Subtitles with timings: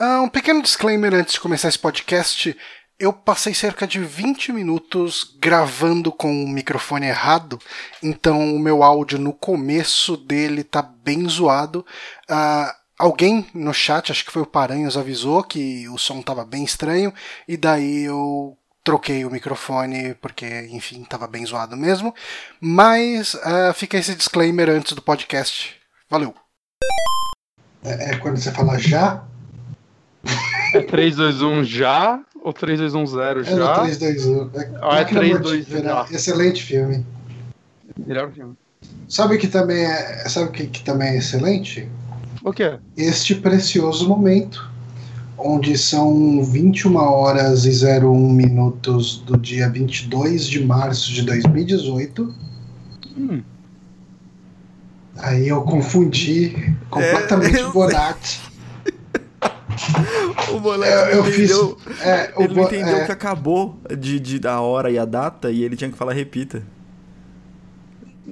[0.00, 2.56] Uh, um pequeno disclaimer antes de começar esse podcast.
[2.98, 7.58] Eu passei cerca de 20 minutos gravando com o microfone errado,
[8.02, 11.84] então o meu áudio no começo dele tá bem zoado.
[12.30, 16.64] Uh, alguém no chat, acho que foi o Paranhos, avisou que o som tava bem
[16.64, 17.12] estranho,
[17.46, 22.14] e daí eu troquei o microfone porque, enfim, tava bem zoado mesmo.
[22.58, 25.76] Mas uh, fica esse disclaimer antes do podcast.
[26.08, 26.34] Valeu!
[27.84, 29.26] É, é quando você fala já?
[30.74, 33.52] É 3, 2, 1 já ou 3, 2, 1, 0 já?
[33.52, 34.50] É 3, 2, 1.
[34.54, 36.06] É, ah, é 3, 2, 1 já.
[36.10, 37.04] Excelente filme.
[38.06, 38.54] Melhor filme.
[39.08, 41.88] Sabe que também é, sabe que, que também é excelente?
[42.42, 42.78] O quê?
[42.96, 44.70] Este precioso momento,
[45.36, 52.34] onde são 21 horas e 01 minutos do dia 22 de março de 2018.
[53.18, 53.42] Hum.
[55.18, 58.40] Aí eu confundi completamente é, o Bonatti.
[60.52, 64.38] o Bonatti é, eu entendeu, fiz, é, ele não entendeu é, que acabou de, de,
[64.38, 66.62] da hora e a data e ele tinha que falar repita.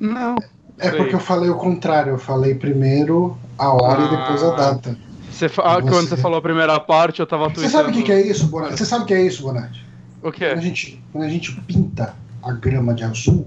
[0.00, 0.36] Não.
[0.78, 4.54] É porque eu falei o contrário, eu falei primeiro a hora ah, e depois a
[4.54, 4.98] data.
[5.30, 5.90] Você, ah, você...
[5.90, 8.46] Quando você falou a primeira parte, eu tava Você sabe o que, que, é isso,
[8.46, 8.76] Bonatti?
[8.76, 9.84] Você sabe o que é isso, Bonatti?
[10.22, 10.50] O que é?
[10.50, 13.46] Quando a, gente, quando a gente pinta a grama de azul,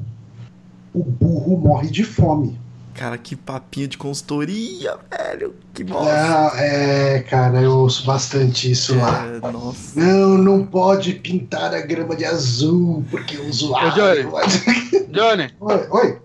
[0.93, 2.59] o burro morre de fome.
[2.93, 5.55] Cara, que papinho de consultoria, velho.
[5.73, 6.11] Que bosta.
[6.11, 9.51] Ah, é, cara, eu ouço bastante isso é, lá.
[9.51, 9.99] Nossa.
[9.99, 14.29] Não, não pode pintar a grama de azul, porque o usuário.
[14.29, 15.07] Ô, Johnny.
[15.11, 15.49] Johnny.
[15.59, 16.19] Oi, oi.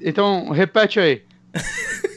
[0.00, 1.22] Então, repete aí.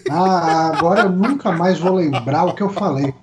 [0.09, 3.13] Ah, agora eu nunca mais vou lembrar o que eu falei.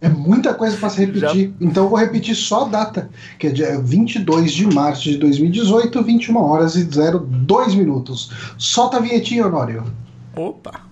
[0.00, 1.48] É muita coisa para se repetir.
[1.48, 1.54] Já...
[1.66, 6.02] Então eu vou repetir só a data, que é dia 22 de março de 2018,
[6.02, 8.30] 21 horas e 02 minutos.
[8.58, 9.84] Solta a vinhetinha, Honório.
[10.36, 10.82] Opa!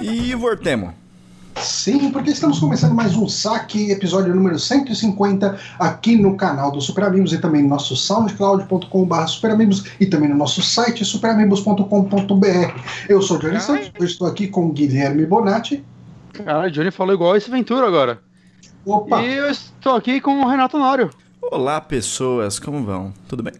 [0.00, 1.05] E voltemos.
[1.86, 7.04] Sim, porque estamos começando mais um saque, episódio número 150, aqui no canal do Super
[7.04, 12.80] Amigos e também no nosso soundcloud.com.br superamigos e também no nosso site superamigos.com.br.
[13.08, 15.84] Eu sou o Johnny Santos, eu estou aqui com Guilherme Bonatti.
[16.32, 18.18] Cara, Johnny falou igual esse Ventura agora.
[18.84, 19.22] Opa!
[19.22, 21.10] E eu estou aqui com o Renato Nório.
[21.40, 23.14] Olá, pessoas, como vão?
[23.28, 23.52] Tudo bem?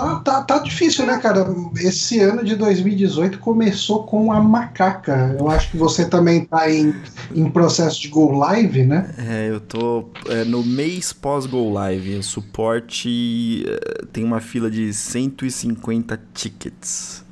[0.00, 1.46] Tá, tá, tá difícil, né, cara?
[1.76, 5.36] Esse ano de 2018 começou com a macaca.
[5.38, 6.94] Eu acho que você também tá em,
[7.34, 9.14] em processo de Go Live, né?
[9.18, 12.16] É, eu tô é, no mês pós-Go Live.
[12.16, 17.22] O suporte é, tem uma fila de 150 tickets.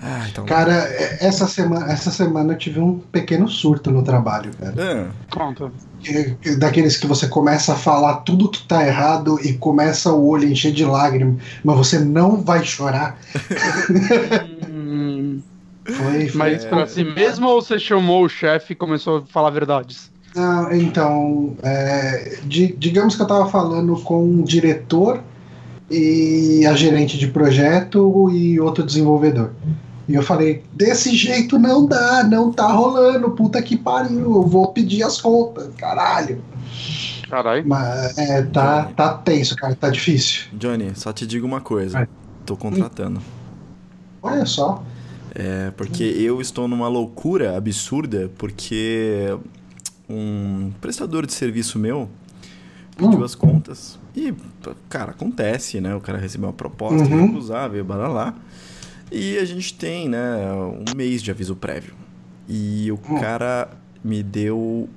[0.00, 0.44] Ah, então...
[0.44, 4.74] Cara, é, essa semana, essa semana eu tive um pequeno surto no trabalho, cara.
[4.76, 5.06] É.
[5.30, 5.72] Conta
[6.58, 10.72] daqueles que você começa a falar tudo que tá errado e começa o olho encher
[10.72, 13.18] de lágrimas, mas você não vai chorar.
[14.70, 15.40] Hum.
[15.84, 19.50] foi, foi, mas para si mesmo ou você chamou o chefe e começou a falar
[19.50, 20.10] verdades?
[20.34, 25.22] Não, então, é, di, digamos que eu tava falando com um diretor
[25.90, 29.52] e a gerente de projeto e outro desenvolvedor.
[30.08, 34.72] E eu falei, desse jeito não dá, não tá rolando, puta que pariu, eu vou
[34.72, 36.40] pedir as contas, caralho.
[37.28, 37.64] Caralho.
[37.66, 40.44] Mas é, tá, tá tenso, cara, tá difícil.
[40.52, 42.00] Johnny, só te digo uma coisa.
[42.00, 42.08] É.
[42.44, 43.20] Tô contratando.
[44.22, 44.82] Olha só.
[45.34, 49.36] É, porque eu estou numa loucura absurda, porque
[50.08, 52.08] um prestador de serviço meu
[52.96, 53.24] pediu hum.
[53.24, 53.98] as contas.
[54.14, 54.32] E,
[54.88, 55.94] cara, acontece, né?
[55.94, 57.26] O cara recebeu uma proposta uhum.
[57.26, 58.34] recusável, blá blá blá.
[59.10, 61.94] E a gente tem, né, um mês de aviso prévio.
[62.48, 63.20] E o hum.
[63.20, 63.70] cara
[64.02, 64.88] me deu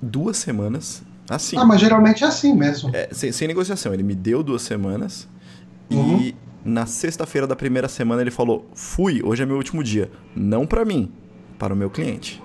[0.00, 1.02] duas semanas.
[1.28, 1.56] Assim.
[1.56, 2.90] Ah, mas geralmente é assim mesmo.
[2.94, 3.94] É, sem, sem, negociação.
[3.94, 5.28] Ele me deu duas semanas.
[5.90, 6.18] Uhum.
[6.18, 10.10] E na sexta-feira da primeira semana ele falou: Fui, hoje é meu último dia.
[10.34, 11.10] Não para mim,
[11.58, 12.42] para o meu cliente.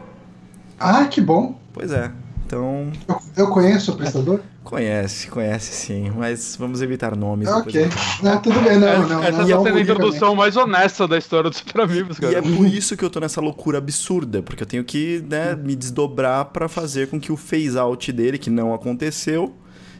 [0.80, 1.60] Ah, que bom.
[1.74, 2.12] Pois é.
[2.45, 2.92] Então.
[3.07, 4.42] Eu, eu conheço o prestador?
[4.67, 7.47] Conhece, conhece sim, mas vamos evitar nomes.
[7.47, 7.87] Ok,
[8.21, 9.23] não, tudo bem, não, não.
[9.23, 12.33] Essa está sendo a introdução mais honesta da história dos Super Amigos, cara.
[12.33, 15.55] E é por isso que eu tô nessa loucura absurda, porque eu tenho que né,
[15.55, 19.55] me desdobrar para fazer com que o phase out dele, que não aconteceu,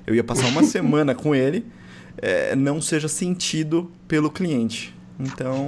[0.06, 1.66] eu ia passar uma semana com ele,
[2.18, 4.94] é, não seja sentido pelo cliente.
[5.18, 5.68] Então.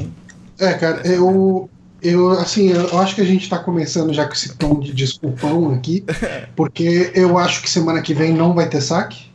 [0.59, 1.69] É, cara, eu,
[2.01, 5.73] eu, assim, eu acho que a gente está começando já com esse tom de desculpão
[5.73, 6.03] aqui,
[6.55, 9.29] porque eu acho que semana que vem não vai ter saque.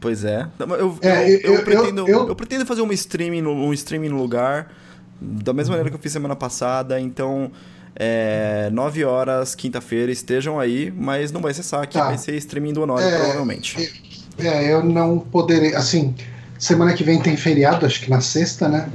[0.00, 0.46] pois é.
[0.58, 4.18] Eu, É, eu, eu- eu- pretendo, eu- pretendo fazer uma streaming no, um streaming no
[4.18, 4.72] lugar,
[5.20, 7.50] da mesma maneira que eu fiz semana passada, então.
[7.98, 12.04] É, 9 horas, quinta-feira, estejam aí, mas não vai ser saque, Tá.
[12.08, 13.90] vai ser streaming do Honório, É, provavelmente.
[14.36, 15.74] É, eu não poderei.
[15.74, 16.14] Assim,
[16.58, 18.88] semana que vem tem feriado, acho que na sexta, né?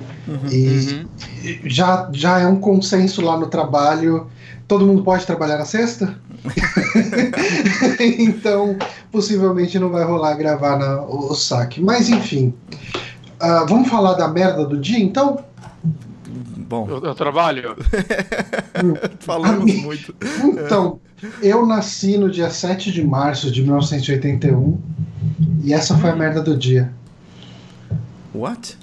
[0.51, 1.05] E Uhum.
[1.43, 4.27] e já, já é um consenso lá no trabalho.
[4.67, 6.15] Todo mundo pode trabalhar na sexta?
[8.19, 8.77] então,
[9.11, 11.81] possivelmente não vai rolar gravar na- o, o saque.
[11.81, 12.53] Mas enfim.
[13.39, 15.39] Ah, vamos falar da merda do dia, então?
[16.69, 17.75] Bom, Eu, eu trabalho.
[19.19, 20.15] falamos muito.
[20.43, 20.99] Então,
[21.41, 24.79] eu nasci no dia 7 de março de 1981
[25.63, 26.93] e essa foi a merda do dia.
[28.33, 28.77] What?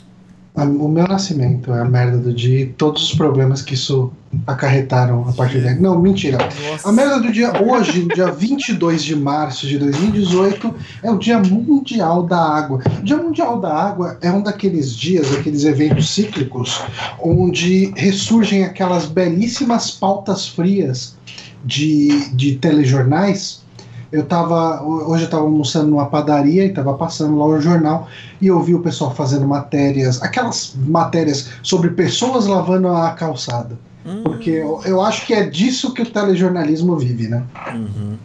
[0.54, 4.10] A- O meu nascimento é a merda do dia e todos os problemas que isso
[4.46, 5.78] acarretaram a partir daí.
[5.80, 6.36] Não, mentira.
[6.70, 6.88] Nossa.
[6.88, 12.24] A merda do dia hoje, dia 22 de março de 2018, é o Dia Mundial
[12.24, 12.80] da Água.
[12.98, 16.82] O Dia Mundial da Água é um daqueles dias, aqueles eventos cíclicos,
[17.22, 21.16] onde ressurgem aquelas belíssimas pautas frias
[21.64, 23.62] de, de telejornais.
[24.10, 28.08] Eu tava, hoje eu estava almoçando numa padaria e estava passando lá o jornal
[28.40, 33.78] e eu vi o pessoal fazendo matérias, aquelas matérias sobre pessoas lavando a calçada.
[34.06, 37.42] Hum, Porque eu, eu acho que é disso que o telejornalismo vive, né?
[37.74, 38.16] uhum.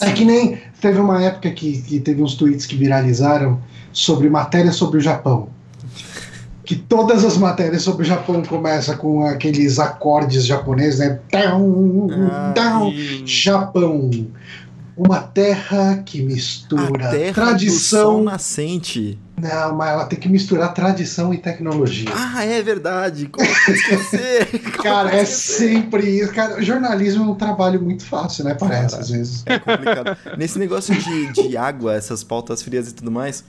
[0.00, 3.58] É que nem teve uma época que, que teve uns tweets que viralizaram
[3.92, 5.48] sobre matérias sobre o Japão.
[6.64, 11.18] Que todas as matérias sobre o Japão começam com aqueles acordes japoneses, né?
[11.30, 12.92] Down, Ah, down,
[13.26, 14.10] Japão.
[15.02, 18.22] Uma terra que mistura A terra do sol tradição.
[18.22, 19.18] nascente.
[19.40, 22.10] Não, mas ela tem que misturar tradição e tecnologia.
[22.14, 23.26] Ah, é verdade.
[23.26, 24.46] Como esquecer?
[24.60, 26.32] Como Cara, é sempre isso.
[26.34, 28.52] Cara, jornalismo é um trabalho muito fácil, né?
[28.52, 29.02] Parece, Cara.
[29.02, 29.42] às vezes.
[29.46, 30.16] É complicado.
[30.36, 33.42] Nesse negócio de, de água, essas pautas frias e tudo mais.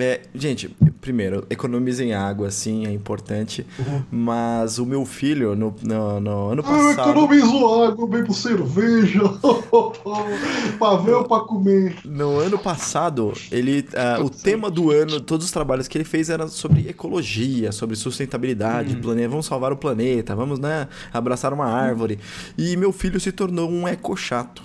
[0.00, 0.68] É, gente,
[1.00, 3.66] primeiro, economizem água, sim, é importante.
[3.78, 4.02] Uhum.
[4.10, 7.10] Mas o meu filho, no, no, no ano Ah, passado.
[7.10, 9.22] economizo água, bebo cerveja.
[10.78, 11.96] Pavel pra comer.
[12.04, 16.30] No ano passado, ele, ah, o tema do ano, todos os trabalhos que ele fez
[16.30, 19.26] era sobre ecologia, sobre sustentabilidade, plane...
[19.26, 22.18] vamos salvar o planeta, vamos né, abraçar uma árvore.
[22.56, 24.62] E meu filho se tornou um eco chato.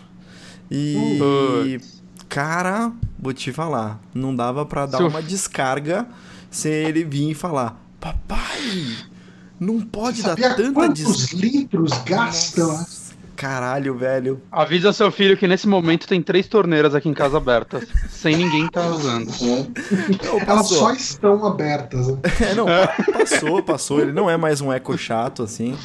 [0.71, 1.79] E.
[2.33, 6.07] cara, vou te falar, não dava pra dar Seu- uma descarga
[6.49, 8.95] sem ele vir e falar: Papai,
[9.59, 11.45] não pode dar tanta quantos descarga.
[11.47, 12.85] litros gastam?
[13.35, 14.41] Caralho, velho.
[14.51, 18.67] Avisa seu filho que nesse momento tem três torneiras aqui em casa abertas, sem ninguém
[18.69, 19.31] tá usando.
[19.41, 20.77] Não, Elas passou.
[20.77, 22.07] só estão abertas.
[22.07, 22.17] né?
[22.41, 23.99] É, não, pa- passou, passou.
[24.01, 25.75] Ele não é mais um eco chato, assim.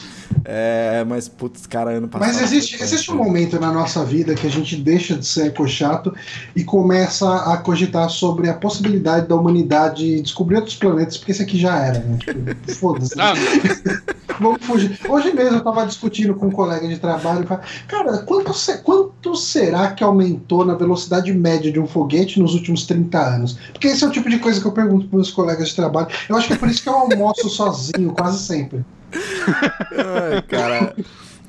[0.44, 2.28] É, mas, putz, cara, ano passado.
[2.28, 6.14] Mas existe, existe um momento na nossa vida que a gente deixa de ser ecochato
[6.54, 11.58] e começa a cogitar sobre a possibilidade da humanidade descobrir outros planetas, porque esse aqui
[11.58, 12.18] já era, né?
[12.18, 13.14] Tipo, Foda-se.
[14.40, 14.98] Vamos fugir.
[15.08, 17.44] Hoje mesmo eu tava discutindo com um colega de trabalho.
[17.44, 22.54] e Cara, quanto, se- quanto será que aumentou na velocidade média de um foguete nos
[22.54, 23.58] últimos 30 anos?
[23.72, 26.08] Porque esse é o tipo de coisa que eu pergunto pros meus colegas de trabalho.
[26.28, 28.84] Eu acho que é por isso que eu almoço sozinho, quase sempre.
[29.12, 30.94] Ai, cara.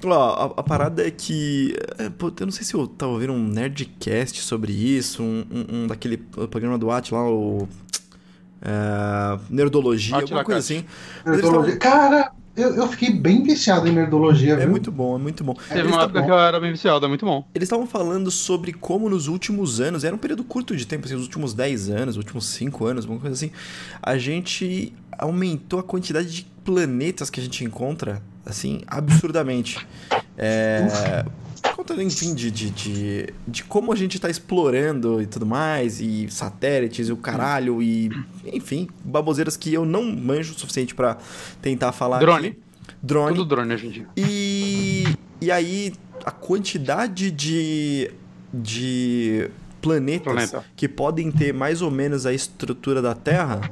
[0.03, 1.75] Ó, a, a parada é que.
[1.97, 5.65] é, pô, eu não sei se eu tava ouvindo um Nerdcast sobre isso, um, um-
[5.83, 7.67] um daquele programa do At lá, o.
[8.61, 10.85] é, Nerdologia, Attila alguma coisa assim.
[11.25, 11.77] Nerdologia.
[11.77, 14.69] Cara, eu, eu fiquei bem viciado em nerdologia, É viu?
[14.69, 15.53] muito bom, é muito bom.
[15.53, 17.45] teve Eles uma tavam- época que eu era bem viciado, é muito bom.
[17.55, 21.15] Eles estavam falando sobre como nos últimos anos, era um período curto de tempo, assim,
[21.15, 23.51] os últimos 10 anos, os últimos 5 anos, alguma coisa assim,
[24.01, 29.77] a gente aumentou a quantidade de planetas que a gente encontra, assim, absurdamente.
[30.37, 31.48] É, por
[31.79, 36.27] conta, enfim, de, de, de, de como a gente está explorando e tudo mais, e
[36.29, 38.11] satélites e o caralho, e
[38.45, 41.17] enfim, baboseiras que eu não manjo o suficiente para
[41.61, 42.47] tentar falar Drone.
[42.49, 42.59] aqui.
[43.01, 43.35] Drone.
[43.35, 44.07] Tudo drone hoje em dia.
[44.17, 45.05] E,
[45.39, 45.93] e aí,
[46.25, 48.11] a quantidade de,
[48.53, 49.49] de
[49.81, 50.65] planetas Planeta.
[50.75, 53.71] que podem ter mais ou menos a estrutura da Terra,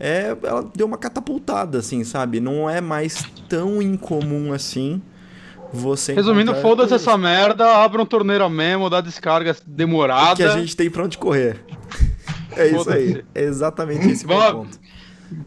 [0.00, 2.40] é, ela deu uma catapultada, assim, sabe?
[2.40, 5.02] Não é mais tão incomum assim
[5.72, 6.12] você.
[6.12, 10.36] Resumindo, foda-se essa merda, abra um torneira mesmo, dá descarga demorada.
[10.36, 11.60] Que a gente tem pra onde correr.
[12.54, 13.24] É isso aí.
[13.34, 14.78] É exatamente esse Vamos- ponto.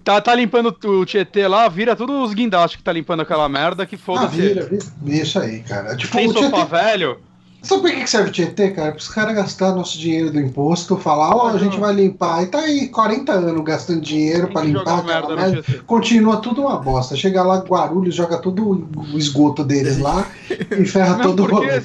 [0.03, 3.85] Tá, tá limpando o Tietê lá, vira tudo os guindastes que tá limpando aquela merda,
[3.85, 4.35] que Ah, foda-se.
[4.35, 4.83] vira, vira.
[5.05, 5.95] Isso aí, cara.
[5.95, 7.19] Tipo, Tem o Tietê, sofá velho?
[7.65, 8.91] Sabe por que serve o Tietê, cara?
[8.91, 12.43] Para os caras gastar nosso dinheiro do imposto, falar, ó, a gente vai limpar.
[12.43, 15.63] E tá aí 40 anos gastando dinheiro que limpar merda merda.
[15.85, 17.15] Continua tudo uma bosta.
[17.15, 20.27] Chega lá, Guarulhos, joga todo o esgoto deles lá
[20.71, 21.81] e ferra todo o rolê.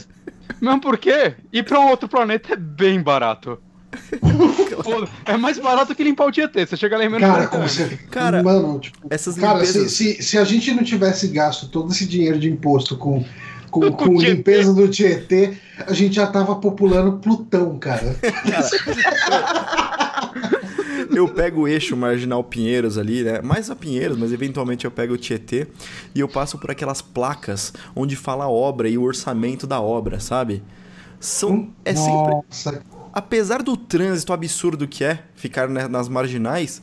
[0.61, 3.59] mesmo porque ir pra um outro planeta é bem barato.
[4.83, 6.67] Pô, é mais barato que limpar o Tietê.
[6.67, 7.99] Você chega lá em menos Cara, como você.
[8.11, 9.93] Cara, mano, tipo, Essas cara se, limpezas...
[9.93, 13.25] se, se a gente não tivesse gasto todo esse dinheiro de imposto com,
[13.91, 15.55] com, Com limpeza do Tietê,
[15.87, 18.17] a gente já tava populando Plutão, cara.
[21.13, 23.41] Eu pego o eixo marginal Pinheiros ali, né?
[23.43, 25.67] Mais a Pinheiros, mas eventualmente eu pego o Tietê
[26.15, 30.21] e eu passo por aquelas placas onde fala a obra e o orçamento da obra,
[30.21, 30.63] sabe?
[31.19, 31.69] São.
[31.85, 32.33] É sempre.
[32.33, 36.81] Nossa, Apesar do trânsito absurdo que é ficar né, nas marginais,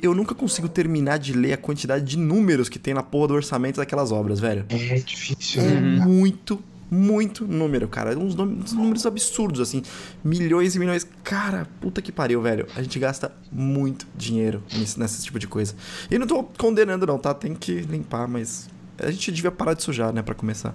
[0.00, 3.34] eu nunca consigo terminar de ler a quantidade de números que tem na porra do
[3.34, 4.64] orçamento daquelas obras, velho.
[4.68, 6.04] é difícil, É né?
[6.06, 8.16] muito, muito número, cara.
[8.18, 9.82] Uns, uns números absurdos, assim.
[10.24, 11.06] Milhões e milhões.
[11.24, 12.66] Cara, puta que pariu, velho.
[12.76, 15.74] A gente gasta muito dinheiro nesse, nesse tipo de coisa.
[16.10, 17.34] E não tô condenando, não, tá?
[17.34, 18.68] Tem que limpar, mas.
[18.98, 20.74] A gente devia parar de sujar, né, pra começar.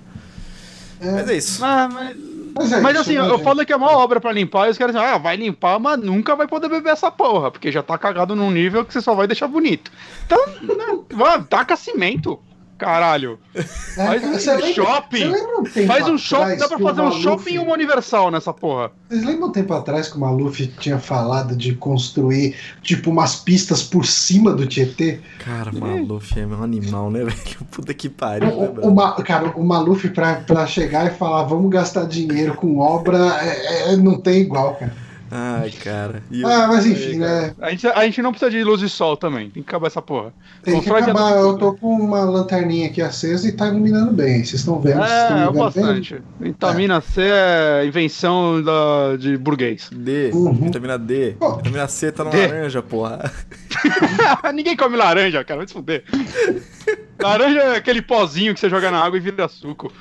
[1.02, 1.64] Mas é isso.
[1.66, 2.16] Ah, mas,
[2.56, 4.72] Mas, é mas isso, assim, né, eu falo que é uma obra pra limpar e
[4.72, 7.82] os caras dizem, ah, vai limpar, mas nunca vai poder beber essa porra, porque já
[7.82, 9.92] tá cagado num nível que você só vai deixar bonito.
[10.26, 11.04] Então, né,
[11.50, 12.40] taca cimento,
[12.78, 13.40] caralho.
[13.56, 15.18] É, faz um você lembra- shopping.
[15.20, 17.74] você lembra um Faz um shopping, dá pra o fazer um Maluf- shopping e uma
[17.74, 18.92] universal nessa porra.
[19.10, 23.84] Vocês lembram um tempo atrás que o Maluf tinha falado de construir, tipo, umas pistas
[23.84, 25.20] por cima do Tietê?
[25.44, 27.38] Cara, Maluf é um animal, né, velho?
[27.72, 28.92] Puta que pariu, né, O, o, brother?
[28.94, 33.94] Ma- cara, o Maluf pra, pra chegar e falar vamos gastar dinheiro com obra é-
[33.94, 35.03] é- não tem igual, cara.
[35.36, 36.22] Ai, cara.
[36.30, 37.56] E eu- Ah, mas enfim, né?
[37.60, 40.02] A gente, a gente não precisa de luz de sol também, tem que acabar essa
[40.02, 40.32] porra.
[40.64, 41.32] Tem O que Freud acabar.
[41.36, 44.44] é Eu tô com uma lanterninha aqui acesa e tá iluminando bem.
[44.44, 45.02] Vocês estão vendo?
[45.04, 45.64] É, é vendo bem?
[45.64, 46.22] bastante.
[46.40, 49.90] Vitamina C é invenção da, de burguês.
[49.92, 50.54] D, Uhum.
[50.54, 51.36] vitamina D.
[51.40, 51.56] Pô.
[51.56, 52.46] Vitamina C tá na D.
[52.48, 53.32] laranja, porra.
[54.54, 56.04] Ninguém come laranja, cara, vai se fuder.
[57.24, 59.92] Laranja é aquele pozinho que você joga na água e vira suco.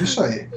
[0.00, 0.48] Isso aí.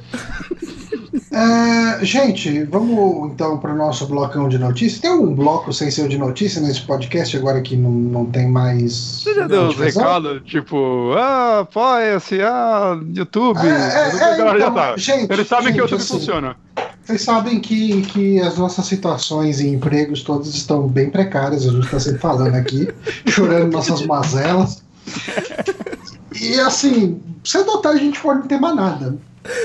[1.31, 5.01] É, gente, vamos então para o nosso blocão de notícias.
[5.01, 9.21] Tem algum bloco sem ser de notícia nesse podcast agora que não, não tem mais.
[9.21, 13.59] Você já deu uns recados, tipo, ah, apoia-se, ah, YouTube.
[13.59, 14.97] É, é, a galera é, já então, tá.
[14.97, 16.55] gente, Eles sabem que gente, o YouTube assim, funciona.
[17.03, 21.85] Vocês sabem que, que as nossas situações e empregos todas estão bem precárias, a gente
[21.85, 22.87] está sempre falando aqui,
[23.27, 24.83] chorando nossas mazelas.
[26.41, 29.17] E assim, cedo ou tarde a gente pode não ter mais nada.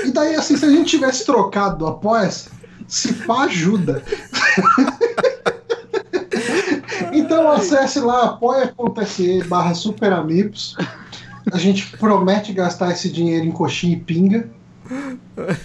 [0.05, 2.49] E daí, assim, se a gente tivesse trocado do Apoia-se,
[2.87, 4.03] se pá ajuda.
[7.11, 10.77] então acesse lá apoia.se barra superamigos.
[11.51, 14.49] A gente promete gastar esse dinheiro em coxinha e pinga.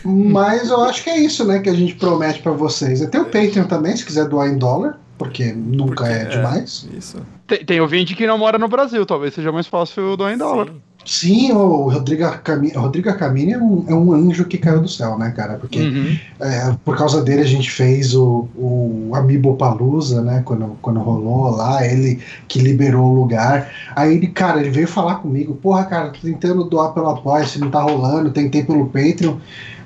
[0.05, 3.05] Mas eu acho que é isso, né, que a gente promete pra vocês.
[3.09, 6.25] Tem o Patreon também, se quiser doar em dólar, porque nunca Porque é, é.
[6.27, 6.89] demais.
[6.97, 7.21] Isso.
[7.47, 10.69] Tem, tem ouvinte que não mora no Brasil, talvez seja mais fácil doar em dólar.
[10.69, 10.81] Sim.
[11.07, 15.17] Sim, o Rodrigo Camini, Rodrigo Camini é um, é um anjo que caiu do céu,
[15.17, 15.55] né, cara?
[15.57, 16.19] Porque Uhum.
[16.41, 20.43] é, por causa dele a gente fez o, o Amiibopalusa, né?
[20.45, 23.71] Quando, quando rolou lá, ele que liberou o lugar.
[23.95, 27.61] Aí ele, cara, ele veio falar comigo, porra, cara, tô tentando doar pelo apoio, se
[27.61, 29.37] não tá rolando, tentei pelo Patreon,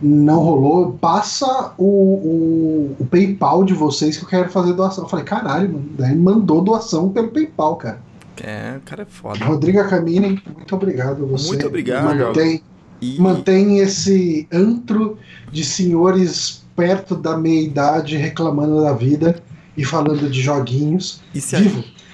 [0.00, 0.92] não rolou.
[0.92, 5.04] Passa o, o, o PayPal de vocês que eu quero fazer doação.
[5.04, 5.84] Eu falei, caralho, mano.
[5.98, 7.98] Daí ele mandou doação pelo PayPal, cara.
[8.42, 9.44] É, o cara é foda.
[9.44, 11.48] Rodrigo Camini, muito obrigado a você.
[11.48, 12.16] Muito obrigado.
[12.16, 12.62] Mantém,
[13.00, 15.18] E mantém esse antro
[15.52, 19.42] de senhores perto da meia idade reclamando da vida
[19.76, 21.20] e falando de joguinhos.
[21.34, 21.60] E se, a,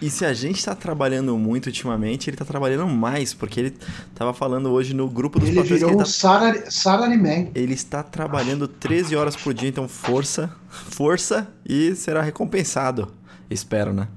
[0.02, 3.75] e se a gente tá trabalhando muito ultimamente, ele tá trabalhando mais, porque ele
[4.14, 7.50] tava falando hoje no grupo dos Ele patrões que virou ele tá, salary, salaryman.
[7.54, 13.08] ele está trabalhando 13 horas por dia, então força, força e será recompensado.
[13.49, 14.08] Espero, né?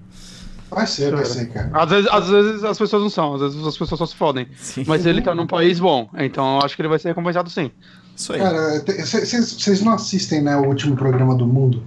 [0.70, 1.70] Vai ser, vai ser, cara.
[1.74, 4.48] Às vezes, às vezes as pessoas não são, às vezes as pessoas só se fodem.
[4.58, 4.84] Sim.
[4.88, 7.72] Mas ele tá num país bom, então eu acho que ele vai ser recompensado sim.
[8.16, 8.40] Isso aí.
[8.40, 11.82] Cara, vocês não assistem, né, o último programa do mundo?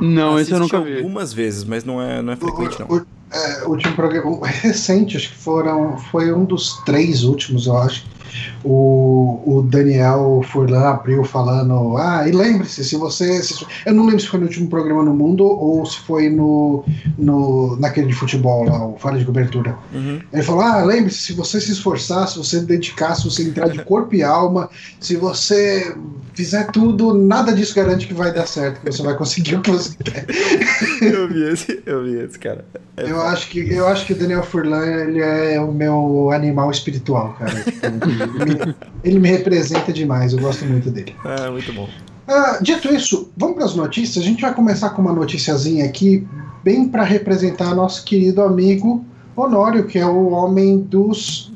[0.00, 0.96] Não, esse eu nunca vi.
[0.98, 2.86] algumas vezes, mas não é, não é frequente, não.
[2.88, 7.24] O, o- é, o último programa o recente, acho que foram, foi um dos três
[7.24, 8.06] últimos, eu acho.
[8.64, 13.42] O, o Daniel Furlan abriu falando: Ah, e lembre-se, se você.
[13.42, 16.84] se- eu não lembro se foi no último programa no mundo ou se foi no,
[17.16, 19.76] no naquele de futebol lá, o Fala de Cobertura.
[19.92, 20.20] Uhum.
[20.32, 23.82] Ele falou: Ah, lembre-se, se você se esforçar, se você dedicar, se você entrar de
[23.84, 24.68] corpo e alma,
[25.00, 25.94] se você
[26.34, 29.70] fizer tudo, nada disso garante que vai dar certo, que você vai conseguir o que
[29.72, 30.24] você quer.
[31.02, 32.64] Eu vi esse, eu vi esse, cara.
[32.96, 36.70] É Eu acho, que, eu acho que o Daniel Furlan ele é o meu animal
[36.70, 37.54] espiritual, cara.
[37.60, 37.86] Tipo,
[38.24, 41.14] ele, me, ele me representa demais, eu gosto muito dele.
[41.24, 41.88] Ah, muito bom.
[42.26, 44.22] Ah, dito isso, vamos para as notícias.
[44.22, 46.26] A gente vai começar com uma noticiazinha aqui,
[46.62, 51.52] bem para representar nosso querido amigo Honório, que é o homem dos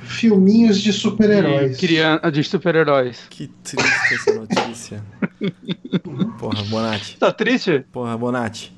[0.00, 1.78] filminhos de super-heróis.
[1.78, 3.18] De, criança, de super-heróis.
[3.30, 5.02] que triste essa notícia.
[6.38, 7.16] Porra, Bonatti.
[7.18, 7.84] Tá triste?
[7.90, 8.77] Porra, Bonatti.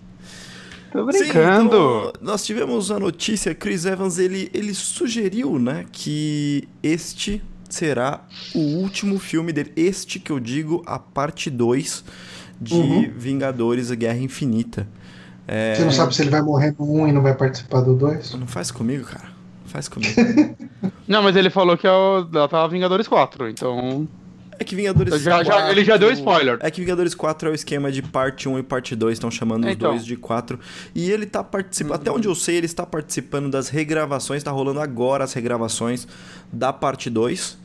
[0.93, 1.67] Tô Sim, brincando.
[1.67, 8.59] então, nós tivemos a notícia, Chris Evans, ele, ele sugeriu, né, que este será o
[8.79, 9.73] último filme dele.
[9.77, 12.05] Este que eu digo, a parte 2
[12.61, 13.13] de Uhum.
[13.17, 14.87] Vingadores, a Guerra Infinita.
[15.47, 17.95] É, Você não sabe se ele vai morrer no 1 e não vai participar do
[17.95, 18.35] 2?
[18.35, 19.25] Não faz comigo, cara.
[19.63, 20.13] Não faz comigo.
[21.07, 24.07] Não, mas ele falou que é o, ela tava Vingadores 4, então.
[24.61, 26.59] É que Vingadores Já- já- ele já deu spoiler.
[26.61, 29.65] É que Vingadores 4 é o esquema de parte 1 e parte 2, estão chamando
[29.65, 29.93] os Então.
[29.93, 30.61] dois de 4.
[30.95, 34.79] E ele tá participando, até onde eu sei, ele está participando das regravações, tá rolando
[34.81, 36.07] agora as regravações
[36.53, 37.59] da parte 2.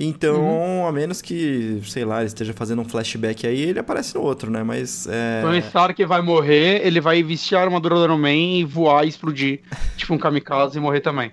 [0.00, 0.86] Então, Uhum.
[0.86, 4.48] a menos que, sei lá, ele esteja fazendo um flashback aí, ele aparece no outro,
[4.48, 4.62] né?
[4.62, 5.42] Mas é.
[5.42, 9.08] Tony Stark vai morrer, ele vai vestir a armadura do Iron Man e voar e
[9.08, 9.58] explodir.
[9.96, 11.32] tipo um kamikaze e morrer também.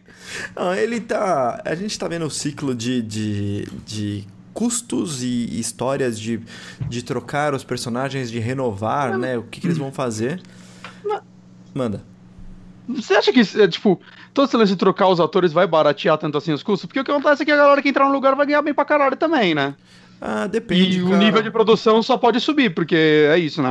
[0.55, 1.62] Não, ele tá.
[1.63, 4.24] A gente tá vendo o ciclo de, de, de
[4.55, 6.39] custos e histórias de,
[6.88, 9.38] de trocar os personagens, de renovar, né?
[9.38, 10.41] O que, que eles vão fazer.
[11.74, 12.01] Manda.
[12.88, 14.00] Você acha que, é, tipo,
[14.33, 16.85] todo esse lance de trocar os atores vai baratear tanto assim os custos?
[16.85, 18.74] Porque o que acontece é que a galera que entrar no lugar vai ganhar bem
[18.74, 19.75] pra caralho também, né?
[20.27, 20.98] Ah, depende.
[20.98, 21.17] E o cara.
[21.20, 23.70] nível de produção só pode subir, porque é isso, né?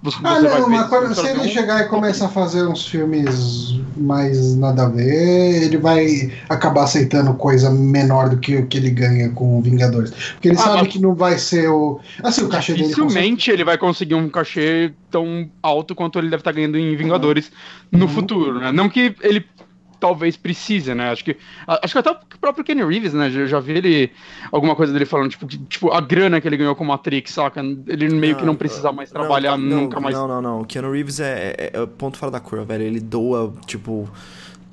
[0.00, 2.28] Você, Ah, você vai não, ver- mas quando, se ele um- chegar e começar a
[2.28, 8.54] fazer uns filmes mais nada a ver, ele vai acabar aceitando coisa menor do que
[8.56, 10.12] o que ele ganha com o Vingadores.
[10.34, 11.98] Porque ele Ah, sabe mas- que não vai ser o.
[12.22, 12.84] Assim, o cachê dele.
[12.84, 17.50] Dificilmente ele vai conseguir um cachê tão alto quanto ele deve estar ganhando em Vingadores
[17.90, 18.08] no Uhum.
[18.08, 18.70] futuro, né?
[18.70, 19.44] Não que ele
[19.98, 21.10] talvez precise, né?
[21.10, 21.36] Acho que
[21.66, 23.30] acho que até o próprio Kenny Reeves, né?
[23.30, 24.12] Já, já vi ele
[24.50, 27.60] alguma coisa dele falando tipo, que, tipo a grana que ele ganhou com Matrix, saca?
[27.60, 30.14] Ele meio que não precisa mais Não, trabalhar não, nunca mais.
[30.14, 30.60] Não, não, não.
[30.60, 32.84] O Keanu Reeves é, é, é ponto fora da curva, velho.
[32.84, 34.08] Ele doa, tipo.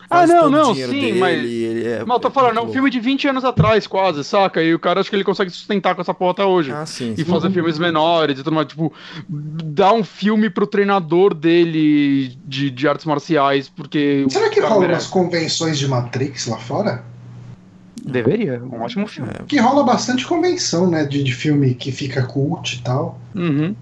[0.09, 2.71] Ah, não, não, sim, dele, mas- ele é- Mas eu tô é falando, é um
[2.71, 4.61] filme de 20 anos atrás, quase, saca?
[4.61, 6.71] E o cara acho que ele consegue sustentar com essa porra até hoje.
[6.71, 7.13] Ah, sim.
[7.13, 7.25] E sim.
[7.25, 8.93] fazer filmes menores e tudo mais, tipo,
[9.27, 14.25] dar um filme pro treinador dele de, de artes marciais, porque.
[14.29, 15.01] Será que rola merece.
[15.01, 17.03] umas convenções de Matrix lá fora?
[18.03, 19.31] Deveria, um ótimo filme.
[19.47, 21.05] Que rola bastante convenção, né?
[21.05, 23.19] De, de filme que fica cult e tal.
[23.33, 23.75] Uhum.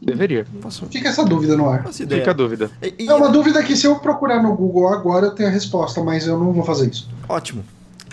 [0.00, 0.46] Deveria.
[0.60, 1.86] Faço, Fica essa dúvida no ar.
[1.92, 2.70] Fica a dúvida.
[2.82, 5.52] E- e- É uma dúvida que se eu procurar no Google agora eu tenho a
[5.52, 7.08] resposta, mas eu não vou fazer isso.
[7.28, 7.64] Ótimo.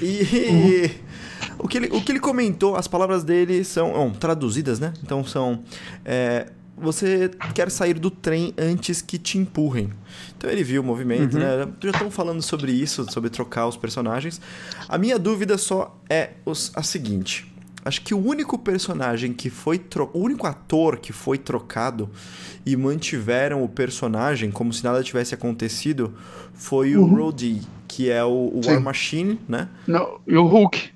[0.01, 1.55] E Uhum.
[1.59, 4.93] o, que ele, o que ele comentou, as palavras dele são bom, traduzidas, né?
[5.03, 5.59] Então são.
[6.03, 9.91] é, você quer sair do trem antes que te empurrem.
[10.37, 11.39] Então ele viu o movimento, Uhum.
[11.39, 11.67] né?
[11.81, 14.41] Já estão falando sobre isso, sobre trocar os personagens.
[14.89, 17.49] A minha dúvida só é os- a seguinte.
[17.85, 20.09] Acho que o único personagem que foi tro...
[20.11, 22.09] o único ator que foi trocado
[22.65, 26.13] e mantiveram o personagem como se nada tivesse acontecido
[26.55, 27.15] foi o Uhum.
[27.15, 28.61] Rhodey, que é o, o.
[28.65, 29.69] War Machine, né?
[29.85, 30.94] Não, e o Hulk.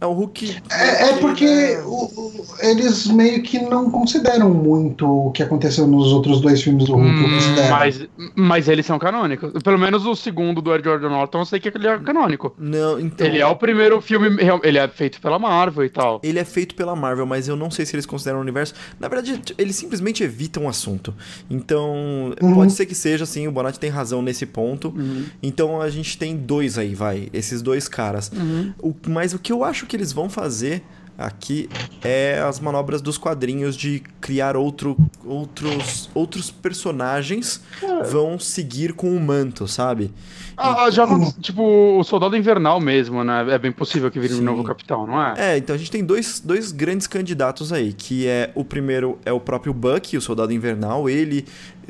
[0.00, 0.56] É o Hulk.
[0.70, 1.80] É, é porque né?
[1.84, 6.84] o- o- eles meio que não consideram muito o que aconteceu nos outros dois filmes
[6.86, 7.08] do Hulk.
[7.08, 8.06] Hum, mas,
[8.36, 9.52] mas eles são canônicos.
[9.62, 12.54] Pelo menos o segundo do Edward Norton, eu sei que ele é canônico.
[12.58, 13.26] Não, então.
[13.26, 14.28] Ele é o primeiro filme.
[14.42, 16.20] real- Ele é feito pela Marvel e tal.
[16.22, 18.74] Ele é feito pela Marvel, mas eu não sei se eles consideram o universo.
[19.00, 21.12] Na verdade, eles simplesmente evitam o assunto.
[21.50, 22.54] Então, Uhum.
[22.54, 24.88] pode ser que seja assim, o Bonatti tem razão nesse ponto.
[24.96, 25.24] Uhum.
[25.42, 27.28] Então a gente tem dois aí, vai.
[27.32, 28.30] Esses dois caras.
[28.34, 28.72] Uhum.
[28.80, 30.84] O- mas o que eu acho que eles vão fazer
[31.18, 31.68] aqui
[32.04, 37.60] é as manobras dos quadrinhos de criar outro, outros, outros personagens
[38.08, 40.12] vão seguir com o manto, sabe?
[40.56, 41.06] Ah, já,
[41.40, 41.62] tipo,
[41.98, 43.46] o Soldado Invernal mesmo, né?
[43.50, 44.40] É bem possível que vire Sim.
[44.40, 45.34] um novo capitão, não é?
[45.36, 49.32] É, então a gente tem dois, dois grandes candidatos aí, que é o primeiro é
[49.32, 51.44] o próprio Bucky, o Soldado Invernal, ele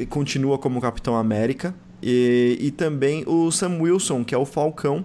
[0.09, 5.05] continua como Capitão América, e, e também o Sam Wilson, que é o Falcão,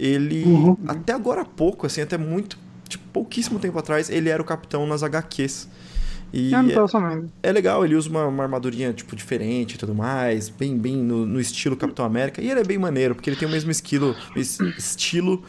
[0.00, 0.76] ele, Uhum.
[0.88, 2.56] até agora há pouco, assim, até muito,
[2.88, 5.68] tipo, pouquíssimo tempo atrás, ele era o Capitão nas HQs.
[6.32, 10.78] E é, é legal, ele usa uma, uma armadurinha, tipo, diferente e tudo mais, bem,
[10.78, 13.50] bem no, no estilo Capitão América, e ele é bem maneiro, porque ele tem o
[13.50, 15.42] mesmo esquilo, es- estilo...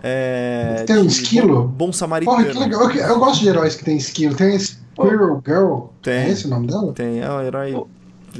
[0.00, 1.62] É, Tem um esquilo?
[1.64, 2.36] Bom, bom samaritano.
[2.36, 2.88] Porra, que legal.
[2.88, 4.32] Eu, eu gosto de heróis que tem skill.
[4.32, 5.86] Tem a Squirrel Girl.
[6.00, 6.14] Tem.
[6.14, 6.92] É esse o nome dela?
[6.92, 7.84] Tem, é uma herói,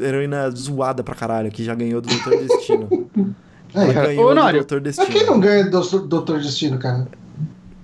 [0.01, 2.89] heroína zoada pra caralho, que já ganhou do Doutor Destino.
[3.83, 4.07] Ela É.
[4.09, 5.27] ganhou Ô, do Doutor Mas quem Destino.
[5.33, 7.07] não ganha do Doutor Destino, cara?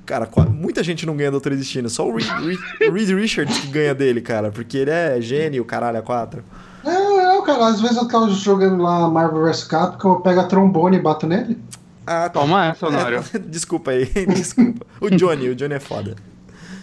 [0.06, 1.88] Cara, muita gente não ganha do Doutor Destino.
[1.88, 4.50] Só o Reed, Reed- Reed Richards que ganha dele, cara.
[4.50, 6.42] Porque ele é gênio, caralho, a quatro.
[6.84, 6.90] É,
[7.38, 10.98] é, cara, às vezes eu tava jogando lá Marvel vs Capcom, eu pego a trombone
[10.98, 11.58] e bato nele.
[12.06, 12.40] Ah, tá.
[12.40, 13.24] Toma essa, Nário.
[13.48, 14.84] Desculpa aí, desculpa.
[15.00, 16.14] O Johnny, o Johnny é foda.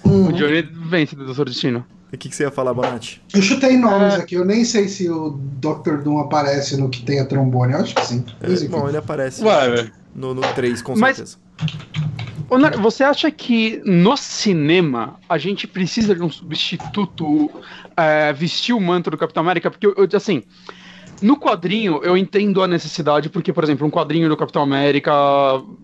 [0.04, 1.86] O Johnny vence do Doutor Destino.
[2.14, 3.22] O que, que você ia falar, Bonatti?
[3.34, 4.18] Eu chutei nomes É.
[4.18, 5.98] aqui, eu nem sei se o Dr.
[6.04, 8.26] Doom aparece no que tem a trombone, eu acho que sim.
[8.42, 11.38] É, Mas, bom, ele aparece Ué, no, no 3, com Mas- certeza.
[12.82, 17.50] Você acha que no cinema a gente precisa de um substituto
[17.96, 19.72] é, vestir o manto do Capitão América?
[19.72, 20.44] Porque, eu, assim,
[21.22, 25.14] no quadrinho eu entendo a necessidade, porque, por exemplo, um quadrinho do Capitão América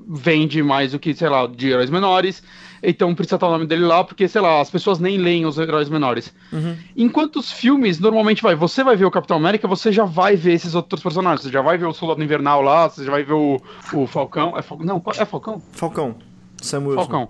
[0.10, 2.44] vende mais do que, sei lá, de heróis menores,
[2.82, 5.58] então precisa estar o nome dele lá, porque, sei lá, as pessoas nem leem os
[5.58, 6.34] heróis menores.
[6.52, 6.76] Uhum.
[6.96, 10.54] Enquanto os filmes, normalmente vai, você vai ver o Capitão América, você já vai ver
[10.54, 13.34] esses outros personagens, você já vai ver o Soldado Invernal lá, você já vai ver
[13.34, 13.62] o,
[13.94, 14.58] o Falcão.
[14.58, 14.78] É Fal...
[14.80, 15.62] Não, é Falcão?
[15.72, 16.16] Falcão.
[16.62, 16.96] Samuel.
[16.96, 17.30] Falcão.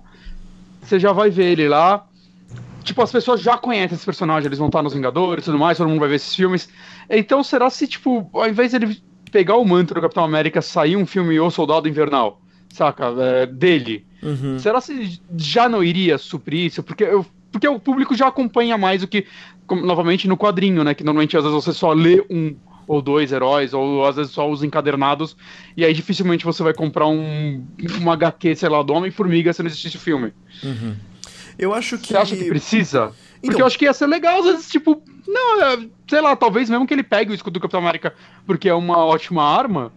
[0.82, 2.06] Você já vai ver ele lá.
[2.82, 5.76] Tipo, as pessoas já conhecem esse personagem, eles vão estar nos Vingadores e tudo mais,
[5.76, 6.70] todo mundo vai ver esses filmes.
[7.10, 10.96] Então, será se, tipo, ao invés de ele pegar o manto do Capitão América, sair
[10.96, 12.40] um filme O Soldado Invernal,
[12.72, 13.12] saca?
[13.18, 14.07] É, dele.
[14.22, 14.58] Uhum.
[14.58, 16.82] Será se já não iria suprir isso?
[16.82, 19.26] Porque, eu, porque o público já acompanha mais do que,
[19.66, 20.94] como, novamente, no quadrinho, né?
[20.94, 22.56] Que normalmente às vezes você só lê um
[22.88, 25.36] ou dois heróis, ou às vezes só os encadernados,
[25.76, 27.62] e aí dificilmente você vai comprar um,
[28.00, 30.32] um HQ, sei lá, do Homem-Formiga se não existisse o filme.
[30.64, 30.96] Uhum.
[31.58, 32.08] Eu acho que.
[32.08, 33.12] Você acha que precisa?
[33.38, 33.40] Então...
[33.42, 36.70] Porque eu acho que ia ser legal, às vezes, tipo, não, é, sei lá, talvez
[36.70, 38.14] mesmo que ele pegue o escudo do Capitão América
[38.46, 39.92] porque é uma ótima arma,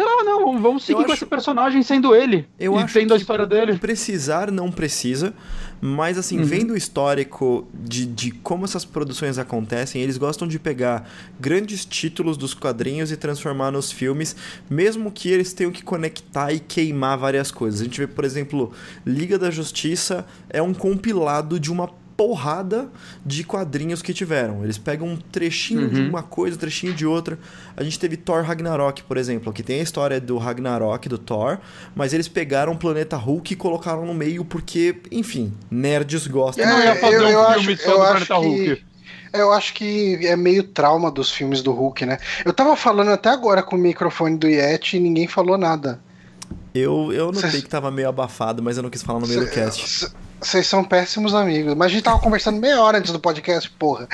[0.00, 1.24] Sei lá, não, vamos seguir eu com acho...
[1.24, 2.48] esse personagem sendo ele.
[2.58, 3.76] Eu acho tendo a história dele.
[3.76, 5.34] Precisar não precisa,
[5.78, 6.44] mas assim, uhum.
[6.44, 11.06] vendo o histórico de, de como essas produções acontecem, eles gostam de pegar
[11.38, 14.34] grandes títulos dos quadrinhos e transformar nos filmes,
[14.70, 17.82] mesmo que eles tenham que conectar e queimar várias coisas.
[17.82, 18.72] A gente vê, por exemplo,
[19.04, 21.88] Liga da Justiça é um compilado de uma
[22.20, 22.90] porrada
[23.24, 24.62] de quadrinhos que tiveram.
[24.62, 25.88] Eles pegam um trechinho uhum.
[25.88, 27.38] de uma coisa, um trechinho de outra.
[27.74, 31.56] A gente teve Thor Ragnarok, por exemplo, que tem a história do Ragnarok, do Thor,
[31.94, 36.62] mas eles pegaram o planeta Hulk e colocaram no meio porque, enfim, nerds gostam.
[36.62, 38.84] É, não ia fazer eu, um eu filme acho, só do planeta Hulk.
[39.32, 42.18] Eu acho que é meio trauma dos filmes do Hulk, né?
[42.44, 45.98] Eu tava falando até agora com o microfone do Yeti e ninguém falou nada.
[46.74, 47.62] Eu, eu notei Cês...
[47.62, 49.46] que tava meio abafado, mas eu não quis falar no meio Cê...
[49.46, 50.12] do cast.
[50.40, 51.74] Vocês são péssimos amigos.
[51.74, 54.08] Mas a gente tava conversando meia hora antes do podcast, porra.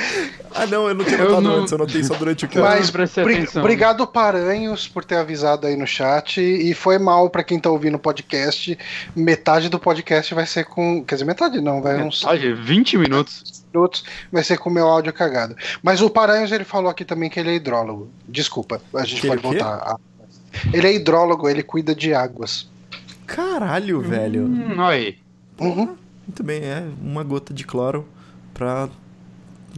[0.53, 1.61] Ah, não, eu não tinha notado não...
[1.61, 2.61] antes, eu notei só durante o cast.
[2.61, 6.41] Mas bri obrigado, Paranhos, por ter avisado aí no chat.
[6.41, 8.77] E foi mal para quem tá ouvindo o podcast.
[9.15, 11.05] Metade do podcast vai ser com.
[11.05, 12.25] Quer dizer, metade não, vai uns.
[12.25, 13.65] Metade, 20 minutos.
[13.73, 15.55] minutos vai ser com o meu áudio cagado.
[15.83, 18.11] Mas o Paranhos ele falou aqui também que ele é hidrólogo.
[18.29, 19.97] Desculpa, a gente que pode voltar.
[20.73, 22.69] Ele é hidrólogo, ele cuida de águas.
[23.27, 24.47] Caralho, velho.
[24.47, 25.19] Hum, aí.
[25.59, 25.97] Uhum.
[26.27, 28.07] Muito bem, é uma gota de cloro
[28.53, 28.89] para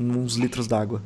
[0.00, 1.02] uns litros d'água.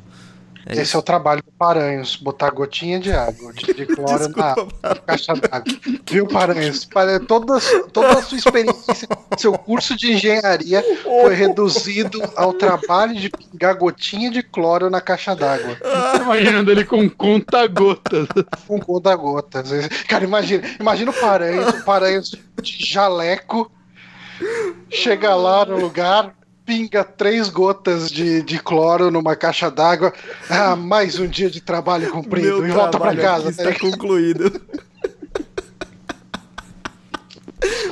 [0.65, 0.97] É Esse isso.
[0.97, 5.33] é o trabalho do Paranhos, botar gotinha de água, de, de cloro na, na, caixa
[5.33, 5.73] d'água.
[6.09, 6.87] Viu, Paranhos?
[7.27, 7.59] Toda,
[7.91, 8.93] toda a sua experiência,
[9.37, 15.35] seu curso de engenharia foi reduzido ao trabalho de pingar gotinha de cloro na caixa
[15.35, 15.77] d'água.
[16.21, 18.27] Imaginando ele com conta-gotas.
[18.65, 19.69] Com conta-gotas.
[20.07, 23.69] Cara, imagina, imagina o Paranhos, o Paranhos de jaleco
[24.89, 30.13] Chega lá no lugar, pinga três gotas de, de cloro numa caixa d'água.
[30.49, 32.61] Ah, mais um dia de trabalho cumprido.
[32.61, 33.49] Meu e volta pra casa.
[33.49, 33.77] Está né?
[33.79, 34.61] concluído.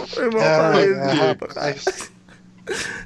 [0.08, 2.12] Foi mal é, é, rapaz.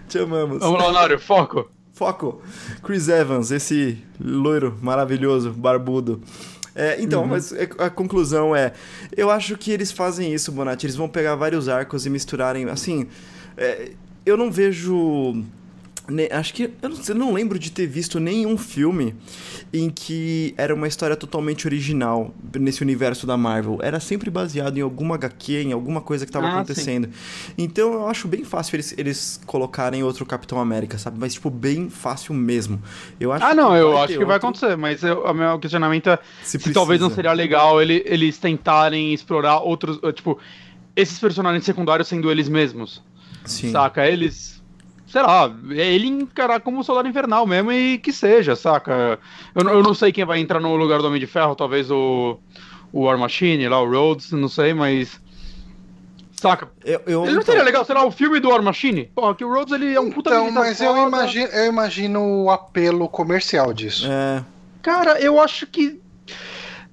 [0.07, 0.59] Te amamos.
[0.59, 1.69] Vamos lá, Honório, foco.
[1.93, 2.41] Foco.
[2.83, 6.21] Chris Evans, esse loiro maravilhoso, barbudo.
[6.75, 7.29] É, então, uhum.
[7.29, 8.73] mas é, a conclusão é:
[9.15, 10.85] eu acho que eles fazem isso, Bonatti.
[10.85, 12.69] Eles vão pegar vários arcos e misturarem.
[12.69, 13.07] Assim,
[13.57, 13.91] é,
[14.25, 15.43] eu não vejo.
[16.31, 16.63] Acho que.
[16.81, 19.15] Eu não, eu não, lembro de ter visto nenhum filme
[19.73, 23.79] em que era uma história totalmente original nesse universo da Marvel.
[23.81, 27.07] Era sempre baseado em alguma HQ, em alguma coisa que estava ah, acontecendo.
[27.07, 27.53] Sim.
[27.57, 31.17] Então eu acho bem fácil eles, eles colocarem outro Capitão América, sabe?
[31.19, 32.81] Mas, tipo, bem fácil mesmo.
[33.19, 34.27] Eu acho ah, não, eu acho que outro...
[34.27, 38.37] vai acontecer, mas o meu questionamento é se, se talvez não seria legal ele, eles
[38.37, 39.99] tentarem explorar outros.
[40.13, 40.39] Tipo,
[40.95, 43.03] esses personagens secundários sendo eles mesmos.
[43.45, 43.71] Sim.
[43.71, 44.07] Saca?
[44.07, 44.54] Eles.
[45.15, 49.17] Sei lá, ele encarar como soldado invernal mesmo e que seja, saca?
[49.55, 52.37] Eu, eu não sei quem vai entrar no lugar do Homem de Ferro, talvez o,
[52.91, 55.17] o War Machine, lá, o Rhodes, não sei, mas.
[56.33, 56.67] Saca?
[56.83, 57.65] Eu, eu, ele não seria então...
[57.65, 59.05] legal, sei lá, o filme do War Machine?
[59.15, 62.51] Porra, que o Rhodes ele é um puta Então, mas eu imagino, eu imagino o
[62.51, 64.05] apelo comercial disso.
[64.11, 64.43] É.
[64.81, 65.97] Cara, eu acho que.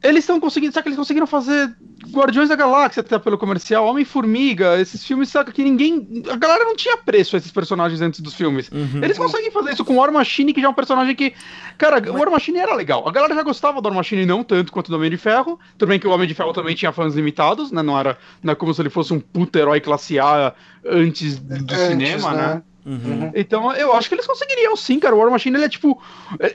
[0.02, 0.72] Eles estão conseguindo.
[0.72, 1.74] Sabe que eles conseguiram fazer
[2.10, 6.22] Guardiões da Galáxia, até pelo comercial, Homem-Formiga, esses filmes, saca que ninguém.
[6.30, 8.68] A galera não tinha preço a esses personagens antes dos filmes.
[8.70, 9.02] Uhum.
[9.02, 11.32] Eles conseguem fazer isso com o War Machine, que já é um personagem que.
[11.78, 12.10] Cara, Mas...
[12.10, 13.06] o War Machine era legal.
[13.08, 15.58] A galera já gostava do War Machine, não tanto quanto do Homem de Ferro.
[15.78, 17.82] Tudo bem que o Homem de Ferro também tinha fãs limitados, né?
[17.82, 21.54] Não era, não é como se ele fosse um puto herói classe A antes do
[21.54, 22.54] antes, cinema, né?
[22.54, 22.62] né?
[22.84, 23.30] Uhum.
[23.34, 25.14] Então eu acho que eles conseguiriam sim, cara.
[25.14, 26.02] O War Machine ele é tipo.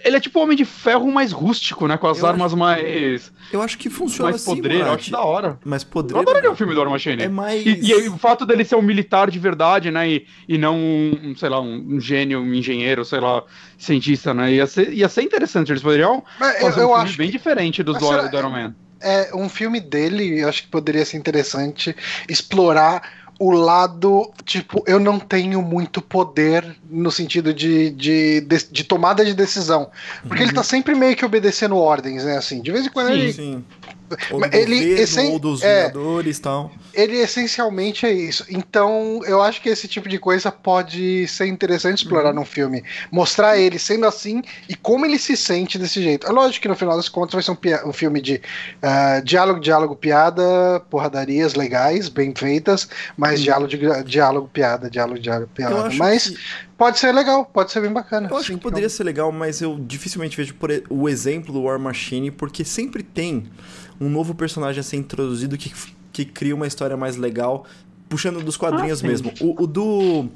[0.03, 1.95] Ele é tipo o Homem de Ferro mais rústico, né?
[1.97, 3.31] Com as Eu armas acho- mais.
[3.51, 4.83] Eu acho que funciona mais assim, podreiro.
[4.83, 4.99] Eu Murat.
[5.01, 5.59] acho da hora.
[5.63, 6.21] Mas Eu podreiro...
[6.21, 7.23] adoraria um filme do War Machine.
[7.23, 7.65] É mais...
[7.65, 10.09] E, e o fato dele ser um militar de verdade, né?
[10.09, 13.43] E, e não um, sei lá, um, um gênio, um engenheiro, sei lá,
[13.77, 14.51] cientista, né?
[14.51, 15.71] Ia ser, ia ser interessante.
[15.71, 18.23] Eles poderiam Mas eu, fazer um eu filme acho bem que diferente dos do, será-
[18.27, 18.75] do Iron Man.
[19.01, 21.95] é, um filme dele, eu acho que poderia ser interessante
[22.27, 28.83] explorar o lado, tipo, eu não tenho muito poder no sentido de, de, de, de
[28.83, 29.89] tomada de decisão.
[30.27, 32.37] Porque ele tá sempre meio que obedecendo ordens, né?
[32.37, 33.13] Assim, de vez em quando Sim.
[33.13, 33.65] ele, Sim.
[34.31, 35.87] Ou do ele- governo, esse- ou dos é.
[35.87, 36.71] Vingadores tal.
[36.93, 38.45] ele essencialmente é isso.
[38.49, 42.83] Então, eu acho que esse tipo de coisa pode ser interessante explorar num filme.
[43.11, 46.25] Mostrar ele sendo assim e como ele se sente desse jeito.
[46.27, 48.41] É lógico que no final das contas vai ser um, um filme de
[48.81, 55.49] ah, diálogo, diálogo, piada, porradarias legais, bem feitas, mas diálogo, de- diálogo, piada, diálogo, diálogo,
[55.53, 55.89] piada.
[55.95, 56.37] Mas que...
[56.77, 58.27] pode ser legal, pode ser bem bacana.
[58.29, 61.79] Eu acho que poderia ser legal, mas eu dificilmente vejo por o exemplo do War
[61.79, 63.49] Machine, porque sempre tem
[63.99, 65.71] um novo personagem a ser introduzido que,
[66.13, 67.65] que cria uma história mais legal,
[68.09, 69.31] puxando dos quadrinhos Ah, mesmo.
[69.41, 70.27] O, o do.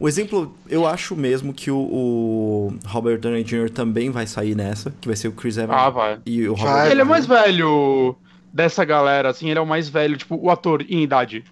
[0.00, 3.70] O exemplo, eu acho mesmo que o, o Robert Downey Jr.
[3.70, 6.18] também vai sair nessa, que vai ser o Chris Evans Ah, vai.
[6.26, 8.16] e o Vai, Robert Ele é mais velho
[8.52, 11.44] dessa galera, assim, ele é o mais velho, tipo, o ator em idade.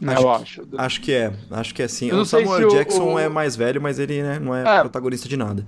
[0.00, 0.62] Né, Acho eu acho.
[0.78, 2.08] Acho que é, acho que é sim.
[2.08, 4.38] Eu não O sei Samuel se o- Jackson o- é mais velho, mas ele né,
[4.38, 4.80] não é, É.
[4.80, 5.66] protagonista de nada.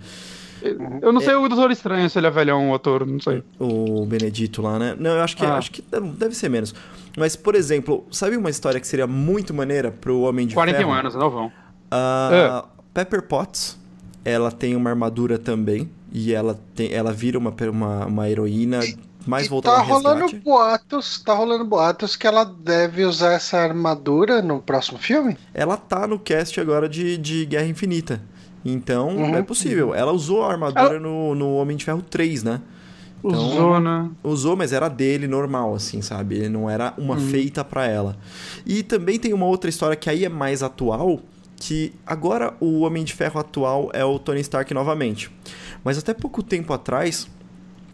[1.00, 3.42] Eu não sei o Doutor Estranho se ele é velhão, o ator, não sei.
[3.58, 4.94] O Benedito lá, né?
[4.98, 5.54] Não, eu acho que, Ah.
[5.56, 5.82] acho que
[6.16, 6.74] deve ser menos.
[7.16, 10.92] Mas, por exemplo, sabe uma história que seria muito maneira pro Homem de 41 Ferro?
[10.98, 11.52] anos, não vão.
[11.90, 13.78] A Pepper Potts,
[14.24, 15.90] ela tem uma armadura também.
[16.12, 18.80] E ela, tem, ela vira uma, uma, uma heroína
[19.26, 20.44] mais E voltada tá ao rolando resgate.
[20.44, 25.36] boatos, tá rolando boatos que ela deve usar essa armadura no próximo filme.
[25.54, 28.20] Ela tá no cast agora de, de Guerra Infinita.
[28.64, 29.34] Então, Uhum.
[29.36, 29.94] é possível.
[29.94, 32.60] Ela usou a armadura no, no Homem de Ferro 3, né?
[33.22, 34.08] Então- Usou, né?
[34.24, 36.36] Usou, mas era dele normal, assim, sabe?
[36.36, 37.20] Ele não era uma Uhum.
[37.28, 38.16] feita pra ela.
[38.66, 41.20] E também tem uma outra história que aí é mais atual,
[41.56, 45.30] que agora o Homem de Ferro atual é o Tony Stark novamente.
[45.84, 47.28] Mas até pouco tempo atrás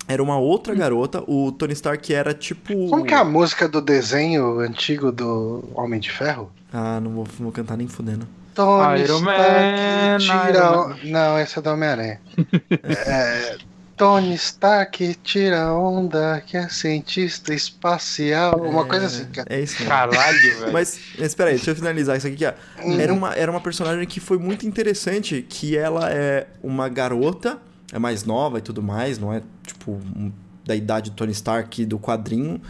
[0.07, 2.89] era uma outra garota, o Tony Stark era tipo Hum.
[2.91, 6.51] Como que é a música do desenho antigo do Homem de Ferro?
[6.73, 8.29] Ah, não vou, não vou cantar nem fudendo.
[8.57, 10.49] Tony Iron Stark Man, tira...
[10.51, 12.21] Iron on- Não, esse é do Homem-Aranha.
[12.83, 13.57] é,
[13.97, 18.57] Tony Stark tira onda que é cientista espacial.
[18.61, 19.47] Uma coisa assim, cara.
[19.51, 19.89] É isso mesmo.
[19.89, 20.73] Caralho, velho.
[20.73, 22.37] Mas, espera aí, deixa eu finalizar isso aqui.
[22.37, 23.01] Que, ó, Uhum.
[23.01, 27.59] era, uma, era uma personagem que foi muito interessante, que ela é uma garota,
[27.93, 30.33] é mais nova e tudo mais, não é tipo um-
[30.67, 32.61] da idade do Tony Stark do quadrinho.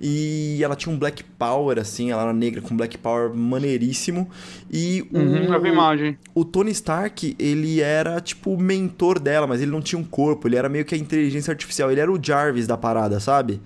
[0.00, 4.28] E ela tinha um Black Power, assim, ela era negra com Black Power maneiríssimo.
[4.70, 6.18] E o, Uhum, imagem.
[6.34, 10.48] o Tony Stark, ele era tipo o mentor dela, mas ele não tinha um corpo,
[10.48, 13.60] ele era meio que a inteligência artificial, ele era o Jarvis da parada, sabe?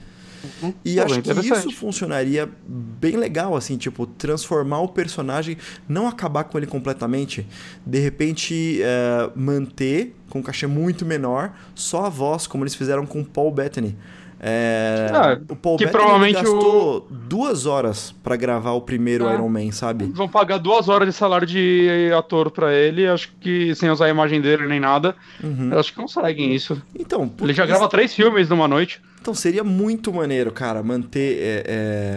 [0.85, 5.57] E Pô, acho que isso funcionaria bem legal, assim, tipo, transformar o personagem,
[5.88, 7.47] não acabar com ele completamente,
[7.85, 13.05] de repente é, manter com um cachê muito menor, só a voz, como eles fizeram
[13.05, 13.95] com o Paul Bettany.
[14.43, 19.35] É, Ah, o Paul que Bettany provavelmente gastou duas horas pra gravar o primeiro É.
[19.35, 20.07] Iron Man, sabe?
[20.07, 24.09] Vão pagar duas horas de salário de ator pra ele, acho que sem usar a
[24.09, 25.14] imagem dele nem nada.
[25.45, 25.69] Uhum.
[25.73, 26.81] Eu acho que conseguem isso.
[26.99, 29.03] Então, Ele já isso- grava três filmes numa noite.
[29.21, 31.65] Então seria muito maneiro, cara, manter, é,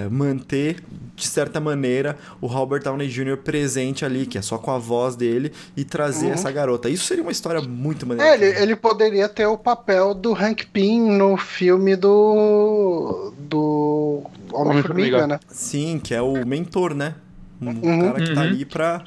[0.05, 0.77] é, manter
[1.15, 3.37] de certa maneira o Robert Downey Jr.
[3.37, 6.33] presente ali, que é só com a voz dele, e trazer Uhum.
[6.33, 6.89] essa garota.
[6.89, 8.31] Isso seria uma história muito maneira.
[8.31, 13.33] É, ele, ele poderia ter o papel do Hank Pym no filme do.
[13.37, 15.39] do Homem-Formiga, né?
[15.47, 17.15] Sim, que é o mentor, né?
[17.61, 18.01] Um Uhum.
[18.13, 18.47] cara que tá Uhum.
[18.47, 19.03] ali pra,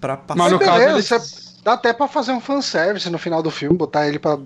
[0.00, 0.38] pra passar.
[0.38, 3.76] Mas no beleza, caso, ele- Dá até pra fazer um fanservice no final do filme,
[3.76, 4.38] botar ele pra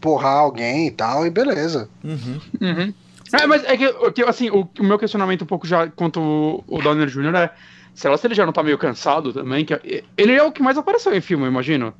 [0.00, 1.88] porrar alguém e tal, e beleza.
[2.02, 2.40] Uhum.
[2.60, 2.94] Uhum.
[3.32, 6.64] É, mas é que, que, assim, o, o meu questionamento um pouco já quanto o,
[6.66, 7.34] o Downer Jr.
[7.36, 7.50] é,
[7.94, 9.78] sei lá se ele já não tá meio cansado também, que
[10.16, 11.94] ele é o que mais apareceu em filme, eu imagino.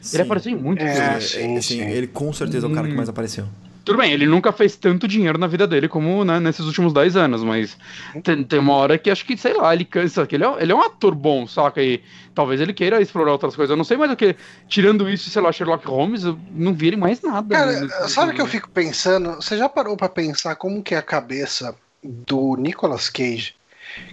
[0.00, 0.16] Sim.
[0.18, 1.24] Ele apareceu em muitos É, filmes.
[1.30, 1.80] sim, Assim, sim.
[1.90, 2.96] Ele com certeza é o cara que Hum.
[2.96, 3.46] mais apareceu.
[3.86, 7.16] Tudo bem, ele nunca fez tanto dinheiro na vida dele como né, nesses últimos 10
[7.16, 7.78] anos, mas
[8.24, 10.72] tem, tem uma hora que acho que, sei lá, ele cansa, que ele é, ele
[10.72, 11.80] é um ator bom, saca?
[11.80, 12.02] E
[12.34, 13.70] talvez ele queira explorar outras coisas.
[13.70, 14.34] Eu não sei mais o que.
[14.68, 17.54] Tirando isso, sei lá, Sherlock Holmes, eu não vi ele mais nada.
[17.56, 19.36] Cara, né, nesse- sabe o que eu fico pensando?
[19.36, 21.72] Você já parou pra pensar como que é a cabeça
[22.02, 23.54] do Nicolas Cage,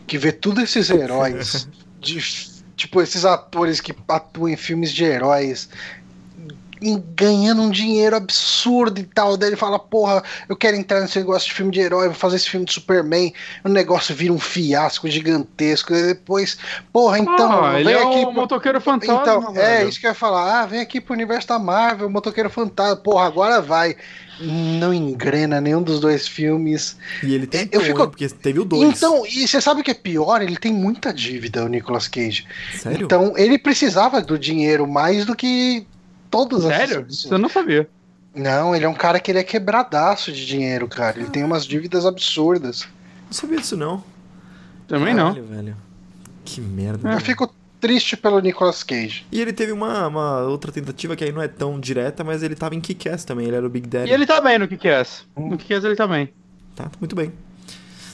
[0.05, 1.67] que vê todos esses heróis,
[1.99, 2.19] de,
[2.75, 5.67] tipo, esses atores que atuam em filmes de heróis
[7.15, 9.37] ganhando um dinheiro absurdo e tal.
[9.37, 12.37] Daí ele fala, porra, eu quero entrar nesse negócio de filme de herói, vou fazer
[12.37, 13.33] esse filme de Superman.
[13.63, 15.93] O negócio vira um fiasco gigantesco.
[15.93, 16.57] E depois,
[16.91, 17.63] porra, então.
[17.63, 18.33] Ah, ele é aqui um pro...
[18.33, 19.21] motoqueiro fantasma.
[19.21, 20.61] Então, é, isso que eu ia falar.
[20.61, 22.97] Ah, vem aqui pro universo da Marvel, motoqueiro fantasma.
[22.97, 23.95] Porra, agora vai
[24.39, 26.97] não engrena nenhum dos dois filmes.
[27.21, 27.99] E ele tem eu fico...
[27.99, 28.07] Né?
[28.07, 28.97] porque teve o dois.
[28.97, 30.41] Então, e você sabe o que é pior?
[30.41, 32.45] Ele tem muita dívida, o Nicolas Cage.
[32.73, 33.05] Sério?
[33.05, 35.85] Então, ele precisava do dinheiro mais do que
[36.33, 37.05] todos Sério?
[37.07, 37.87] Você não sabia.
[38.33, 41.19] Não, ele é um cara que ele é quebradaço de dinheiro, cara.
[41.19, 42.87] Ele tem umas dívidas absurdas.
[43.27, 44.03] Não sabia disso, não.
[44.87, 45.55] Também Caralho, não.
[45.55, 45.77] Velho.
[46.43, 47.13] Que merda.
[47.13, 49.27] Eu fico triste pelo Nicolas Cage.
[49.31, 52.55] E ele teve uma, uma outra tentativa que aí não é tão direta, mas ele
[52.55, 54.09] tava em Kick-Ass também, ele era o Big Daddy.
[54.09, 55.27] E ele tá bem no Kick-Ass.
[55.37, 55.49] Hum.
[55.49, 56.33] No Kick-Ass ele tá bem.
[56.75, 57.31] Tá, muito bem.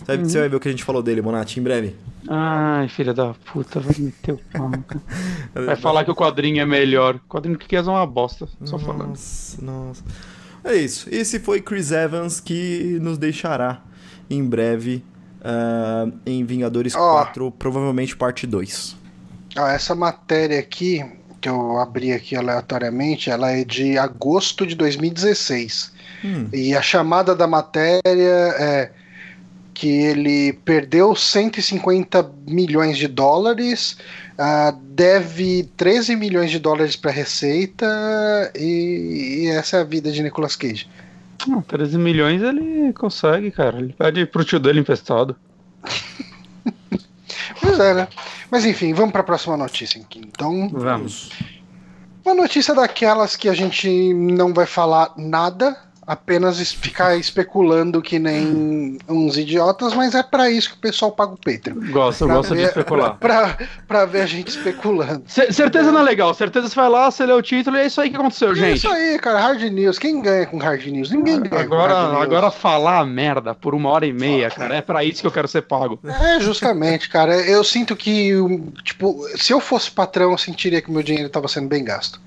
[0.05, 0.29] Sabe, uhum.
[0.29, 1.95] Você vai ver o que a gente falou dele, Monati, em breve.
[2.31, 4.69] Ai, filha da puta, vai meter o pau.
[5.65, 7.15] Vai falar que o quadrinho é melhor.
[7.15, 9.17] O quadrinho do Kick-Ass é uma bosta, só nossa, falando.
[9.63, 10.03] Nossa,
[10.63, 11.09] É isso.
[11.11, 13.81] Esse foi Chris Evans que nos deixará
[14.29, 15.03] em breve
[15.39, 16.99] uh, em Vingadores oh.
[16.99, 18.95] 4, provavelmente parte 2.
[19.55, 21.03] Ah, essa matéria aqui,
[21.41, 25.91] que eu abri aqui aleatoriamente, ela é de agosto de 2016.
[26.23, 26.47] Hum.
[26.53, 28.91] E a chamada da matéria é
[29.79, 33.97] que ele perdeu 150 milhões de dólares,
[34.33, 37.87] uh, deve 13 milhões de dólares para Receita,
[38.57, 40.85] e, e, essa é a vida de Nicolas Cage.
[41.47, 43.77] Não, 13 milhões ele consegue, cara.
[43.79, 45.33] Ele pede pro tio dele emprestado.
[47.61, 48.07] pois é, né?
[48.51, 50.19] Mas enfim, vamos para a próxima notícia aqui.
[50.19, 51.29] Então, vamos.
[52.25, 55.77] Uma notícia daquelas que a gente não vai falar nada,
[56.09, 61.33] apenas ficar especulando que nem uns idiotas, mas é para isso que o pessoal paga
[61.33, 61.91] o Patreon.
[61.91, 63.15] Gosta, gosta de especular.
[63.19, 63.55] Pra,
[63.87, 65.21] pra, ver a gente especulando.
[65.27, 67.85] C certeza não é legal, certeza você vai lá, você lê o título e é
[67.85, 68.65] isso aí que aconteceu, gente.
[68.65, 69.99] É isso aí, cara, Hard News.
[69.99, 71.11] Quem ganha com Hard News?
[71.11, 71.61] Ninguém ganha.
[71.61, 75.31] Agora, agora falar merda por uma hora e meia, cara, é para isso que eu
[75.31, 75.99] quero ser pago.
[76.03, 77.35] É, justamente, cara.
[77.35, 78.31] Eu sinto que,
[78.83, 82.19] tipo, se eu fosse patrão, eu sentiria que meu dinheiro estava sendo bem gasto.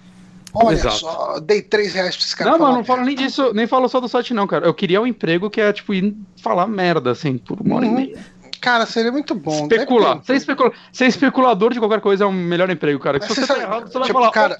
[0.55, 0.97] Olha Exato.
[0.97, 2.51] só, dei 3 reais pra esse cara.
[2.51, 4.67] Não, mas não falo nem disso, nem falo só do site, não, cara.
[4.67, 7.93] Eu queria um emprego que é, tipo, ir falar merda, assim, por uma hora uhum.
[7.93, 8.19] e meia.
[8.61, 9.63] Cara, seria muito bom.
[9.63, 10.23] Especular.
[10.25, 10.73] Ser, especula...
[10.93, 13.21] Ser especulador de qualquer coisa é o melhor emprego, cara.
[13.21, 14.31] Se você, tá errado, você vai tipo, falar.
[14.31, 14.59] Cara,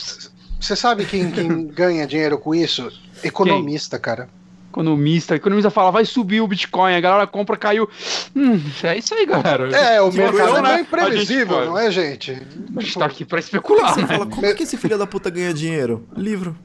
[0.59, 2.91] você sabe quem, quem ganha dinheiro com isso?
[3.23, 4.03] Economista, quem?
[4.03, 4.29] cara
[4.73, 5.37] economista.
[5.37, 7.89] economista fala, vai subir o Bitcoin, a galera compra, caiu.
[8.35, 9.69] Hum, é isso aí, galera.
[9.77, 10.81] É, o mercado é né?
[10.81, 12.33] imprevisível, não é, gente?
[12.77, 14.07] A gente tá aqui pra especular, né?
[14.07, 16.09] Fala, como é que esse filho da puta ganha dinheiro?
[16.17, 16.57] Livro.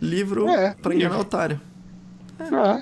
[0.00, 1.60] Livro é, pra enganar otário.
[2.38, 2.80] É, é.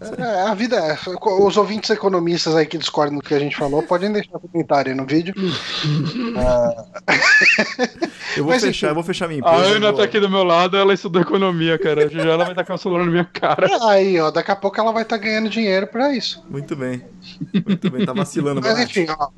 [0.00, 0.98] É, a vida é.
[1.40, 4.96] Os ouvintes economistas aí que discordam do que a gente falou, podem deixar comentário aí
[4.96, 5.34] no vídeo.
[5.36, 6.84] uh...
[8.36, 9.56] eu vou Mas, fechar, eu vou fechar minha empresa.
[9.56, 9.98] A Ana vou...
[9.98, 12.08] tá aqui do meu lado, ela estudou economia, cara.
[12.08, 13.68] Já ela vai estar com o celular na minha cara.
[13.88, 16.44] Aí, ó, daqui a pouco ela vai estar tá ganhando dinheiro pra isso.
[16.50, 17.02] Muito bem.
[17.66, 18.60] Muito bem, tá vacilando.
[18.60, 19.28] Mas enfim, ó.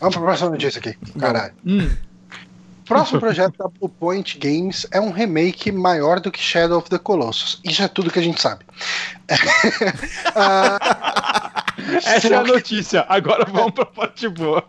[0.00, 0.96] Vamos pra próxima notícia aqui.
[1.18, 1.54] Caralho.
[1.66, 1.88] Hum.
[2.86, 7.60] Próximo projeto da Bluepoint Games é um remake maior do que Shadow of the Colossus.
[7.64, 8.64] Isso é tudo que a gente sabe.
[10.30, 10.78] uh,
[12.04, 13.04] Essa é a notícia.
[13.08, 14.64] Agora vamos para a parte boa.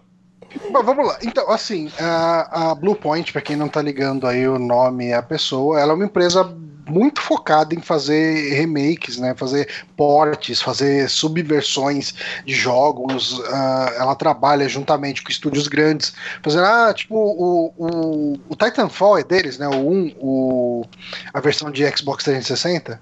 [0.72, 1.18] Bom, vamos lá.
[1.22, 5.22] Então, assim, a, a Bluepoint, para quem não tá ligando aí o nome e a
[5.22, 6.44] pessoa, ela é uma empresa
[6.88, 9.34] muito focada em fazer remakes, né?
[9.36, 9.68] Fazer
[9.98, 12.14] portes, fazer subversões
[12.46, 13.40] de jogos.
[13.40, 19.24] Uh, ela trabalha juntamente com estúdios grandes, fazendo, ah, tipo, o, o, o Titanfall é
[19.24, 19.68] deles, né?
[19.68, 20.86] O 1, o,
[21.34, 23.00] a versão de Xbox 360.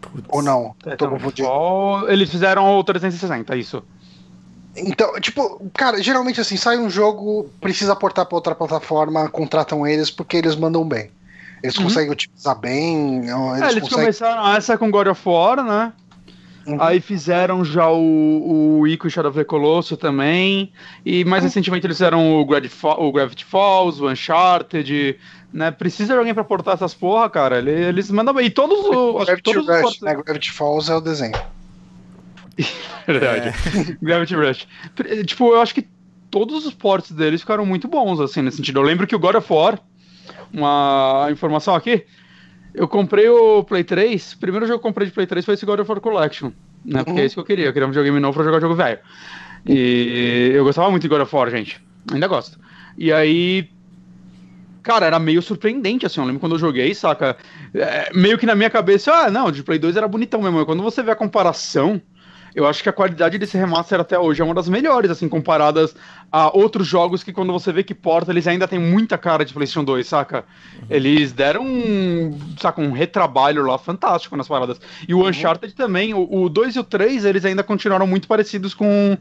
[0.00, 0.74] Putz, Ou não?
[0.96, 1.48] Tô confundindo.
[2.08, 3.82] Eles fizeram o 360, isso.
[4.76, 10.10] Então, tipo, cara, geralmente assim, sai um jogo, precisa portar para outra plataforma, contratam eles
[10.10, 11.10] porque eles mandam bem.
[11.62, 11.84] Eles uhum.
[11.84, 13.18] conseguem utilizar bem.
[13.18, 13.88] Eles, é, eles conseguem...
[13.88, 15.92] começaram essa com God of War, né?
[16.68, 16.76] Uhum.
[16.82, 20.70] Aí fizeram já o, o Ico Shadow of the Colosso também.
[21.04, 21.48] E mais uhum.
[21.48, 25.18] recentemente eles fizeram o, Gravity, o Gravity Falls, o Uncharted.
[25.52, 25.70] Né?
[25.70, 27.58] Precisa de alguém pra portar essas porra, cara.
[27.58, 28.46] Eles, mandam bem.
[28.46, 30.14] E todos, o, Gravity, todos Rush, os né?
[30.14, 31.40] Gravity Falls é o desenho.
[33.06, 33.48] Verdade.
[33.48, 33.96] É.
[34.02, 34.68] Gravity Rush.
[35.24, 35.88] Tipo, eu acho que
[36.30, 38.80] todos os ports deles ficaram muito bons, assim, nesse sentido.
[38.80, 39.80] Eu lembro que o God of War
[40.52, 42.04] uma informação aqui.
[42.74, 44.34] Eu comprei o Play 3.
[44.34, 46.50] O primeiro jogo que eu comprei de Play 3 foi esse God of War Collection.
[46.84, 47.02] Né?
[47.02, 47.18] Porque uhum.
[47.18, 47.66] é isso que eu queria.
[47.66, 48.98] Eu queria um videogame novo pra jogar jogo velho.
[49.66, 51.82] E eu gostava muito de God of War, gente.
[52.12, 52.58] Ainda gosto.
[52.96, 53.68] E aí.
[54.82, 56.20] Cara, era meio surpreendente, assim.
[56.20, 57.36] Eu lembro quando eu joguei, saca?
[57.74, 60.64] É, meio que na minha cabeça, ah, não, de Play 2 era bonitão mesmo.
[60.64, 62.00] Quando você vê a comparação
[62.58, 65.94] eu acho que a qualidade desse remaster até hoje é uma das melhores, assim, comparadas
[66.30, 69.54] a outros jogos que quando você vê que porta, eles ainda têm muita cara de
[69.54, 70.44] PlayStation 2, saca?
[70.74, 70.86] Uhum.
[70.90, 74.80] Eles deram um, saca, um retrabalho lá fantástico nas paradas.
[75.06, 75.28] E o uhum.
[75.28, 79.16] Uncharted também, o, o 2 e o 3, eles ainda continuaram muito parecidos com,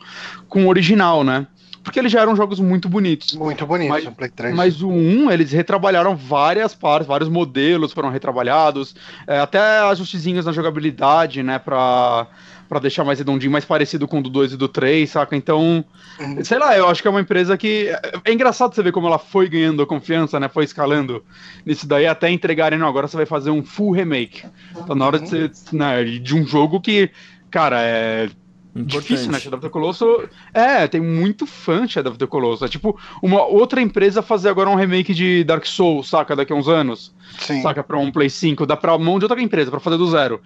[0.50, 1.46] com o original, né?
[1.88, 3.34] porque eles já eram jogos muito bonitos.
[3.34, 4.54] Muito bonitos, mas, Play 3.
[4.54, 8.94] Mas o 1, eles retrabalharam várias partes, vários modelos foram retrabalhados,
[9.26, 12.28] é, até ajustezinhos na jogabilidade, né, pra,
[12.68, 15.36] pra deixar mais redondinho, mais parecido com o do 2 e do 3, saca?
[15.36, 15.84] Então,
[16.20, 16.44] uhum.
[16.44, 17.90] sei lá, eu acho que é uma empresa que.
[18.26, 21.24] É, engraçado você ver como ela foi ganhando confiança, né, foi escalando
[21.66, 24.44] nisso daí, até entregarem, não, agora você vai fazer um full remake.
[24.86, 27.10] Tá na hora de, ser, né, de um jogo que,
[27.50, 28.30] cara, é
[28.78, 29.08] Importante.
[29.08, 29.40] Difícil, né?
[29.40, 30.30] Shadow of the Colossus.
[30.54, 32.62] É, tem muito fã de Shadow of the Colossus.
[32.62, 36.36] É tipo uma outra empresa fazer agora um remake de Dark Souls, saca?
[36.36, 37.14] Daqui a uns anos.
[37.40, 37.62] Sim.
[37.62, 37.84] Saca?
[37.84, 38.66] Pra um Play 5.
[38.66, 40.42] Dá pra mão de outra empresa, pra fazer do zero.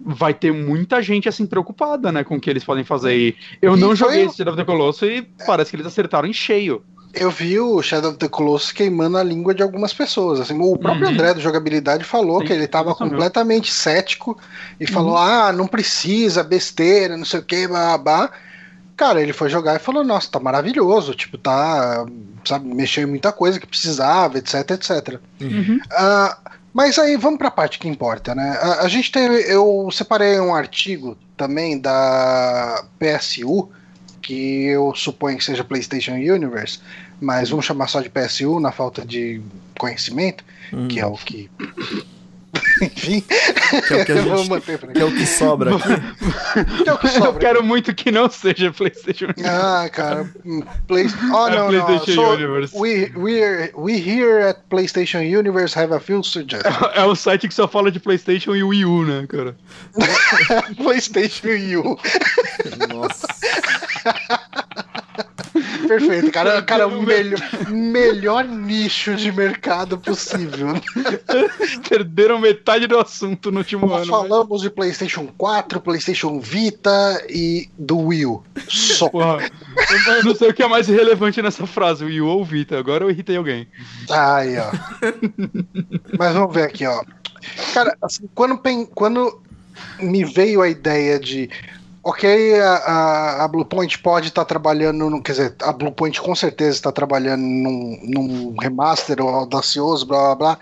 [0.00, 2.22] Vai ter muita gente assim preocupada, né?
[2.22, 3.16] Com o que eles podem fazer.
[3.16, 6.28] E eu e não joguei esse Shadow of the Colossus e parece que eles acertaram
[6.28, 6.82] em cheio
[7.16, 10.38] eu vi o Shadow of the Colossus queimando a língua de algumas pessoas.
[10.38, 11.14] Assim, o próprio uhum.
[11.14, 14.38] André do Jogabilidade falou Sim, que ele estava completamente cético
[14.78, 14.92] e uhum.
[14.92, 18.30] falou: ah, não precisa, besteira, não sei o que, babá.
[18.96, 22.06] Cara, ele foi jogar e falou: nossa, tá maravilhoso, tipo, tá.
[22.44, 25.20] Sabe, mexeu em muita coisa que precisava, etc, etc.
[25.40, 25.78] Uhum.
[25.78, 26.45] Uh,
[26.76, 28.50] mas aí vamos para a parte que importa, né?
[28.60, 29.22] A, a gente tem.
[29.22, 33.70] Eu separei um artigo também da PSU
[34.20, 36.78] que eu suponho que seja PlayStation Universe,
[37.18, 39.40] mas vamos chamar só de PSU na falta de
[39.78, 40.86] conhecimento, hum.
[40.86, 41.50] que é o que.
[42.82, 46.82] Enfim, que é o que, a gente, manter que, é o que sobra aqui.
[46.82, 47.28] que é o que sobra.
[47.28, 49.48] Eu quero muito que não seja PlayStation Universe.
[49.48, 50.30] Ah, cara.
[50.86, 51.06] Play...
[51.32, 52.28] Oh, é não, PlayStation não.
[52.28, 52.76] So, Universe.
[52.76, 56.76] We, we, we here at PlayStation Universe have a few suggestions.
[56.94, 59.56] É, é o site que só fala de PlayStation e Wii U, né, cara?
[60.76, 61.98] PlayStation e Wii U.
[62.88, 63.26] Nossa.
[65.86, 66.62] Perfeito, cara.
[66.62, 70.68] Cara, o melhor, melhor nicho de mercado possível.
[71.88, 74.10] Perderam metade do assunto no último Nós ano.
[74.10, 74.62] Falamos mas...
[74.62, 78.42] de PlayStation 4, PlayStation Vita e do Wii U.
[78.68, 79.08] Só.
[79.08, 79.38] Porra,
[80.18, 82.78] eu não sei o que é mais relevante nessa frase, Wii U ou Vita.
[82.78, 83.68] Agora eu irritei alguém.
[84.10, 84.70] Aí, ó.
[86.18, 87.02] mas vamos ver aqui, ó.
[87.72, 88.60] Cara, assim, quando,
[88.94, 89.40] quando
[90.00, 91.50] me veio a ideia de
[92.06, 96.36] ok, a, a, a Bluepoint pode estar tá trabalhando, no, quer dizer, a Bluepoint com
[96.36, 100.58] certeza está trabalhando num, num remaster ou audacioso, blá blá blá.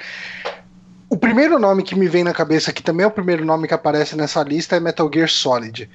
[1.11, 3.75] O primeiro nome que me vem na cabeça, que também é o primeiro nome que
[3.75, 5.89] aparece nessa lista, é Metal Gear Solid.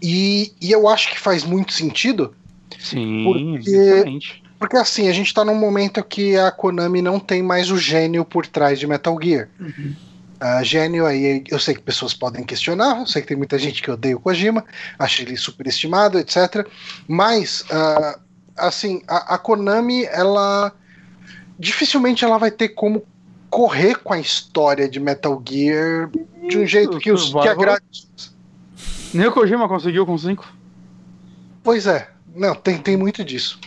[0.00, 2.32] E, e eu acho que faz muito sentido.
[2.78, 4.42] Sim, porque, exatamente.
[4.56, 8.24] Porque assim, a gente está num momento que a Konami não tem mais o gênio
[8.24, 9.48] por trás de Metal Gear.
[9.58, 9.96] Uhum.
[10.36, 13.82] Uh, gênio aí, eu sei que pessoas podem questionar, eu sei que tem muita gente
[13.82, 14.64] que odeia o Kojima,
[14.98, 16.66] acha ele superestimado, etc.
[17.08, 18.20] Mas, uh,
[18.54, 20.72] assim, a, a, Konami, ela
[21.58, 23.02] dificilmente ela vai ter como
[23.48, 26.10] correr com a história de Metal Gear
[26.46, 28.06] de um jeito que, os, que agrade.
[29.14, 30.46] Nem o Kojima conseguiu com 5.
[31.62, 33.58] Pois é, não, tem, tem muito disso.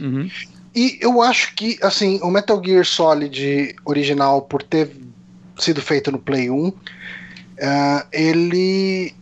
[0.00, 0.30] Uhum.
[0.74, 4.90] E eu acho que, assim, o Metal Gear Solid original, por ter
[5.56, 6.74] sido feito no Play 1, uh,
[7.62, 9.14] ah, ele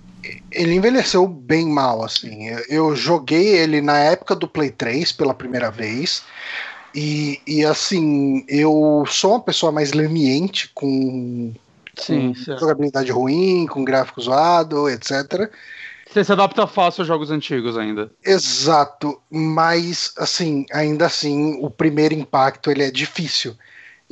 [0.52, 2.46] ele envelheceu bem mal, assim.
[2.68, 6.22] Eu joguei ele na época do Play 3 pela primeira vez.
[6.94, 11.52] E, e assim, eu sou uma pessoa mais leniente com,
[11.96, 15.50] Sim, com jogabilidade ruim, com gráfico zoado, etc.
[16.06, 18.10] Você se adapta fácil aos jogos antigos ainda.
[18.22, 23.56] Exato, mas assim, ainda assim, o primeiro impacto ele é difícil.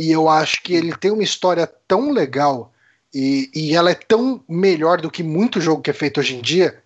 [0.00, 2.72] E eu acho que ele tem uma história tão legal
[3.12, 6.40] e, e ela é tão melhor do que muito jogo que é feito hoje em
[6.40, 6.82] dia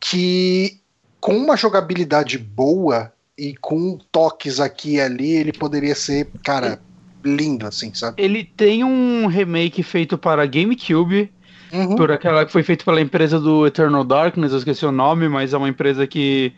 [0.00, 0.80] que
[1.20, 6.80] com uma jogabilidade boa e com toques aqui e ali, ele poderia ser, cara,
[7.24, 8.20] lindo, assim, sabe?
[8.20, 11.32] Ele tem um remake feito para GameCube,
[11.72, 11.96] uhum.
[11.96, 15.52] por aquela que foi feito pela empresa do Eternal Darkness, eu esqueci o nome, mas
[15.52, 16.52] é uma empresa que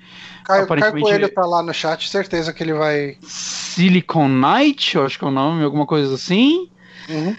[0.44, 1.04] Caio, aparentemente...
[1.04, 3.16] Caio Coelho tá lá no chat, certeza que ele vai.
[3.22, 6.68] Silicon Knight, eu acho que é o nome, alguma coisa assim.
[7.08, 7.36] Uhum.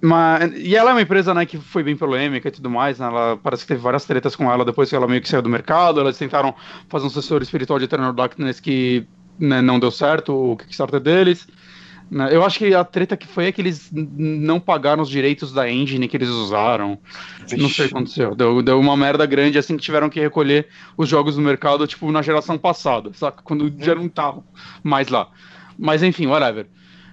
[0.00, 2.98] Mas, e ela é uma empresa né, que foi bem polêmica e tudo mais.
[2.98, 5.42] Né, ela parece que teve várias tretas com ela depois que ela meio que saiu
[5.42, 6.00] do mercado.
[6.00, 6.54] Elas tentaram
[6.88, 9.06] fazer um assessor espiritual de Eternal Darkness que
[9.38, 11.46] né, não deu certo, o Kickstarter deles.
[12.10, 12.28] Né?
[12.30, 15.70] Eu acho que a treta que foi é que eles não pagaram os direitos da
[15.70, 16.98] engine que eles usaram.
[17.40, 17.56] Vixe.
[17.56, 18.34] Não sei o que aconteceu.
[18.34, 22.10] Deu, deu uma merda grande assim que tiveram que recolher os jogos no mercado, tipo,
[22.12, 23.42] na geração passada, saca?
[23.42, 24.44] Quando já não estavam
[24.82, 25.28] mais lá.
[25.78, 26.66] Mas enfim, whatever.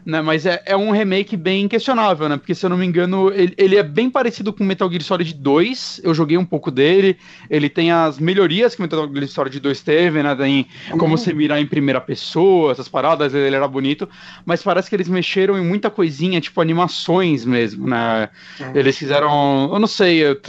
[0.06, 0.22] Né?
[0.22, 2.38] Mas é, é um remake bem questionável, né?
[2.38, 5.34] Porque se eu não me engano, ele, ele, é bem parecido com Metal Gear Solid
[5.34, 6.02] 2.
[6.04, 7.18] Eu joguei um pouco dele.
[7.50, 10.36] Ele tem as melhorias que o Metal Gear Solid 2 teve, né?
[10.36, 14.08] Tem como você mirar em primeira pessoa, essas paradas, ele era bonito.
[14.46, 18.30] Mas parece que eles mexeram em muita coisinha, tipo animações mesmo, né?
[18.60, 18.72] Uhum.
[18.76, 19.70] Eles fizeram.
[19.72, 20.24] Eu não sei.
[20.24, 20.42] Eu,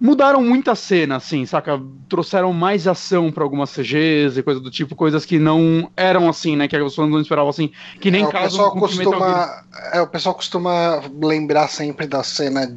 [0.00, 1.80] mudaram muita cena, assim, saca?
[2.08, 6.56] Trouxeram mais ação para algumas CGs e coisa do tipo, coisas que não eram assim,
[6.56, 6.68] né?
[6.68, 7.70] Que as pessoas não esperavam assim,
[8.00, 12.70] que nem é, o pessoal costuma, é, o pessoal costuma lembrar sempre da cena,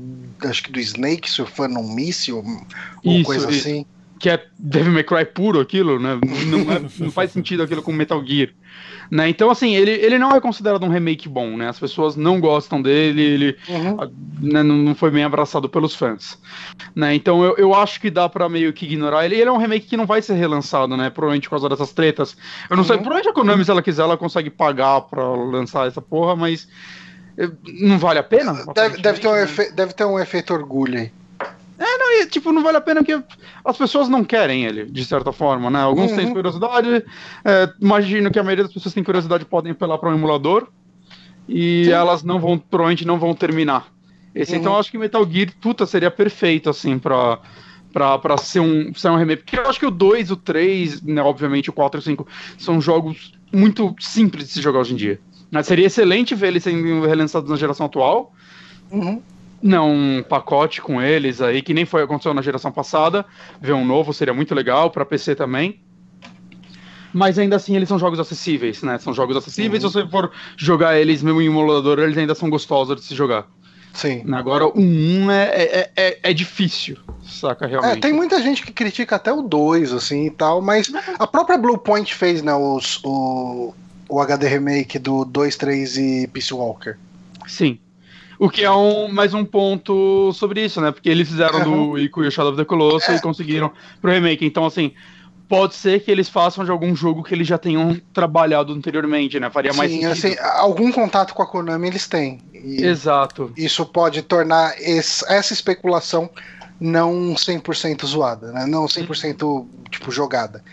[0.44, 2.44] acho que do Snake surfando um míssil,
[3.04, 3.86] ou Isso, coisa assim.
[4.18, 6.20] Que é Devil May Cry puro aquilo, né?
[6.48, 8.50] Não, é, não faz sentido aquilo com Metal Gear.
[9.12, 9.30] Né?
[9.30, 11.68] Então, assim, ele, ele não é considerado um remake bom, né?
[11.68, 14.12] As pessoas não gostam dele, ele uhum.
[14.40, 16.38] né, não foi bem abraçado pelos fãs.
[16.96, 17.16] Né?
[17.16, 19.36] Então, eu, eu acho que dá para meio que ignorar ele.
[19.36, 21.10] Ele é um remake que não vai ser relançado, né?
[21.10, 22.38] Provavelmente por causa dessas tretas.
[22.70, 22.88] Eu não uhum.
[22.88, 26.68] sei, provavelmente a Konami, se ela quiser, ela consegue pagar pra lançar essa porra, mas
[27.38, 27.50] eh,
[27.82, 28.54] não vale a pena?
[28.76, 29.44] Deve, deve, ter, um né?
[29.44, 31.12] efe, deve ter um efeito orgulho aí.
[32.28, 33.22] Tipo, não vale a pena porque
[33.64, 35.82] as pessoas não querem ele, de certa forma, né?
[35.82, 36.18] Alguns uhum.
[36.18, 37.06] têm curiosidade,
[37.46, 40.68] é, imagino que a maioria das pessoas que têm curiosidade podem apelar para um emulador
[41.48, 41.92] e Sim.
[41.92, 43.88] elas não vão, provavelmente não vão terminar.
[44.34, 44.60] Esse, uhum.
[44.60, 47.40] Então eu acho que Metal Gear, puta, seria perfeito, assim, pra,
[47.92, 49.44] pra, pra ser, um, ser um remake.
[49.44, 52.28] Porque eu acho que o 2, o 3, né, obviamente o 4 e o 5
[52.58, 55.20] são jogos muito simples de se jogar hoje em dia.
[55.52, 58.34] Mas seria excelente ver eles sendo relançados na geração atual.
[58.92, 59.22] Uhum
[59.62, 63.26] não um pacote com eles aí, que nem foi aconteceu na geração passada.
[63.60, 65.82] Ver um novo seria muito legal para PC também.
[67.14, 68.98] Mas ainda assim eles são jogos acessíveis, né?
[69.00, 69.84] São jogos acessíveis.
[69.84, 69.90] Uhum.
[69.90, 73.48] Se você for jogar eles mesmo em emulador, eles ainda são gostosos de se jogar.
[73.94, 74.24] Sim.
[74.34, 77.98] Agora o 1 é, é, é, é difícil, saca, realmente.
[77.98, 81.58] É, tem muita gente que critica até o 2, assim e tal, mas a própria
[81.58, 83.74] Bluepoint fez, né, os, o,
[84.08, 86.96] o HD Remake do 2, 3 e Peace Walker.
[87.48, 87.80] Sim.
[88.40, 90.92] O que é um, mais um ponto sobre isso, né?
[90.92, 91.92] Porque eles fizeram uhum.
[91.92, 93.16] do Ico e o Shadow of the Colossus é.
[93.18, 93.70] e conseguiram
[94.02, 94.46] pro remake.
[94.46, 94.94] Então, assim,
[95.50, 99.50] pode ser que eles façam de algum jogo que eles já tenham trabalhado anteriormente, né?
[99.50, 100.12] Faria Sim, mais sentido.
[100.12, 102.40] Assim, algum contato com a Konami eles têm.
[102.54, 103.52] Exato.
[103.58, 106.30] Isso pode tornar esse, essa especulação
[106.80, 108.66] não 100% zoada, né?
[108.66, 110.64] Não 100% tipo jogada.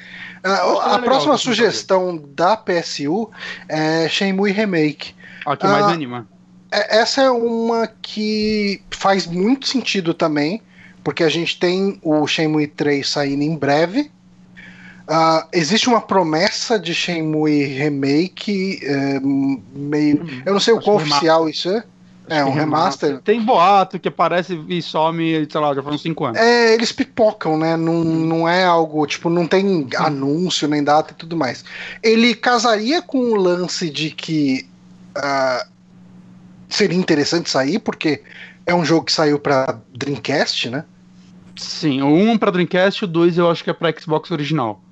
[0.45, 3.29] a, a próxima sugestão da PSU
[3.69, 5.17] é Shenmue Remake.
[5.45, 6.29] Ah, que mais uh, anima.
[6.77, 10.61] É, essa é uma que faz muito sentido também,
[11.03, 14.11] porque a gente tem o Shenmue 3 saindo em breve.
[15.09, 20.23] Uh, existe uma promessa de Shenmue Remake, é, meio.
[20.23, 21.85] Hum, eu não sei o qual oficial isso é.
[22.29, 23.21] É, um remaster.
[23.21, 26.41] Tem boato que aparece e some, sei lá, já foram 5 anos.
[26.41, 27.77] É, eles pipocam, né?
[27.77, 31.65] Não, não é algo, tipo, não tem anúncio nem data e tudo mais.
[32.03, 34.69] Ele casaria com o lance de que
[35.17, 35.76] uh,
[36.69, 38.23] seria interessante sair, porque
[38.65, 40.85] é um jogo que saiu para Dreamcast, né?
[41.57, 44.83] Sim, o 1 para Dreamcast, o 2 eu acho que é para Xbox original.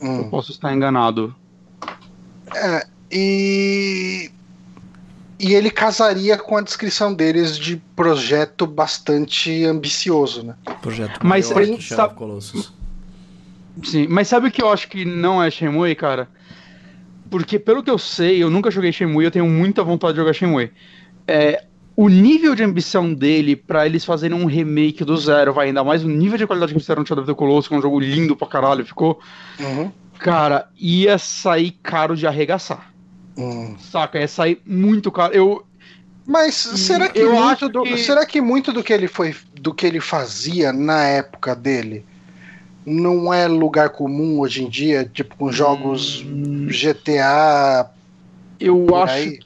[0.00, 0.18] Hum.
[0.18, 1.34] Eu posso estar enganado.
[2.54, 4.30] É, e
[5.42, 10.54] e ele casaria com a descrição deles de projeto bastante ambicioso, né?
[10.80, 12.14] Projeto mas maior sabe...
[12.14, 12.72] Colossus.
[13.82, 16.28] Sim, mas sabe o que eu acho que não é Shenmue, cara?
[17.28, 20.32] Porque pelo que eu sei, eu nunca joguei Shenmue, eu tenho muita vontade de jogar
[20.32, 20.70] Shenmue
[21.32, 21.64] é,
[21.96, 26.04] o nível de ambição dele para eles fazerem um remake do zero, vai ainda mais
[26.04, 27.82] o nível de qualidade que eles fizeram no Shadow of the Colossus, que é um
[27.82, 29.18] jogo lindo pra caralho, ficou.
[29.58, 29.90] Uhum.
[30.18, 32.92] Cara, ia sair caro de arregaçar.
[33.36, 33.76] Uhum.
[33.78, 34.20] Saca?
[34.20, 35.32] Ia sair muito caro.
[35.32, 35.64] Eu.
[36.26, 37.96] Mas será que, eu muito do, que...
[37.96, 42.04] será que muito do que ele foi do que ele fazia na época dele
[42.86, 46.68] não é lugar comum hoje em dia, tipo com jogos hum...
[46.68, 47.90] GTA?
[48.60, 49.40] Eu acho aí?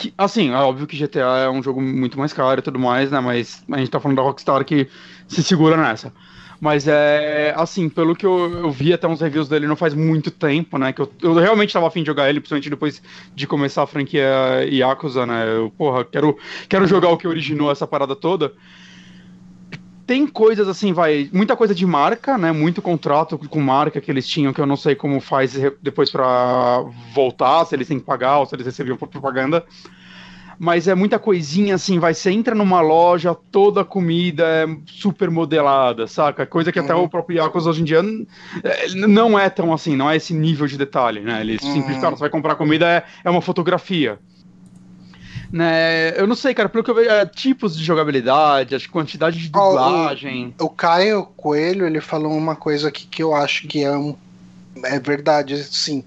[0.00, 3.10] Que, assim, é óbvio que GTA é um jogo muito mais caro e tudo mais,
[3.10, 3.20] né?
[3.20, 4.88] Mas a gente tá falando da Rockstar que
[5.28, 6.10] se segura nessa.
[6.58, 10.30] Mas é assim, pelo que eu, eu, vi até uns reviews dele não faz muito
[10.30, 10.90] tempo, né?
[10.90, 13.02] Que eu, eu realmente tava afim de jogar ele, principalmente depois
[13.34, 15.46] de começar a franquia Yakuza, né?
[15.46, 18.54] Eu, porra, quero, quero jogar o que originou essa parada toda
[20.10, 22.50] tem coisas assim, vai, muita coisa de marca, né?
[22.50, 26.84] Muito contrato com marca que eles tinham que eu não sei como faz depois para
[27.14, 29.64] voltar, se eles têm que pagar ou se eles recebiam por propaganda.
[30.58, 35.30] Mas é muita coisinha assim, vai, você entra numa loja, toda a comida é super
[35.30, 36.44] modelada, saca?
[36.44, 36.86] Coisa que uhum.
[36.86, 38.02] até o próprio Yakuza hoje em dia
[38.64, 41.40] é, não é tão assim, não é esse nível de detalhe, né?
[41.40, 41.72] Eles uhum.
[41.72, 44.18] simplesmente, você vai comprar comida, é, é uma fotografia.
[45.52, 49.38] Né, eu não sei, cara, pelo que eu vejo, é, tipos de jogabilidade, acho quantidade
[49.38, 50.54] de dublagem.
[50.60, 54.16] O, o, Caio Coelho, ele falou uma coisa aqui que eu acho que é um
[54.84, 56.04] é verdade, sim.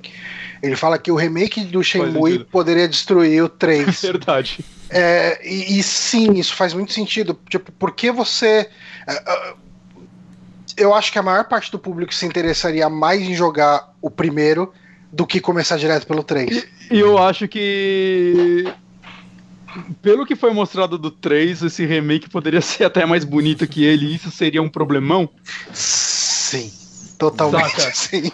[0.62, 4.00] Ele fala que o remake do Shenmue poderia destruir o 3.
[4.02, 4.64] verdade.
[4.90, 7.38] É, e, e, sim, isso faz muito sentido.
[7.50, 8.70] Tipo, porque você.
[9.08, 9.58] Uh,
[10.78, 14.74] eu acho que a maior parte do público se interessaria mais em jogar o primeiro
[15.12, 16.66] do que começar direto pelo 3.
[16.90, 18.72] E, eu acho que.
[20.02, 24.06] Pelo que foi mostrado do 3, esse remake poderia ser até mais bonito que ele,
[24.06, 25.30] e isso seria um problemão?
[25.74, 26.72] Sim.
[27.18, 27.92] Totalmente Saca?
[27.96, 28.32] sim.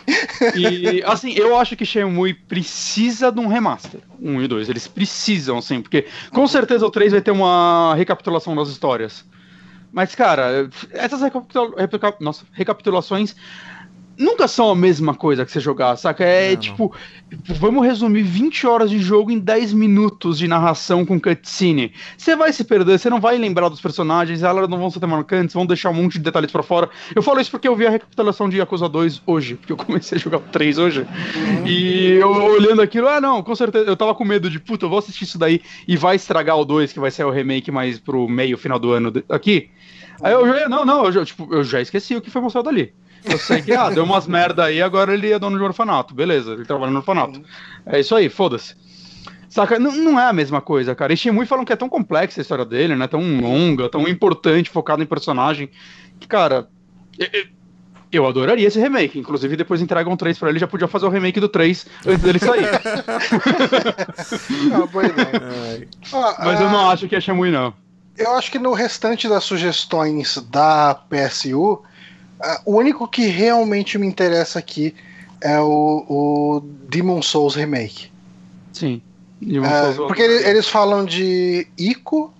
[0.56, 4.02] E assim, eu acho que Shenmue precisa de um remaster.
[4.20, 4.70] Um e dois.
[4.70, 9.26] Eles precisam, sim, porque com certeza o 3 vai ter uma recapitulação das histórias.
[9.92, 11.74] Mas, cara, essas recapitula
[12.20, 13.36] Nossa, recapitulações
[14.20, 16.26] nunca são a mesma coisa que você jogar, saca?
[16.26, 16.96] É não, tipo,
[17.32, 17.56] não.
[17.56, 21.94] vamos resumir 20 horas de jogo em 10 minutos de narração com cutscene.
[22.18, 25.54] Você vai se perder, você não vai lembrar dos personagens, elas não vão ser marcantes,
[25.54, 26.90] vão deixar um monte de detalhes para fora.
[27.16, 30.18] Eu falo isso porque eu vi a recapitulação de Yakuza 2 hoje, porque eu comecei
[30.18, 31.00] a jogar o 3 hoje.
[31.02, 31.66] Uhum.
[31.66, 34.90] E eu olhando aquilo, ah, não, com certeza, eu tava com medo de, puta, eu
[34.90, 37.98] vou assistir isso daí e vai estragar o 2, que vai ser o remake mais
[37.98, 39.70] pro meio, final do ano aqui.
[40.22, 42.68] Aí eu já, não, não, eu já, tipo, eu já esqueci o que foi mostrado
[42.68, 42.94] ali.
[43.24, 46.14] Eu sei que, ah, deu umas merda aí, agora ele é dono de um orfanato.
[46.14, 47.42] Beleza, ele trabalha no orfanato.
[47.86, 48.76] É isso aí, foda-se.
[49.50, 49.80] Saca?
[49.80, 51.12] Não, não é a mesma coisa, cara.
[51.12, 53.08] E Shimui falam que é tão complexa a história dele, né?
[53.08, 55.70] Tão longa, tão importante, focado em personagem.
[56.20, 56.70] Que, cara,
[58.12, 59.18] eu adoraria esse remake.
[59.18, 62.40] Inclusive, depois entregam 3 pra ele, já podia fazer o remake do 3 antes dele
[62.40, 62.68] sair.
[64.70, 65.88] não, boa ideia.
[66.40, 67.74] Mas eu não acho que é Shimui, não.
[68.16, 71.82] Eu acho que no restante das sugestões da PSU,
[72.66, 74.96] o único que realmente me interessa aqui
[75.42, 78.12] é o, o Demon Souls Remake.
[78.74, 79.02] Sim.
[79.42, 82.34] Souls porque eles, eles falam de Ico,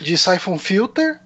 [0.00, 1.20] de Siphon Filter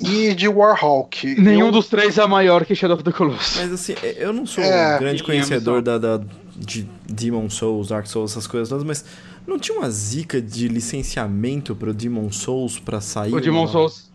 [0.00, 1.40] e de Warhawk.
[1.40, 1.72] Nenhum eu...
[1.72, 3.56] dos três é maior que Shadow of the Colossus.
[3.56, 6.20] Mas assim, eu não sou é, um grande conhecedor da, da,
[6.56, 9.04] de Demon Souls, Dark Souls, essas coisas todas, mas
[9.46, 13.32] não tinha uma zica de licenciamento pro Demon Souls pra sair?
[13.32, 14.11] O Demon Souls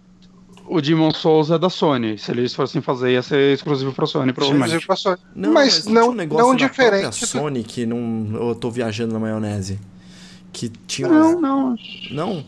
[0.68, 2.18] o Demon Souls é da Sony.
[2.18, 4.76] Se eles fossem fazer, ia ser exclusivo pra Sony, provavelmente.
[4.76, 5.18] Exclusivo pra Sony.
[5.36, 7.26] Não, mas, mas não, um negócio não diferente.
[7.26, 8.48] Sony que não.
[8.50, 9.80] Eu tô viajando na maionese.
[10.52, 11.08] Que tinha.
[11.08, 11.76] Não, não.
[12.12, 12.46] Não?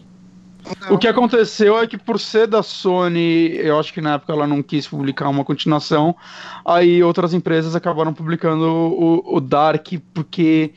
[0.89, 4.45] O que aconteceu é que por ser da Sony, eu acho que na época ela
[4.45, 6.15] não quis publicar uma continuação,
[6.65, 10.71] aí outras empresas acabaram publicando o, o Dark, porque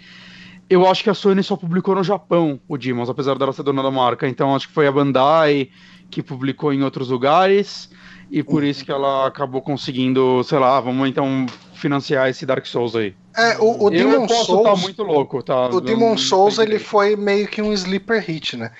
[0.71, 3.83] eu acho que a Sony só publicou no Japão o Demons, apesar dela ser dona
[3.83, 5.69] da marca, então acho que foi a Bandai
[6.13, 7.89] que publicou em outros lugares
[8.31, 12.95] e por isso que ela acabou conseguindo, sei lá, vamos então financiar esse Dark Souls
[12.95, 13.15] aí.
[13.37, 15.69] É, o, o Demon tá Souls tá muito louco, tá?
[15.69, 18.71] O Demon Souls ele foi meio que um sleeper hit, né?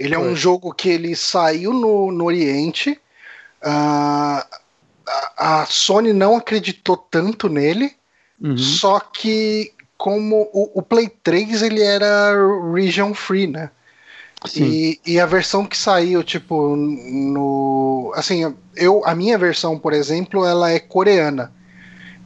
[0.00, 2.98] Ele é um jogo que ele saiu no, no Oriente,
[3.62, 4.42] uh,
[5.06, 7.92] a, a Sony não acreditou tanto nele,
[8.40, 8.56] uhum.
[8.56, 12.32] só que como o, o Play 3 ele era
[12.72, 13.70] region free, né?
[14.54, 18.12] E, e, a versão que saiu, tipo, no.
[18.14, 21.52] Assim, eu, a minha versão, por exemplo, ela é coreana.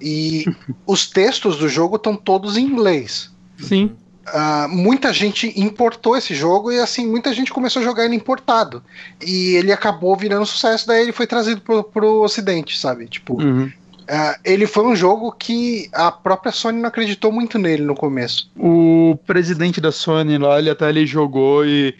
[0.00, 0.44] E
[0.86, 3.30] os textos do jogo estão todos em inglês.
[3.58, 3.96] Sim.
[4.28, 8.82] Uh, muita gente importou esse jogo e assim, muita gente começou a jogar ele importado.
[9.24, 13.08] E ele acabou virando sucesso, daí ele foi trazido pro, pro ocidente, sabe?
[13.08, 13.72] Tipo, uhum.
[14.02, 18.50] Uh, ele foi um jogo que a própria Sony não acreditou muito nele no começo.
[18.56, 21.94] O presidente da Sony lá, ele até ele jogou e,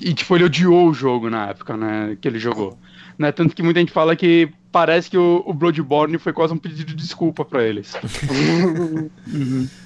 [0.00, 2.78] e tipo, ele odiou o jogo na época, né, que ele jogou.
[3.18, 6.58] Né, tanto que muita gente fala que parece que o, o Bloodborne foi quase um
[6.58, 7.92] pedido de desculpa para eles.
[9.26, 9.68] uhum.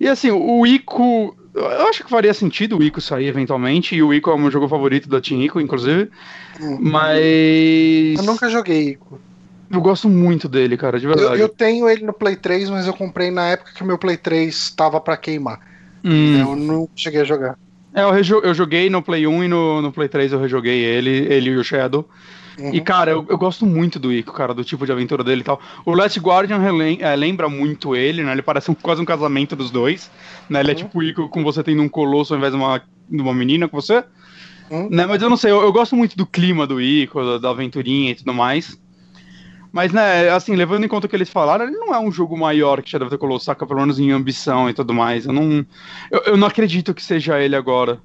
[0.00, 4.14] E assim, o Ico, eu acho que faria sentido o Ico sair eventualmente, e o
[4.14, 6.08] Ico é o meu jogo favorito da Team Ico, inclusive.
[6.60, 6.78] Uhum.
[6.80, 8.16] Mas.
[8.16, 9.20] Eu nunca joguei Ico.
[9.70, 11.34] Eu gosto muito dele, cara, de verdade.
[11.34, 13.98] Eu, eu, tenho ele no Play 3, mas eu comprei na época que o meu
[13.98, 15.60] Play 3 estava para queimar.
[16.02, 16.40] Hum.
[16.40, 17.58] Eu não cheguei a jogar.
[17.94, 21.10] É, eu, eu, joguei no Play 1 e no, no Play 3 eu rejoguei ele,
[21.10, 22.08] ele e o Shadow.
[22.58, 22.74] Uhum.
[22.74, 25.44] E, cara, eu, eu, gosto muito do Ico, cara, do tipo de aventura dele e
[25.44, 25.60] tal.
[25.84, 26.60] O Last Guardian
[27.00, 28.32] é, lembra muito ele, né?
[28.32, 30.10] Ele parece um, quase um casamento dos dois.
[30.50, 30.60] Né?
[30.60, 30.80] Ele é uhum.
[30.80, 33.32] é tipo o Ico com você tendo um colosso ao invés de uma, de uma
[33.32, 34.02] menina com você.
[34.70, 34.88] Uhum.
[34.90, 35.06] Né?
[35.06, 38.10] Mas eu não sei, eu, eu, gosto muito do clima do Ico, da, da aventurinha
[38.10, 38.78] e tudo mais.
[39.70, 42.36] Mas, né, assim, levando em conta o que eles falaram, ele não é um jogo
[42.36, 45.26] maior que já deve ter colocado, saca, pelo menos em ambição e tudo mais.
[45.26, 45.64] Eu não.
[46.10, 48.00] Eu, eu não acredito que seja ele agora.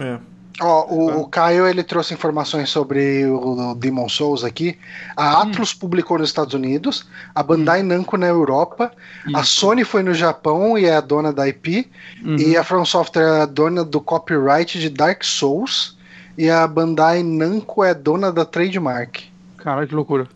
[0.00, 0.18] É.
[0.60, 1.16] Ó, o, é.
[1.16, 4.76] o, Caio ele trouxe informações sobre o, o Demon Souls aqui.
[5.16, 5.42] A hum.
[5.42, 5.78] Atlus hum.
[5.78, 7.86] publicou nos Estados Unidos, a Bandai hum.
[7.86, 8.90] Namco na Europa,
[9.26, 9.36] Isso.
[9.36, 11.88] a Sony foi no Japão e é a dona da IP,
[12.24, 12.36] uhum.
[12.36, 15.96] e a From Software é a dona do copyright de Dark Souls,
[16.36, 19.24] e a Bandai Namco é dona da trademark.
[19.58, 20.26] Cara, que loucura.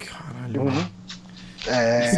[0.52, 0.62] Caralho.
[0.62, 0.86] Uhum.
[1.66, 2.10] É,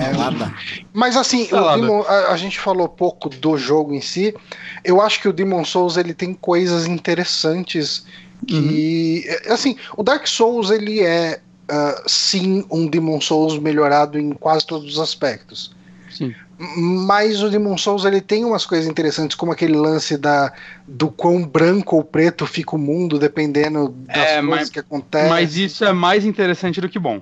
[0.92, 4.34] mas assim, Demon, a, a, gente falou pouco do jogo em si.
[4.82, 8.06] Eu acho que o Demon Souls ele tem coisas interessantes
[8.46, 9.52] que, uhum.
[9.52, 14.94] assim, o Dark Souls ele é uh, sim um Demon Souls melhorado em quase todos
[14.94, 15.74] os aspectos.
[16.10, 16.34] Sim.
[16.56, 20.52] Mas o Demon Souls ele tem umas coisas interessantes, como aquele lance da,
[20.86, 25.28] do quão branco ou preto fica o mundo, dependendo das é, coisas mas, que acontecem.
[25.28, 27.20] Mas isso é mais interessante do que bom.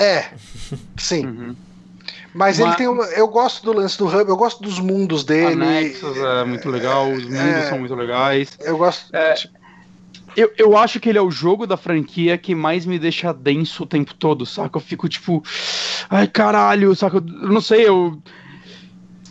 [0.00, 0.30] É,
[0.96, 1.26] sim.
[1.26, 1.56] Uhum.
[2.32, 2.86] Mas, mas, ele tem.
[3.18, 5.56] Eu gosto do lance do Hub, eu gosto dos mundos dele.
[5.56, 8.56] Nexus é muito legal, os mundos é, são muito legais.
[8.60, 9.14] Eu gosto.
[9.14, 9.54] É, tipo...
[10.36, 13.82] eu, eu acho que ele é o jogo da franquia que mais me deixa denso
[13.82, 14.76] o tempo todo, saca?
[14.76, 15.42] Eu fico tipo.
[16.08, 17.16] Ai, caralho, saca?
[17.16, 18.16] Eu não sei, eu.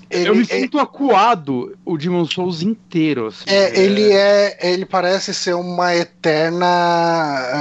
[0.10, 3.28] Ele, eu me é sinto acuado o Demon Souls inteiro.
[3.28, 4.57] Assim, é, ele é.
[4.60, 6.66] Ele parece ser uma eterna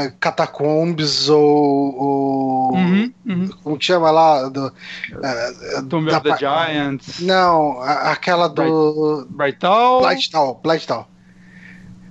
[0.07, 1.95] uh, Catacombs ou.
[1.99, 3.49] ou uhum, uhum.
[3.63, 4.49] Como que chama lá?
[4.49, 7.21] Do, uh, Tomb of the Giants.
[7.21, 9.27] Não, aquela do.
[9.29, 10.01] Bright Town.
[10.01, 11.05] Blight Town, Blight Town.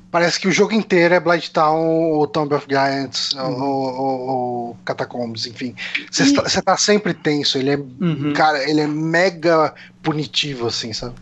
[0.09, 3.61] Parece que o jogo inteiro é Blight Town ou Tomb of Giants uhum.
[3.61, 5.75] ou, ou, ou, Catacombs, enfim.
[6.09, 6.61] Você e...
[6.61, 7.75] tá sempre tenso, ele é.
[7.75, 8.33] Uhum.
[8.33, 11.15] Cara, ele é mega punitivo, assim, sabe?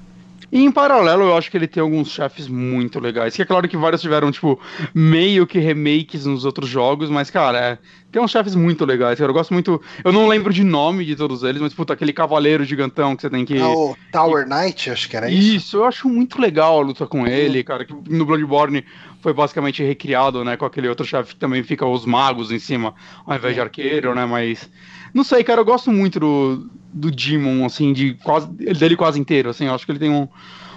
[0.51, 3.35] E em paralelo, eu acho que ele tem alguns chefes muito legais.
[3.35, 4.59] Que é claro que vários tiveram, tipo,
[4.93, 7.77] meio que remakes nos outros jogos, mas, cara, é,
[8.11, 9.17] tem uns chefes muito legais.
[9.17, 9.29] Cara.
[9.29, 9.81] Eu gosto muito.
[10.03, 13.29] Eu não lembro de nome de todos eles, mas, puta, aquele cavaleiro gigantão que você
[13.29, 13.57] tem que.
[13.57, 15.55] É o Tower Knight, acho que era isso.
[15.55, 17.85] Isso, eu acho muito legal a luta com ele, cara.
[17.85, 18.85] Que no Bloodborne
[19.21, 22.93] foi basicamente recriado, né, com aquele outro chefe que também fica os magos em cima,
[23.25, 24.69] ao invés de arqueiro, né, mas...
[25.15, 29.49] Não sei, cara, eu gosto muito do, do Demon, assim, de quase, dele quase inteiro,
[29.49, 30.27] assim, eu acho que ele tem um,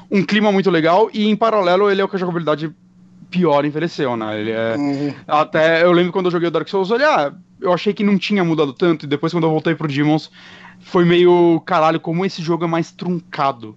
[0.09, 2.72] um clima muito legal e, em paralelo, ele é o que a jogabilidade
[3.28, 4.41] pior envelheceu, né?
[4.41, 4.76] Ele é.
[4.76, 5.14] Uhum.
[5.26, 8.16] Até eu lembro quando eu joguei o Dark Souls, olha, ah, eu achei que não
[8.16, 10.30] tinha mudado tanto, e depois quando eu voltei pro Demons,
[10.78, 13.76] foi meio caralho, como esse jogo é mais truncado.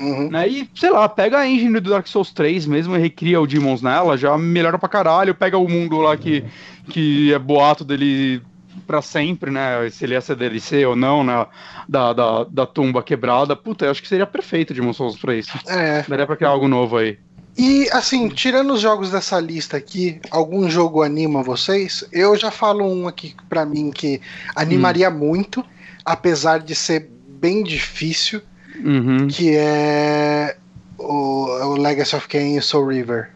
[0.00, 0.30] Uhum.
[0.30, 0.48] Né?
[0.48, 3.82] E, sei lá, pega a engine do Dark Souls 3 mesmo e recria o Demons
[3.82, 6.42] nela, já melhora pra caralho, pega o mundo lá que,
[6.88, 8.40] que é boato dele
[8.86, 9.88] para sempre, né?
[9.90, 11.46] Se ele ia ser DLC ou não, né?
[11.88, 13.54] Da, da, da tumba quebrada.
[13.56, 15.58] Puta, eu acho que seria perfeito de Souls pra isso.
[15.66, 16.04] É.
[16.08, 17.18] Daria pra criar algo novo aí.
[17.58, 22.04] E assim, tirando os jogos dessa lista aqui, algum jogo anima vocês?
[22.12, 24.20] Eu já falo um aqui pra mim que
[24.54, 25.18] animaria hum.
[25.18, 25.64] muito,
[26.04, 28.40] apesar de ser bem difícil,
[28.76, 29.26] uhum.
[29.26, 30.56] que é
[30.96, 33.30] o, o Legacy of Kain e Soul River.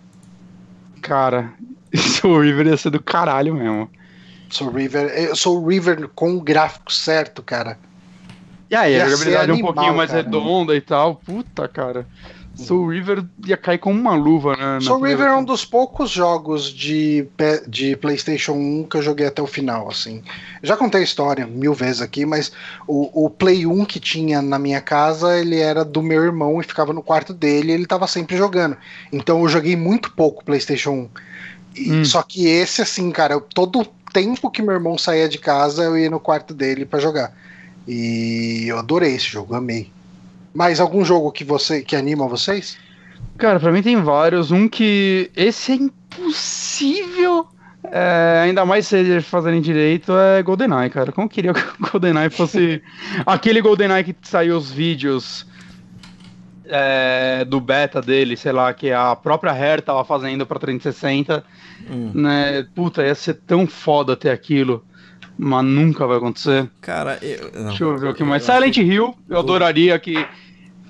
[1.00, 1.52] Cara,
[1.94, 3.90] Soul River ia ser do caralho mesmo.
[4.52, 7.78] Soul River, eu sou o River com o gráfico certo, cara.
[8.70, 10.22] E aí, a jogabilidade é um pouquinho mais cara.
[10.22, 11.16] redonda e tal.
[11.16, 12.06] Puta, cara.
[12.54, 14.78] Soul River ia cair com uma luva, né?
[14.80, 17.26] Soul River é um dos poucos jogos de,
[17.66, 20.22] de PlayStation 1 que eu joguei até o final, assim.
[20.62, 22.52] Já contei a história mil vezes aqui, mas
[22.86, 26.64] o, o Play 1 que tinha na minha casa, ele era do meu irmão e
[26.64, 28.76] ficava no quarto dele e ele tava sempre jogando.
[29.10, 31.08] Então eu joguei muito pouco PlayStation 1.
[31.74, 32.04] E, hum.
[32.04, 35.98] Só que esse, assim, cara, eu, todo tempo que meu irmão saía de casa, eu
[35.98, 37.32] ia no quarto dele para jogar.
[37.86, 39.90] E eu adorei esse jogo, amei.
[40.54, 42.76] Mais algum jogo que você que anima vocês?
[43.38, 44.50] Cara, pra mim tem vários.
[44.50, 45.30] Um que.
[45.34, 47.46] Esse é impossível.
[47.84, 51.10] É, ainda mais se eles fazerem direito, é GoldenEye, cara.
[51.10, 52.82] Como eu queria que o GoldenEye fosse.
[53.26, 55.46] aquele GoldenEye que saiu os vídeos
[56.74, 61.44] é, do beta dele, sei lá, que a própria Rare tava fazendo pra 360.
[61.90, 62.12] Hum.
[62.14, 62.66] Né?
[62.74, 64.82] Puta, ia ser tão foda ter aquilo.
[65.36, 66.70] Mas nunca vai acontecer.
[66.80, 67.50] Cara, eu.
[67.54, 67.68] Não.
[67.68, 68.42] Deixa eu ver o que mais.
[68.42, 70.26] Silent Hill, eu adoraria que.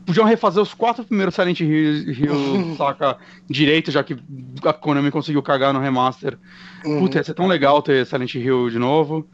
[0.05, 3.17] Podiam refazer os quatro primeiros Silent Hill, Hill saca,
[3.49, 4.17] direito, já que
[4.65, 6.37] a Konami conseguiu cagar no remaster.
[6.85, 7.01] Uhum.
[7.01, 9.29] Puta, ia ser tão legal ter Silent Hill de novo.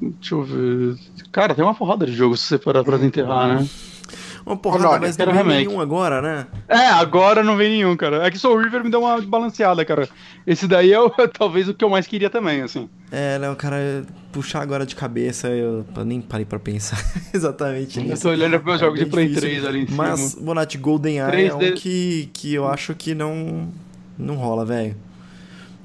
[0.00, 0.96] Deixa eu ver.
[1.30, 3.68] Cara, tem uma porrada de jogos se você parar pra enterrar, né?
[4.48, 6.46] Uma porrada, Olha, mas não vem nenhum agora, né?
[6.66, 8.26] É, agora não vem nenhum, cara.
[8.26, 10.08] É que Soul River me deu uma balanceada, cara.
[10.46, 12.88] Esse daí é o, talvez o que eu mais queria também, assim.
[13.12, 16.98] É, não, cara, puxar agora de cabeça, eu nem parei pra pensar
[17.34, 18.14] exatamente nisso.
[18.14, 19.50] Eu tô olhando pro meu é jogo de Play difícil.
[19.50, 20.08] 3 ali em cima.
[20.08, 21.72] Mas, Bonatti, Golden Eye é um de...
[21.72, 23.68] que, que eu acho que não,
[24.16, 24.96] não rola, velho.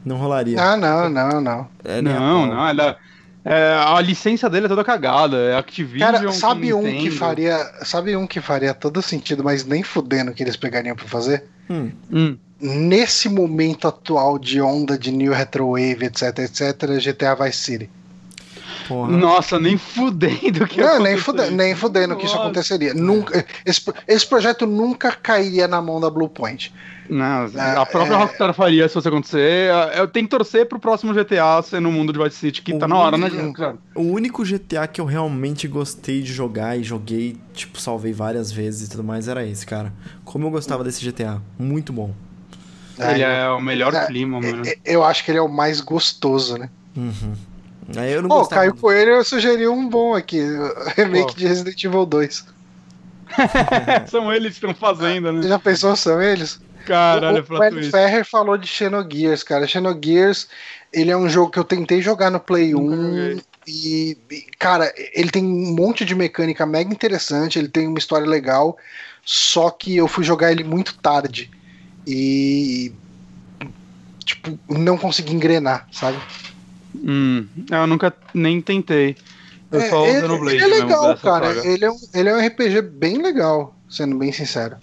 [0.05, 0.61] Não rolaria.
[0.61, 1.67] Ah, não, não, não.
[1.83, 2.97] É, não, não, ela...
[3.45, 6.11] É, a licença dele é toda cagada, é Activision.
[6.11, 10.41] Cara, sabe um que faria, sabe um que faria todo sentido, mas nem fudendo que
[10.41, 11.43] eles pegariam para fazer?
[11.69, 11.91] Hum.
[12.11, 12.37] Hum.
[12.61, 17.89] Nesse momento atual de onda de New Retrowave, etc, etc, GTA Vice City.
[18.87, 19.11] Porra.
[19.11, 22.47] Nossa, nem fudendo que Não, nem, fude, nem fudendo que isso Nossa.
[22.47, 22.93] aconteceria.
[22.93, 26.73] Nunca, esse, esse projeto nunca cairia na mão da Bluepoint.
[27.13, 28.17] Não, Ah, a própria é.
[28.17, 29.69] Rockstar faria se fosse acontecer.
[29.95, 32.87] Eu tenho que torcer pro próximo GTA ser no mundo de Vice City, que tá
[32.87, 33.53] na hora, né, Hum.
[33.53, 33.75] cara?
[33.95, 38.87] O único GTA que eu realmente gostei de jogar e joguei, tipo, salvei várias vezes
[38.87, 39.93] e tudo mais, era esse, cara.
[40.25, 41.41] Como eu gostava desse GTA.
[41.59, 42.13] Muito bom.
[42.97, 44.63] Ele é o melhor É, clima, mano.
[44.65, 46.69] É, Eu acho que ele é o mais gostoso, né?
[46.95, 47.33] Uhum.
[47.97, 48.61] Aí eu não Pô, gostava.
[48.61, 50.39] Caio Coelho eu sugeri um bom aqui.
[50.95, 51.35] Remake Qual?
[51.35, 52.45] de Resident Evil 2.
[54.07, 55.47] São eles que estão fazendo, né?
[55.47, 56.59] Já pensou, são eles?
[56.85, 57.91] Caralho, é o, o twist.
[57.91, 59.67] Ferrer falou de Xenogears, cara.
[59.67, 60.47] Xenogears,
[60.91, 63.41] ele é um jogo que eu tentei jogar no Play Nunca 1 joguei.
[63.67, 64.17] e,
[64.59, 68.77] cara, ele tem um monte de mecânica mega interessante, ele tem uma história legal,
[69.23, 71.49] só que eu fui jogar ele muito tarde
[72.05, 72.91] e
[74.25, 76.17] tipo, não consegui engrenar, sabe?
[76.95, 79.15] Hum, eu nunca nem tentei.
[79.71, 81.67] Eu É, só ele, usando o Blade ele é legal, cara.
[81.67, 84.77] Ele é, um, ele é um RPG bem legal, sendo bem sincero.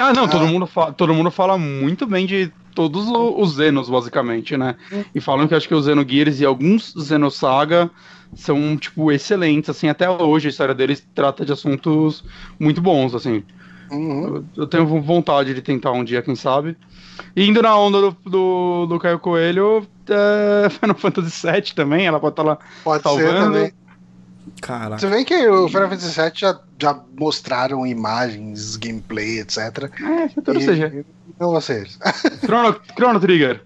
[0.00, 0.28] Ah, não, Ah.
[0.28, 4.76] todo, mundo fala, todo mundo fala muito bem de todos os Zenos, basicamente, né?
[4.92, 5.04] Hum.
[5.14, 7.90] E falam que acho que o Xenogears e alguns Xenosaga
[8.34, 12.24] são, tipo, excelentes, assim, até hoje a história deles trata de assuntos
[12.58, 13.42] muito bons, assim.
[13.90, 14.44] Uhum.
[14.56, 16.76] Eu, tenho vontade de tentar um dia, quem sabe.
[17.34, 22.20] E indo na onda do, do, do Caio Coelho, é, Final Fantasy VII também, ela
[22.20, 23.40] pode estar lá Pode ser salvando.
[23.52, 23.72] também.
[24.60, 24.98] Caraca.
[24.98, 29.90] Você vê que o Final Fantasy VII já, já mostraram imagens, gameplay, etc.
[30.02, 31.04] É, futuro E- CG.
[31.38, 31.98] Não ser eles.
[32.44, 33.62] Chrono, Chrono Trigger.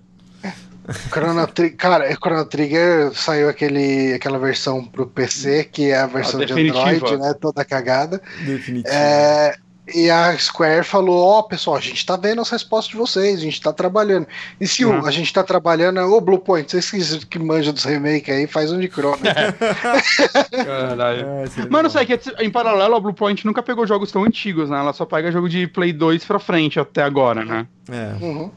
[1.10, 6.38] Chrono Trigger, cara, Chrono Trigger saiu aquele, aquela versão pro PC, que é a versão
[6.40, 6.90] de definitiva.
[6.90, 7.34] Android, né?
[7.40, 8.20] Toda cagada.
[8.44, 8.94] Definitivo.
[8.94, 9.56] É,
[9.92, 13.42] e a Square falou: Ó, pessoal, a gente tá vendo as respostas de vocês, a
[13.42, 14.26] gente tá trabalhando.
[14.60, 15.06] E se o, Uhum.
[15.06, 18.78] a gente tá trabalhando, ô Bluepoint, vocês que, que manjam dos remakes aí, faz um
[18.80, 19.18] de Chrono.
[20.64, 21.26] Caralho.
[21.42, 24.70] Ah, seria Mas não sei, que em paralelo a Bluepoint nunca pegou jogos tão antigos,
[24.70, 24.78] né?
[24.78, 27.66] Ela só pega jogo de Play 2 pra frente até agora, né?
[27.90, 28.24] É.
[28.24, 28.50] Uhum.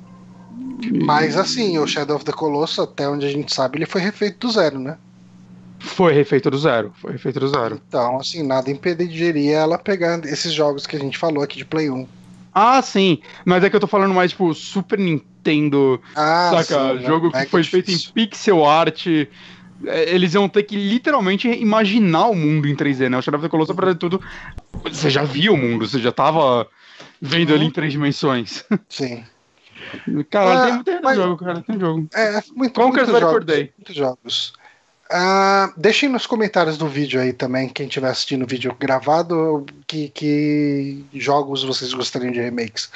[1.04, 4.48] Mas assim, o Shadow of the Colossus, até onde a gente sabe, ele foi refeito
[4.48, 4.98] do zero, né?
[5.80, 6.92] Foi refeito do zero.
[7.00, 7.82] Foi refeito do zero.
[7.88, 11.90] Então, assim, nada impediria ela pegar esses jogos que a gente falou aqui de Play
[11.90, 12.08] 1.
[12.54, 13.20] Ah, sim.
[13.46, 16.90] Mas é que eu tô falando mais, tipo, Super Nintendo, Ah, saca?
[16.90, 17.06] sim, né?
[17.08, 19.06] jogo que Mega foi feito em pixel art.
[19.86, 23.18] É, Eles iam ter que literalmente imaginar o mundo em 3D, né?
[23.18, 24.20] O Shadow of the Colossus, apesar de tudo,
[24.84, 26.68] você já via o mundo, você já tava
[27.22, 28.66] vendo ele em três dimensões.
[28.90, 29.24] Sim.
[30.32, 32.08] Caralho, Ah, tem muito mas- jogo, cara, tem jogo.
[32.14, 33.46] É, muito, Bad Fur jogos.
[33.46, 33.72] Day.
[33.78, 34.54] Muitos jogos.
[35.10, 40.10] Ah, deixem nos comentários do vídeo aí também, quem estiver assistindo o vídeo gravado, que,
[40.10, 42.90] que jogos vocês gostariam de remakes.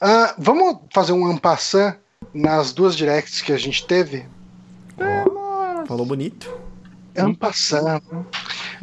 [0.00, 1.96] Ah, vamos fazer um ampassant
[2.32, 4.26] nas duas directs que a gente teve?
[4.98, 6.50] Ó, falou bonito.
[7.16, 8.02] Ampassant.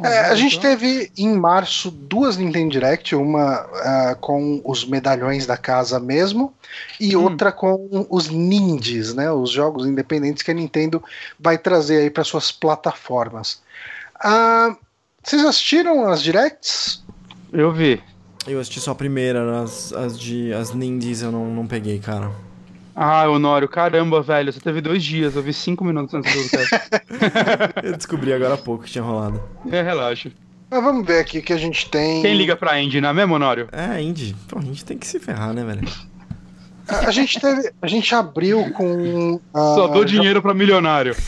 [0.02, 5.56] É, a gente teve em março duas Nintendo Direct, uma ah, com os medalhões da
[5.56, 6.52] casa mesmo,
[7.00, 7.22] e Hum.
[7.24, 9.30] outra com os ninjas, né?
[9.30, 11.02] Os jogos independentes que a Nintendo
[11.38, 13.60] vai trazer aí para suas plataformas.
[14.18, 14.76] Ah,
[15.22, 17.02] vocês assistiram as Directs?
[17.52, 18.02] Eu vi.
[18.46, 20.52] Eu assisti só a primeira, as, as de.
[20.52, 22.32] As Nindies eu não, não peguei, cara.
[22.94, 26.80] Ah, Honório, caramba, velho, você teve dois dias, eu vi cinco minutos antes do teste.
[27.82, 29.42] Eu descobri agora há pouco que tinha rolado.
[29.70, 30.30] é, relaxa.
[30.70, 32.22] Mas vamos ver aqui o que a gente tem.
[32.22, 33.68] Quem liga pra Indy, não é mesmo, Honório?
[33.72, 34.34] É, Indy.
[34.48, 35.86] Pô, a gente tem que se ferrar, né, velho?
[36.88, 41.14] A, a gente teve, a gente abriu com ah, Só dou dinheiro pra milionário.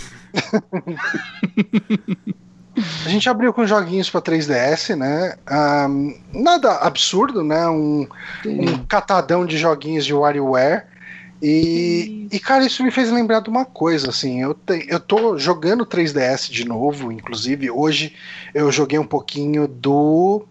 [3.06, 5.34] A gente abriu com joguinhos para 3DS, né?
[5.46, 5.86] Ah,
[6.32, 7.68] nada absurdo, né?
[7.68, 8.06] Um,
[8.44, 10.82] um catadão de joguinhos de WarioWare.
[11.42, 15.36] E, e, cara, isso me fez lembrar de uma coisa, assim, eu, te, eu tô
[15.36, 18.14] jogando 3DS de novo, inclusive, hoje
[18.54, 20.46] eu joguei um pouquinho do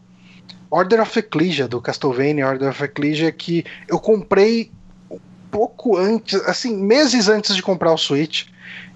[0.69, 4.71] Order of Ecclesia, do Castlevania Order of Ecclesia, que eu comprei
[5.09, 5.19] um
[5.49, 8.45] pouco antes, assim, meses antes de comprar o Switch,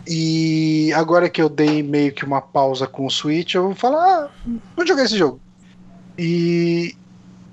[0.08, 4.26] e agora que eu dei meio que uma pausa com o Switch, eu vou falar,
[4.26, 4.30] ah,
[4.76, 5.40] vou jogar esse jogo.
[6.18, 6.96] E...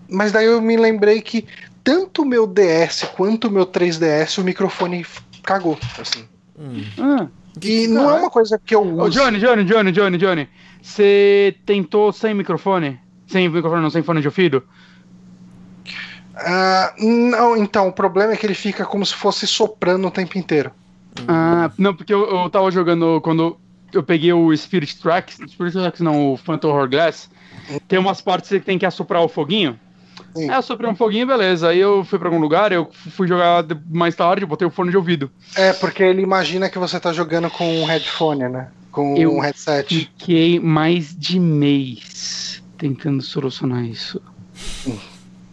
[0.09, 1.47] Mas daí eu me lembrei que
[1.85, 5.07] tanto o meu DS quanto o meu 3DS, o microfone
[5.43, 6.25] cagou, assim.
[6.59, 6.83] Hum.
[6.99, 7.29] Ah.
[7.63, 9.03] E não é uma coisa que eu uso.
[9.03, 10.49] Ô, Johnny, Johnny, Johnny, Johnny, Johnny.
[10.83, 12.99] Você tentou sem microfone?
[13.27, 14.63] Sem microfone, não, sem fone de ouvido?
[16.37, 20.37] Ah, não, então, o problema é que ele fica como se fosse soprando o tempo
[20.37, 20.73] inteiro.
[21.29, 23.57] Ah, não, porque eu, eu tava jogando quando
[23.93, 27.31] eu peguei o Spirit Tracks, Spirit Tracks não, o Phantom Hourglass,
[27.87, 29.79] tem umas partes que você tem que assoprar o foguinho.
[30.35, 30.51] Sim.
[30.51, 31.69] É, eu soprei um foguinho, beleza.
[31.69, 34.97] Aí eu fui pra algum lugar, eu fui jogar mais tarde, botei o fone de
[34.97, 35.31] ouvido.
[35.55, 38.69] É, porque ele imagina que você tá jogando com um headphone, né?
[38.95, 40.09] com Eu um headset.
[40.17, 44.23] Fiquei mais de mês tentando solucionar isso.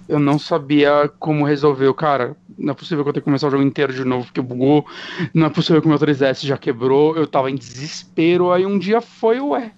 [0.07, 1.87] Eu não sabia como resolver.
[1.87, 4.25] Eu, Cara, não é possível que eu tenha que começar o jogo inteiro de novo
[4.25, 4.85] porque bugou.
[5.33, 7.17] Não é possível que o meu 3DS já quebrou.
[7.17, 8.51] Eu tava em desespero.
[8.51, 9.71] Aí um dia foi, ué.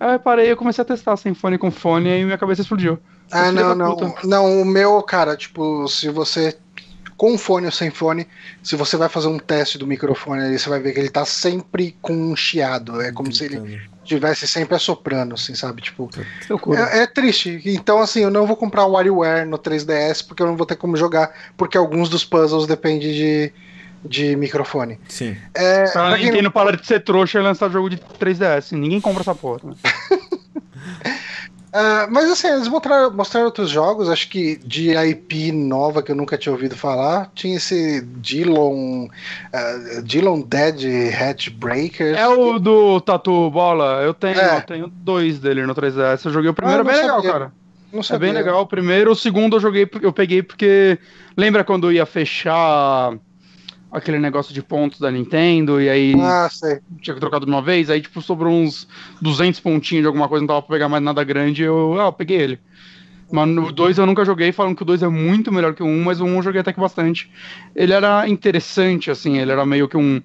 [0.00, 2.98] Aí eu parei e comecei a testar sem fone com fone e minha cabeça explodiu.
[3.30, 3.96] Ah, não, não.
[3.96, 4.26] puta.
[4.26, 6.56] Não, o meu, cara, tipo, se você.
[7.16, 8.26] Com fone ou sem fone,
[8.60, 11.24] se você vai fazer um teste do microfone ali, você vai ver que ele tá
[11.24, 13.00] sempre com um chiado.
[13.00, 15.80] É como se ele estivesse sempre assoprando, assim, sabe?
[15.80, 16.10] Tipo.
[16.76, 17.62] É, é triste.
[17.66, 20.74] Então, assim, eu não vou comprar o WarioWare no 3DS porque eu não vou ter
[20.74, 23.52] como jogar, porque alguns dos puzzles dependem de,
[24.04, 24.98] de microfone.
[25.08, 25.36] Sim.
[25.54, 28.72] É, Pra pra quem Nintendo parar de ser trouxa e lançar jogo de 3DS.
[28.72, 29.60] Ninguém compra essa porra.
[29.62, 29.74] Né?
[31.76, 36.14] Ah, mas assim, eles mostraram, mostraram outros jogos, acho que de IP nova que eu
[36.14, 37.32] nunca tinha ouvido falar.
[37.34, 39.08] Tinha esse Dillon,
[39.52, 40.84] ah, Dillon Dead
[41.20, 42.16] Hatchbreakers.
[42.16, 44.02] É o do Tatu Bola?
[44.04, 44.58] Eu tenho, É.
[44.58, 46.24] eu tenho dois dele no 3DS.
[46.24, 47.32] Eu joguei o primeiro, Ah, eu é bem não legal, sabia.
[47.32, 47.52] cara.
[47.92, 48.28] Não É sabia.
[48.28, 48.62] bem legal.
[48.62, 50.96] O primeiro, o segundo eu joguei, eu peguei porque.
[51.36, 53.14] Lembra quando ia fechar
[53.94, 56.48] aquele negócio de pontos da Nintendo e aí Ah,
[57.00, 57.88] tinha que trocar de uma vez?
[57.88, 58.88] Aí, tipo, sobrou uns
[59.22, 61.62] 200 pontinhos de alguma coisa, não tava pra pegar mais nada grande.
[61.62, 62.58] Eu, ah, eu peguei ele.
[63.30, 65.86] Mas o 2 eu nunca joguei, falam que o 2 é muito melhor que o
[65.86, 67.30] 1, um, mas o 1 um eu joguei até que bastante.
[67.74, 70.20] Ele era interessante, assim, ele era meio que um.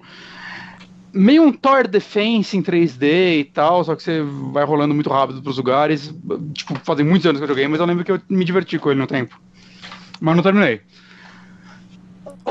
[1.12, 5.42] Meio um Tower Defense em 3D e tal, só que você vai rolando muito rápido
[5.42, 6.14] pros lugares.
[6.54, 8.90] Tipo, fazem muitos anos que eu joguei, mas eu lembro que eu me diverti com
[8.90, 9.40] ele no tempo.
[10.20, 10.80] Mas não terminei.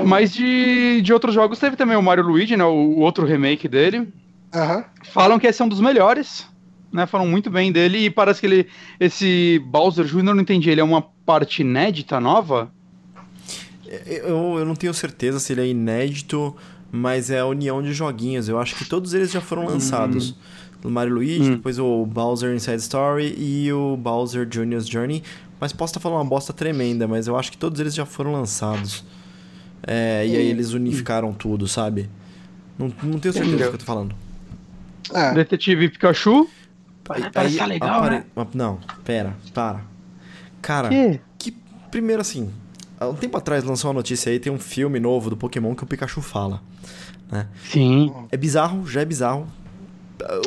[0.06, 2.64] Mas de, de outros jogos teve também o Mario Luigi, né?
[2.64, 4.08] O, o outro remake dele.
[4.54, 4.84] Aham.
[5.12, 6.48] Falam que esse é um dos melhores,
[6.92, 7.06] né?
[7.06, 8.68] Falam muito bem dele e parece que ele.
[9.00, 12.72] Esse Bowser Jr., eu não entendi, ele é uma parte inédita nova?
[14.08, 16.56] Eu, eu não tenho certeza se ele é inédito,
[16.92, 18.48] mas é a união de joguinhos.
[18.48, 20.36] Eu acho que todos eles já foram lançados.
[20.84, 21.56] O Mario Luigi, Hum.
[21.56, 25.24] depois o Bowser Inside Story e o Bowser Jr.'s Journey.
[25.60, 28.32] Mas posso estar falando uma bosta tremenda, mas eu acho que todos eles já foram
[28.32, 29.04] lançados.
[29.86, 32.10] É, e aí eles unificaram tudo, sabe?
[32.78, 34.16] Não, não tenho certeza do que eu tô falando.
[35.14, 35.34] É.
[35.34, 36.48] Detetive Pikachu?
[37.10, 38.48] Aí- Parece aí tá legal, apare- né?
[38.54, 39.82] Não, pera, para.
[40.62, 41.20] Cara, Que?
[41.38, 41.52] que
[41.90, 42.52] primeiro assim,
[43.00, 45.84] há um tempo atrás lançou uma notícia aí, tem um filme novo do Pokémon que
[45.84, 46.62] o Pikachu fala.
[47.64, 48.12] Sim.
[48.32, 49.48] É bizarro, já é bizarro.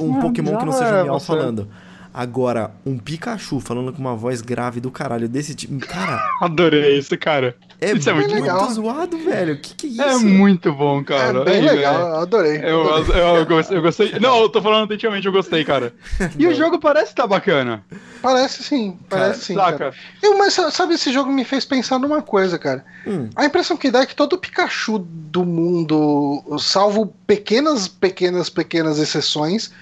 [0.00, 1.26] Um Ah, Pokémon que não seja é Miau você.
[1.26, 1.68] falando.
[2.14, 5.78] Agora, um Pikachu falando com uma voz grave do caralho desse tipo.
[5.86, 7.56] Cara, Adorei isso, cara.
[7.84, 8.70] É, Isso é muito muito legal.
[8.70, 9.58] zoado, velho.
[9.58, 10.02] Que que é isso?
[10.02, 11.40] É muito bom, cara.
[11.40, 12.06] é bem Aí, legal, velho.
[12.08, 12.60] eu adorei.
[12.62, 13.20] Eu, adorei.
[13.22, 14.18] eu, eu gostei, eu gostei.
[14.20, 15.92] Não, eu tô falando atentamente, eu gostei, cara.
[16.38, 17.84] E o jogo parece tá bacana.
[18.22, 19.54] Parece sim, parece sim.
[19.54, 19.78] Saca?
[19.78, 19.94] Cara.
[20.22, 22.84] Eu, mas sabe, esse jogo me fez pensar numa coisa, cara.
[23.06, 28.98] Hum, A impressão que dá é que todo Pikachu do mundo, salvo pequenas, pequenas, pequenas
[28.98, 29.72] exceções,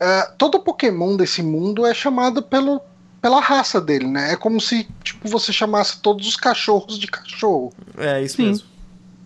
[0.00, 2.80] é, todo Pokémon desse mundo é chamado pelo,
[3.20, 4.32] pela raça dele, né?
[4.32, 7.72] É como se tipo, você chamasse todos os cachorros de cachorro.
[7.96, 8.46] é isso Sim.
[8.46, 8.66] mesmo.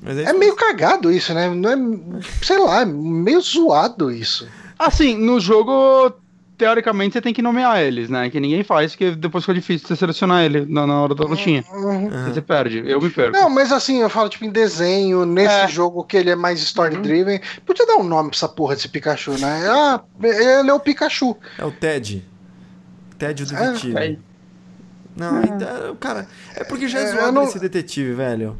[0.02, 1.48] Mas é, isso É meio cagado isso, né?
[1.48, 4.48] Não é, sei lá, é meio zoado isso.
[4.78, 6.12] Assim, no jogo,
[6.58, 8.28] teoricamente, você tem que nomear eles, né?
[8.28, 11.64] Que ninguém faz, porque depois fica difícil você selecionar ele na, na hora da lutinha.
[11.72, 12.10] Uhum.
[12.32, 13.30] Você perde, eu me perco.
[13.30, 15.68] Não, mas assim, eu falo tipo em desenho, nesse É.
[15.68, 19.32] jogo que ele é mais story-driven, podia dar um nome pra essa porra desse Pikachu,
[19.38, 19.68] né?
[19.68, 21.36] Ah, ele é o Pikachu.
[21.58, 22.24] É o Ted.
[23.26, 23.96] Ted o É, detetive.
[23.98, 24.16] é.
[25.14, 28.56] Não, então, cara, é porque já é, É, zoado não- esse detetive, velho.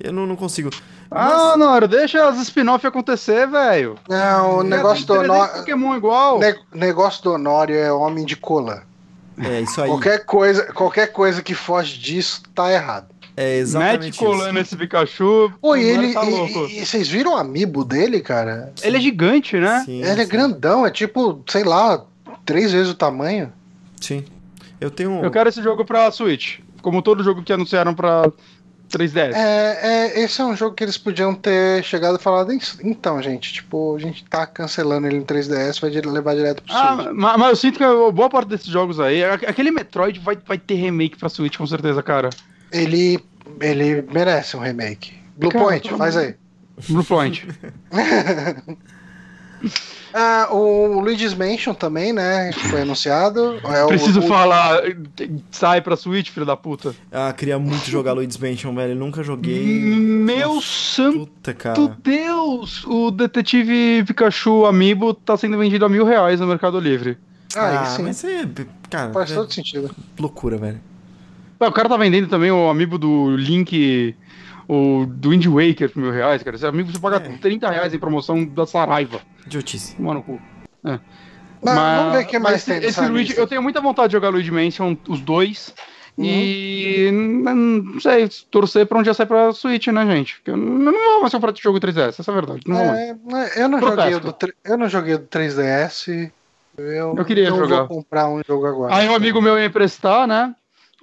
[0.00, 0.70] Eu não, não consigo.
[1.10, 3.96] Ah, Noro, deixa as spin-off acontecer, velho.
[4.08, 5.54] Não, o negócio do tem 300 Honório.
[5.60, 6.38] Pokémon igual.
[6.38, 8.84] Ne- negócio do Honório é homem de cola.
[9.40, 9.88] É isso aí.
[9.88, 13.08] Qualquer coisa, qualquer coisa que foge disso tá errado.
[13.36, 15.52] É exatamente Mete colando esse Pikachu.
[15.62, 16.12] O Noro ele.
[16.12, 16.58] tá e- louco.
[16.66, 18.72] e, e vocês viram o amiibo dele, cara?
[18.82, 19.82] Ele é gigante, né?
[19.84, 20.30] Sim, Ele é sim.
[20.30, 22.04] grandão, é tipo, sei lá,
[22.44, 23.52] três vezes o tamanho.
[24.00, 24.24] Sim.
[24.80, 25.10] Eu tenho.
[25.10, 26.58] um- Eu quero esse jogo pra Switch.
[26.82, 28.30] Como todo jogo que anunciaram pra
[28.88, 29.34] 3DS.
[29.36, 29.78] É,
[30.16, 32.52] é, esse é um jogo que eles podiam ter chegado e falado.
[32.52, 36.72] "Em- Então, gente, tipo, a gente tá cancelando ele no 3DS, vai levar direto pro
[36.72, 36.84] Switch.
[36.86, 40.36] Ah, ma- mas, eu sinto que a boa parte desses jogos aí, aquele Metroid vai,
[40.46, 42.30] vai ter remake pra Switch, com certeza, cara.
[42.72, 43.18] Ele,
[43.60, 45.12] ele merece um remake.
[45.36, 46.34] Blue Cara, Point, faz aí.
[46.88, 47.46] Blue Point.
[50.14, 52.50] Ah, o Luigi's Mansion também, né?
[52.70, 53.58] Foi anunciado.
[53.64, 54.80] É o- Preciso o, falar,
[55.50, 56.94] sai pra Switch, filho da puta.
[57.12, 58.94] Ah, queria muito jogar Luigi's Mansion, velho.
[58.94, 59.62] Nunca joguei.
[59.64, 61.94] Meu santo Puta, cara.
[62.02, 62.84] Deus!
[62.86, 67.18] O detetive Pikachu Amiibo tá sendo vendido a mil reais no Mercado Livre.
[67.54, 68.02] Ah, Ah, sim.
[68.02, 68.48] mas é.
[68.90, 69.90] Cara, Faz é todo sentido.
[70.18, 70.80] loucura, velho.
[71.60, 74.14] Ah, O cara tá vendendo também o amiibo do Link,
[74.68, 76.54] o do Wind Waker por mil reais, cara.
[76.54, 77.20] Esse amigo você paga É.
[77.38, 79.20] 30 reais em promoção da Saraiva.
[79.46, 80.00] Idiotice.
[80.00, 80.40] Mano, cu.
[80.84, 81.00] É.
[81.62, 83.36] Mas, vamos ver o que mais mas tem esse Luigi.
[83.36, 85.74] Eu tenho muita vontade de jogar Luigi Mansion, os dois.
[86.16, 86.24] Uhum.
[86.24, 90.36] E não sei, torcer pra um dia sair pra Switch, né, gente?
[90.36, 92.60] Porque eu não não vou mais comprar de jogo 3DS, essa é a verdade.
[92.66, 92.98] Não vou mais.
[92.98, 94.10] É, mas eu não Protesto.
[94.10, 96.30] joguei o do, eu não joguei o do 3DS.
[96.76, 97.78] Eu, Eu queria não jogar.
[97.84, 98.94] vou comprar um jogo agora.
[98.94, 100.54] Aí um amigo meu ia emprestar, né?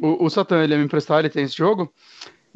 [0.02, 1.92] O, o Satan, ele ia me emprestar, ele tem esse jogo.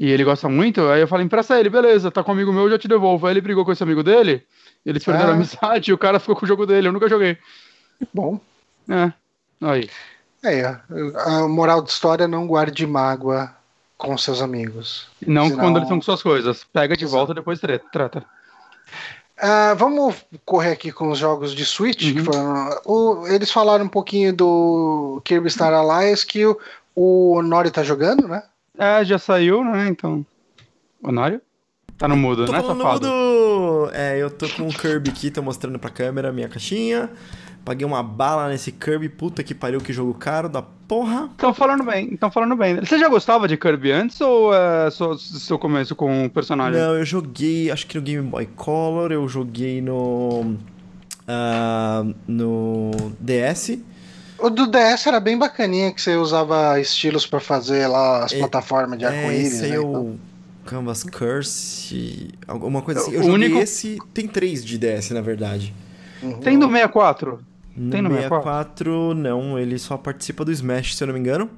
[0.01, 0.81] E ele gosta muito.
[0.87, 3.27] Aí eu falei, empresta ele, beleza, tá com um amigo meu, eu já te devolvo.
[3.27, 4.45] Aí ele brigou com esse amigo dele,
[4.85, 5.31] eles perderam Ah.
[5.33, 7.37] a amizade e o cara ficou com o jogo dele, eu nunca joguei.
[8.13, 8.39] Bom,
[8.89, 9.11] É.
[9.61, 9.89] Aí.
[10.41, 10.79] é,
[11.25, 13.53] a moral da história não guarde mágoa
[13.97, 15.09] com seus amigos.
[15.27, 16.63] Não Senão- quando eles estão com suas coisas.
[16.71, 17.17] Pega de Exato.
[17.17, 17.59] volta depois
[17.91, 18.23] trata.
[19.37, 22.03] Ah, vamos correr aqui com os jogos de Switch.
[22.05, 22.13] Uhum.
[22.13, 26.57] que foram- o- eles falaram um pouquinho do Kirby Star Allies que o,
[26.95, 28.43] o Nori tá jogando, né?
[28.79, 29.89] É, já saiu, né?
[29.89, 30.25] Então.
[31.03, 31.41] Honário?
[31.97, 32.99] Tá no mudo, Tô né, safado?
[33.01, 33.89] do...
[33.91, 37.09] É, eu tô com o Kirby aqui, tô mostrando pra câmera a minha caixinha.
[37.65, 41.29] Paguei uma bala nesse Kirby, puta que pariu, que jogo caro da porra.
[41.31, 42.77] Estão falando bem, estão falando bem.
[42.77, 46.79] Você já gostava de Kirby antes ou é só seu começo com o personagem?
[46.79, 50.55] Não, eu joguei, acho que no Game Boy Color, eu joguei no...
[51.27, 53.77] ah, no DS.
[54.41, 58.39] O do DS era bem bacaninha, que você usava estilos pra fazer lá as É,
[58.39, 59.53] plataformas de arco-íris.
[59.53, 60.01] esse aí né, é então.
[60.01, 60.19] o
[60.65, 63.11] Canvas Curse, alguma coisa assim.
[63.13, 65.73] Eu O joguei único- esse, tem três de DS, na verdade.
[66.21, 66.39] Uhum.
[66.39, 67.39] Tem do 64?
[67.75, 71.49] No Tem no 64, não, ele só participa do Smash, se eu não me engano.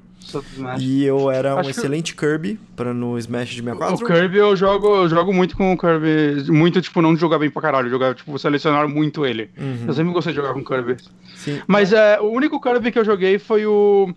[0.78, 4.06] E eu era um Acho que- excelente Kirby para no Smash de O 64.
[4.06, 6.50] Kirby eu jogo, eu jogo muito com o Kirby.
[6.50, 9.50] Muito, tipo, não jogar bem pra caralho, jogar, tipo, selecionar muito ele.
[9.58, 10.96] Uhum, Eu sempre gostei de jogar com Kirby.
[11.36, 11.60] sim.
[11.66, 14.12] Mas é, o único Kirby que eu joguei foi o,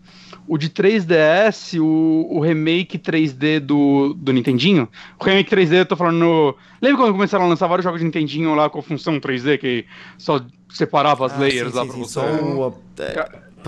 [0.48, 4.88] o de 3DS, o, o remake 3D do, do Nintendinho.
[5.20, 6.56] O remake 3D, eu tô falando no...
[6.82, 9.86] Lembra quando começaram a lançar vários jogos de Nintendinho lá com função 3D, que
[10.18, 12.14] só separava as Ah, layers sim, lá sim, pra sim, você?
[12.14, 12.74] Só o,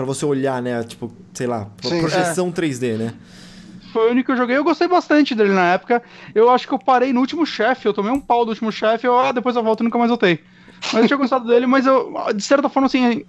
[0.02, 0.84] é, pra você olhar, né?
[0.84, 3.14] Tipo, sei lá, Sim, projeção 3D, né?
[3.94, 4.58] Foi o único que eu joguei.
[4.58, 6.04] Eu gostei bastante dele na época.
[6.36, 7.88] Eu acho que eu parei no último chefe.
[7.88, 9.08] Eu tomei um pau do último chefe.
[9.08, 10.40] Eu, ah, depois eu volto e nunca mais voltei.
[10.94, 13.24] Mas eu tinha gostado dele, mas eu, de certa forma, assim.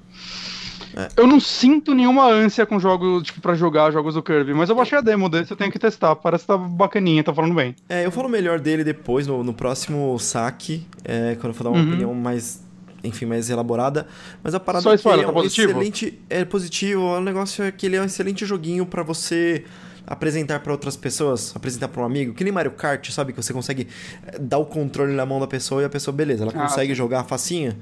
[0.96, 1.08] É.
[1.16, 4.52] Eu não sinto nenhuma ânsia com jogos, tipo, pra jogar jogos do Kirby.
[4.52, 6.16] Mas eu baixei a demo desse, eu tenho que testar.
[6.16, 7.74] Parece que tá bacaninha, tá falando bem.
[7.88, 11.70] É, eu falo melhor dele depois, no, no próximo saque, é, quando eu for dar
[11.70, 11.88] uma Uhum.
[11.88, 12.62] opinião mais,
[13.02, 14.06] enfim, mais elaborada.
[14.42, 15.70] Mas a parada Só é que é tá um positivo?
[15.70, 16.18] excelente...
[16.28, 19.64] É positivo, o negócio é que ele é um excelente joguinho pra você
[20.06, 23.32] apresentar pra outras pessoas, apresentar pra um amigo, que nem Mario Kart, sabe?
[23.32, 23.86] Que você consegue
[24.26, 26.94] é, dar o controle na mão da pessoa e a pessoa, beleza, ela Ah, consegue
[26.94, 27.76] jogar facinha.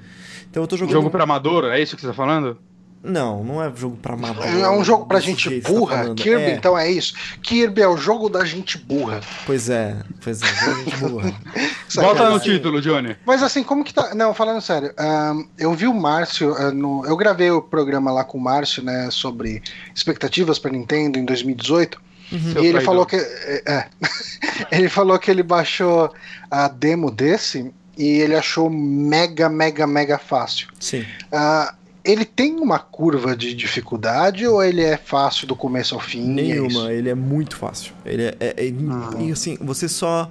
[0.51, 0.93] Então eu tô jogando...
[0.95, 2.59] Jogo pra amador, é isso que você tá falando?
[3.07, 4.45] Não, não é jogo pra amador.
[4.47, 5.97] É um jogo pra gente tá burra.
[5.99, 6.17] falando.
[6.23, 6.55] Kirby, É.
[6.55, 7.15] então é isso.
[7.43, 9.21] Kirby é o jogo da gente burra.
[9.47, 11.31] Pois é, pois é, jogo de burra.
[11.95, 12.41] Bota no Sacanagem.
[12.41, 13.17] título, Johnny.
[13.25, 14.15] Mas assim, como que tá.
[14.15, 16.55] Não, falando sério, ahn, eu vi o Márcio.
[16.57, 17.05] ah, no...
[17.07, 19.63] Eu gravei o programa lá com o Márcio, né, sobre
[19.95, 22.01] expectativas para Nintendo em 2018.
[22.29, 22.83] Seu E ele traidor.
[22.83, 23.15] falou que.
[23.17, 23.87] É, é.
[24.73, 26.13] ele falou que ele baixou
[26.51, 30.67] a demo desse e ele achou mega, mega, mega fácil.
[30.81, 31.05] Sim.
[31.31, 31.73] Ah,
[32.07, 36.23] ele tem uma curva de dificuldade ou ele é fácil do começo ao fim?
[36.23, 36.33] é?
[36.35, 37.93] Nenhuma, ele é muito fácil.
[38.05, 38.37] Ele é.
[38.41, 39.11] é- é- Ah.
[39.21, 40.31] E assim, você só.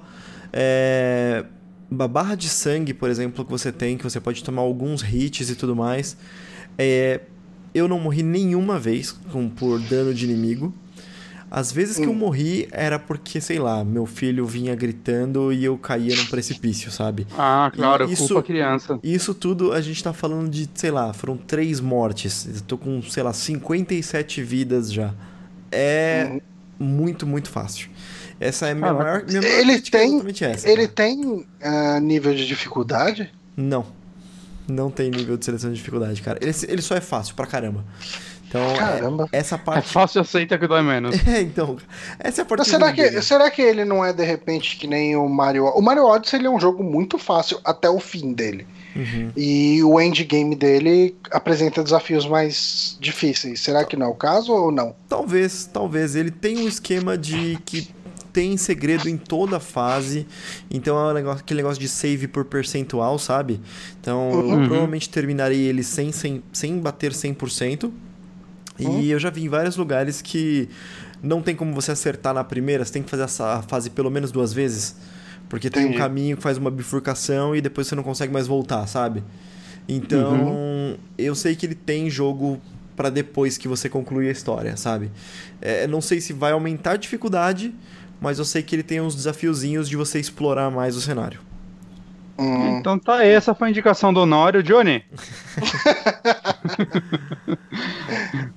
[0.52, 1.44] É,
[1.98, 5.50] a barra de sangue, por exemplo, que você tem, que você pode tomar alguns hits
[5.50, 6.16] e tudo mais.
[6.78, 7.20] É,
[7.74, 10.72] eu não morri nenhuma vez com, por dano de inimigo.
[11.50, 15.78] As vezes que eu morri era porque, sei lá, meu filho vinha gritando e eu
[15.78, 17.26] caía num precipício, sabe?
[17.38, 18.98] Ah, claro, E isso- culpa criança.
[19.02, 22.46] Isso tudo a gente tá falando de, sei lá, foram três mortes.
[22.46, 25.14] Eu tô com, sei lá, 57 vidas já.
[25.70, 26.40] É Uhum.
[26.86, 27.90] muito, muito fácil.
[28.40, 29.04] Essa é a minha Caraca.
[29.04, 29.24] maior.
[29.26, 30.20] Minha maior Ele é tem-
[30.50, 30.88] essa, Ele cara.
[30.88, 33.32] tem ah, nível de dificuldade?
[33.56, 33.86] Não.
[34.68, 36.38] Não tem nível de seleção de dificuldade, cara.
[36.42, 37.84] Ele, ele só é fácil pra caramba.
[38.48, 39.28] Então, é- Caramba.
[39.32, 39.88] essa É parte.
[39.88, 41.16] fácil, aceita que dói menos.
[41.26, 41.76] É, então.
[42.18, 42.58] Essa é a parte.
[42.60, 43.22] Mas será que, dele.
[43.22, 46.46] será que ele não é de repente que nem o Mario O Mario Odyssey ele
[46.46, 48.66] é um jogo muito fácil até o fim dele.
[48.94, 49.30] Uhum.
[49.36, 53.60] E o endgame dele apresenta desafios mais difíceis.
[53.60, 54.94] Será que não é o caso ou não?
[55.08, 56.14] Talvez, talvez.
[56.16, 57.88] Ele tem um esquema de que
[58.32, 60.26] tem segredo em toda a fase.
[60.70, 63.60] Então é um negócio, aquele negócio de save por percentual, sabe?
[64.00, 64.66] Então eu Uhum.
[64.66, 67.90] provavelmente terminarei ele sem, sem, sem bater 100%.
[68.78, 69.02] E Uhum.
[69.02, 70.68] eu já vi em vários lugares que
[71.22, 74.30] não tem como você acertar na primeira, você tem que fazer essa fase pelo menos
[74.30, 74.96] duas vezes.
[75.48, 75.98] Porque tem um Entendi.
[76.00, 79.22] caminho que faz uma bifurcação e depois você não consegue mais voltar, sabe?
[79.88, 82.60] Então, eu sei que ele tem jogo
[82.96, 85.10] pra depois que você concluir a história, sabe?
[85.60, 87.72] É, não sei se vai aumentar a dificuldade,
[88.20, 91.40] mas eu sei que ele tem uns desafiozinhos de você explorar mais o cenário.
[92.38, 92.78] Hum.
[92.78, 94.62] Então tá aí, essa foi a indicação do Honório.
[94.62, 95.02] Johnny.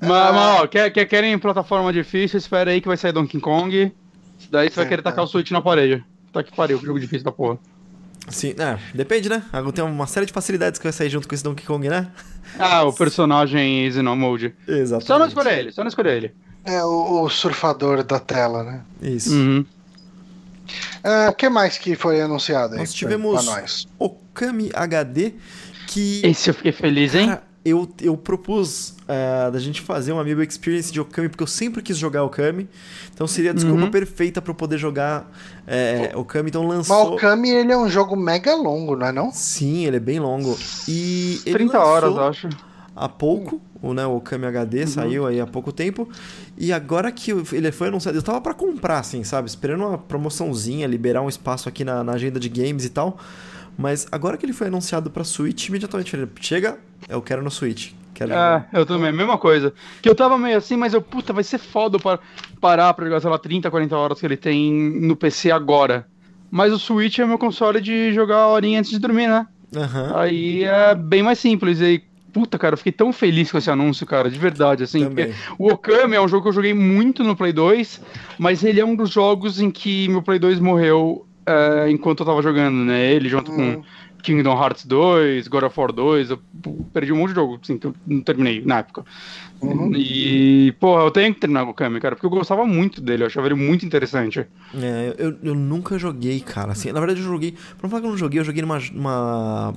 [0.02, 2.38] mas, mas, ó, quer, quer, querem plataforma difícil?
[2.38, 3.92] Espera aí que vai sair Donkey Kong.
[4.52, 6.04] Daí você vai querer tacar o Switch na parede.
[6.34, 7.58] Tá que pariu, que jogo difícil da porra.
[8.28, 9.44] Sim, é, depende, né?
[9.52, 12.08] Agora Tem uma série de facilidades que vai sair junto com esse Donkey Kong, né?
[12.58, 14.54] Ah, o personagem Easy No Mode.
[14.68, 15.06] Exato.
[15.06, 16.32] Só não escolher ele, só não escolher ele.
[16.66, 18.82] É o, o surfador da tela, né?
[19.02, 19.34] Isso.
[19.34, 19.66] Uhum.
[21.30, 22.80] O que mais que foi anunciado aí?
[22.80, 23.88] Nós tivemos nós?
[23.98, 25.34] Okami HD,
[25.88, 26.22] que.
[26.24, 27.28] Esse eu fiquei feliz, hein?
[27.28, 31.48] Cara, eu, eu propus eh, da gente fazer uma Amiibo Experience de Okami, porque eu
[31.48, 32.70] sempre quis jogar Okami.
[33.14, 33.92] Então seria a desculpa Uhum.
[33.92, 35.30] perfeita pra eu poder jogar
[35.68, 36.50] eh, Okami.
[36.50, 37.14] Então Mas lançou.
[37.14, 39.32] o Kami, ele é um jogo mega longo, não é não?
[39.32, 40.58] Sim, ele é bem longo.
[40.88, 42.50] E ele 30 lançou horas, acho.
[42.96, 46.08] Há pouco, o, né, o Okami HD saiu aí há pouco tempo.
[46.58, 49.48] E agora que ele foi anunciado, eu tava pra comprar, assim, sabe?
[49.48, 53.18] Esperando uma promoçãozinha, liberar um espaço aqui na, na agenda de games e tal.
[53.78, 57.94] Mas agora que ele foi anunciado pra Switch, imediatamente falei, chega, eu quero no Switch.
[58.14, 58.68] Quero jogar.
[58.74, 59.74] É, eu também, mesma coisa.
[60.02, 62.20] Que eu tava meio assim, mas eu, puta, vai ser foda para
[62.60, 66.06] parar pra jogar, sei lá, 30, 40 horas que ele tem no PC agora.
[66.52, 69.48] Mas o Switch é meu console de jogar a horinha antes de dormir, né?
[69.76, 70.14] Aham.
[70.16, 71.80] Aí é bem mais simples.
[71.80, 72.04] E aí,
[72.34, 75.04] puta, cara, eu fiquei tão feliz com esse anúncio, cara, de verdade, assim.
[75.58, 78.02] O Okami é um jogo que eu joguei muito no Play 2,
[78.38, 82.26] mas ele é um dos jogos em que meu Play 2 morreu é, enquanto eu
[82.26, 83.12] tava jogando, né?
[83.12, 83.56] Ele junto Hum.
[83.76, 83.84] com
[84.22, 86.40] Kingdom Hearts 2, God of War 2, eu
[86.94, 89.06] perdi um monte de jogo, assim, que eu não terminei na época.
[89.62, 89.92] Uhum.
[89.96, 93.24] E, porra, eu tenho que terminar com o Okami, cara, porque eu gostava muito dele,
[93.24, 94.46] eu achava ele muito interessante.
[94.76, 96.74] É, eu, eu nunca joguei, cara.
[96.74, 97.52] Assim, na verdade, eu joguei.
[97.52, 99.74] Pra não falar que eu não joguei, eu joguei numa, numa.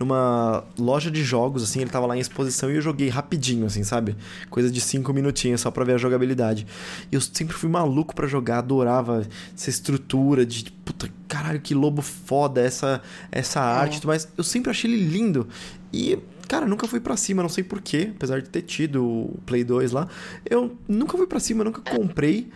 [0.00, 3.84] Numa loja de jogos, assim, ele tava lá em exposição e eu joguei rapidinho, assim,
[3.84, 4.16] sabe?
[4.48, 6.66] Coisa de cinco minutinhos só pra ver a jogabilidade.
[7.12, 10.70] E eu sempre fui maluco pra jogar, adorava essa estrutura de.
[10.84, 14.26] Puta, caralho, que lobo foda, essa, essa arte e tudo mais.
[14.38, 15.46] Eu sempre achei ele lindo.
[15.92, 16.18] E.
[16.48, 19.92] Cara, nunca fui pra cima, não sei porquê, apesar de ter tido o Play 2
[19.92, 20.08] lá.
[20.48, 22.50] Eu nunca fui pra cima, nunca comprei.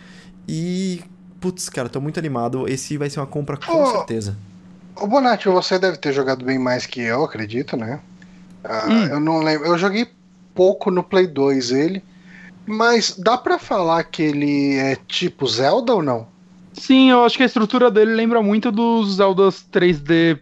[0.49, 1.01] E,
[1.41, 2.67] putz, cara, tô muito animado.
[2.69, 3.87] Esse vai ser uma compra com Oh.
[3.93, 4.37] certeza.
[4.97, 8.01] Ô Bonatti, você deve ter jogado bem mais que eu, acredito, né?
[8.63, 9.07] Ah, Hum.
[9.07, 9.67] Eu não lembro.
[9.67, 10.07] Eu joguei
[10.55, 12.03] pouco no Play 2 ele.
[12.67, 16.27] Mas dá pra falar que ele é tipo Zelda ou não?
[16.73, 20.39] Sim, eu acho que a estrutura dele lembra muito dos Zeldas 3D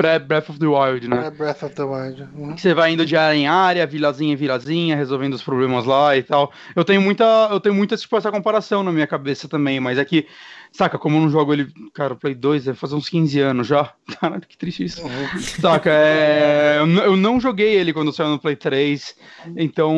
[0.00, 1.26] pré-Breath of the Wild, né?
[1.26, 2.26] É Breath of the Wild.
[2.34, 2.56] Uhum.
[2.56, 6.22] Você vai indo de área em área, vilazinha em vilazinha, resolvendo os problemas lá e
[6.22, 6.50] tal.
[6.74, 10.04] Eu tenho muita, eu tenho muita tipo, essa comparação na minha cabeça também, mas é
[10.04, 10.26] que,
[10.72, 13.66] saca, como eu não jogo ele, cara, o Play 2 vai fazer uns 15 anos
[13.66, 13.92] já.
[14.20, 15.02] Caralho, que triste isso.
[15.02, 15.40] Uhum.
[15.60, 19.16] Saca, é, eu, não joguei ele quando saiu no Play 3,
[19.56, 19.94] então.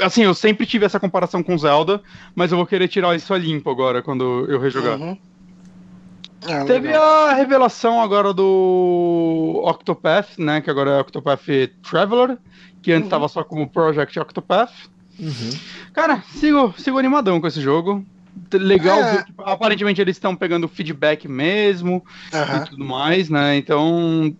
[0.00, 2.02] Assim, eu sempre tive essa comparação com Zelda,
[2.34, 4.98] mas eu vou querer tirar isso a limpo agora quando eu rejogar.
[4.98, 5.16] Uhum.
[6.46, 10.60] Ah, Teve a revelação agora do Octopath, né?
[10.60, 11.42] Que agora é Octopath
[11.82, 12.38] Traveler,
[12.80, 13.10] que antes Uhum.
[13.10, 14.72] tava só como Project Octopath.
[15.18, 15.50] Uhum.
[15.92, 18.06] Cara, sigo, sigo animadão com esse jogo.
[18.54, 19.12] Legal, É.
[19.16, 22.64] ver que, aparentemente eles estão pegando feedback mesmo Aham.
[22.64, 23.56] e tudo mais, né?
[23.56, 24.34] Então,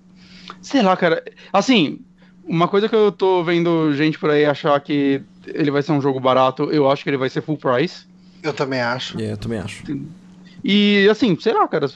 [0.60, 1.22] sei lá, cara.
[1.52, 1.98] Assim,
[2.44, 6.00] uma coisa que eu tô vendo gente por aí achar que ele vai ser um
[6.00, 8.06] jogo barato, eu acho que ele vai ser full price.
[8.42, 9.20] Eu também acho.
[9.20, 9.82] É, eu também acho.
[10.64, 11.86] E assim, sei lá, cara,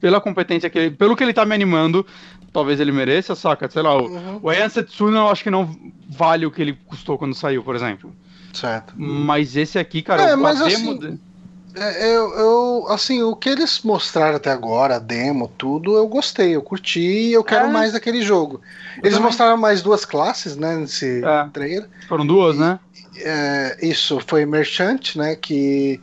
[0.00, 2.04] pela competência que ele, pelo que ele tá me animando,
[2.52, 3.70] talvez ele mereça, saca?
[3.70, 4.40] Sei lá, o, Uhum.
[4.42, 5.74] o Ayan Setsuna eu acho que não
[6.08, 8.14] vale o que ele custou quando saiu, por exemplo.
[8.52, 8.94] Certo.
[8.96, 11.32] Mas esse aqui, cara, É, o- mas demo assim, de-
[11.74, 16.54] É, eu, eu, assim, o que eles mostraram até agora, a demo, tudo, eu gostei,
[16.54, 17.70] eu curti e eu quero É.
[17.72, 18.60] mais daquele jogo.
[18.98, 19.20] Eles também.
[19.28, 21.48] mostraram mais duas classes, né, nesse É.
[21.50, 21.88] trailer.
[22.06, 22.78] foram duas, né?
[23.16, 25.98] É, isso, foi Merchant, né, que...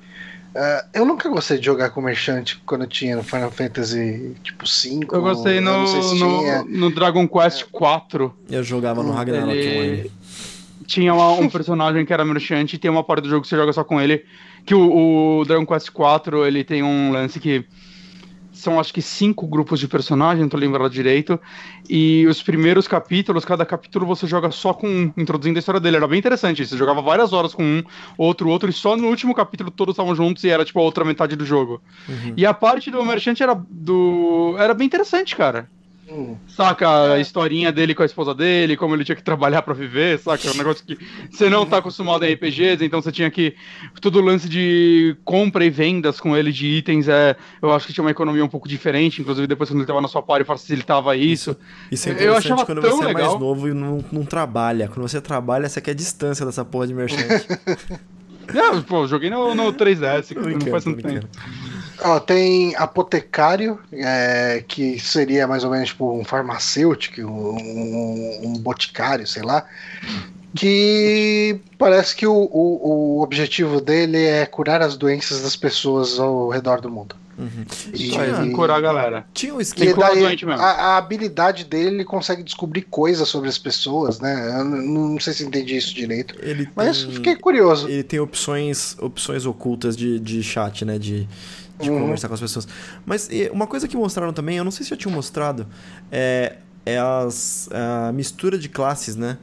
[0.55, 4.65] é, eu nunca gostei de jogar com Merchant quando eu tinha no Final Fantasy, tipo,
[4.65, 5.15] 5.
[5.15, 8.33] Eu gostei no, não sei se no, no Dragon Quest 4.
[8.49, 10.11] Eu jogava no Ragnarok ele-.
[10.89, 13.55] Tinha uma- um personagem que era merchante e tem uma parte do jogo que você
[13.55, 14.25] joga só com ele.
[14.65, 17.63] Que o, o Dragon Quest 4 ele tem um lance que
[18.51, 21.39] são acho que cinco grupos de personagens, não tô lembrado direito.
[21.87, 25.97] E os primeiros capítulos, cada capítulo você joga só com um, introduzindo a história dele.
[25.97, 26.65] Era bem interessante.
[26.65, 27.83] Você jogava várias horas com um,
[28.17, 31.05] outro, outro, e só no último capítulo todos estavam juntos e era tipo a outra
[31.05, 31.81] metade do jogo.
[32.09, 32.33] Uhum.
[32.35, 34.55] E a parte do Merchant era do.
[34.57, 35.69] Era bem interessante, cara.
[36.11, 39.73] Hum, Saca a historinha dele com a esposa dele, como ele tinha que trabalhar pra
[39.73, 40.47] viver, saca?
[40.47, 40.97] É um negócio que
[41.29, 43.55] você não tá acostumado em RPGs, então você tinha que.
[44.01, 47.93] Todo o lance de compra e vendas com ele de itens, é, eu acho que
[47.93, 51.15] tinha uma economia um pouco diferente, inclusive depois quando ele tava na sua party facilitava
[51.15, 51.55] isso.
[51.91, 53.27] Isso é Eu achava quando tão você é legal.
[53.29, 54.87] mais novo e não, não trabalha.
[54.87, 57.47] Quando você trabalha, você quer distância dessa porra de merchante.
[58.53, 61.27] Não, pô, eu joguei no, no 3DS, que não Brincando, faz tanto tempo.
[62.01, 69.27] Ó, tem apotecário, é, que seria mais ou menos tipo um farmacêutico, um, um boticário,
[69.27, 69.65] sei lá.
[70.55, 76.49] Que parece que o, o, o objetivo dele é curar as doenças das pessoas ao
[76.49, 77.15] redor do mundo.
[77.37, 77.63] Uhum.
[77.93, 79.25] E- Só isso, curar a galera.
[79.33, 80.05] Tinha um E esquema.
[80.55, 84.57] a, a habilidade dele, ele consegue descobrir coisas sobre as pessoas, né?
[84.59, 86.35] Eu não, não sei se entendi isso direito.
[86.41, 87.87] Ele Mas tem- fiquei curioso.
[87.87, 90.97] Ele tem opções, opções ocultas de, de chat, né?
[90.99, 91.27] De,
[91.79, 92.01] de Uhum.
[92.01, 92.67] conversar com as pessoas.
[93.05, 95.65] Mas uma coisa que mostraram também, eu não sei se já tinham mostrado,
[96.11, 99.37] é, é as, a mistura de classes, né?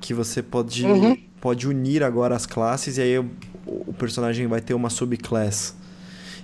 [0.00, 1.16] Que você pode, Uhum.
[1.40, 3.28] pode unir agora as classes e aí o,
[3.66, 5.74] o personagem vai ter uma subclass.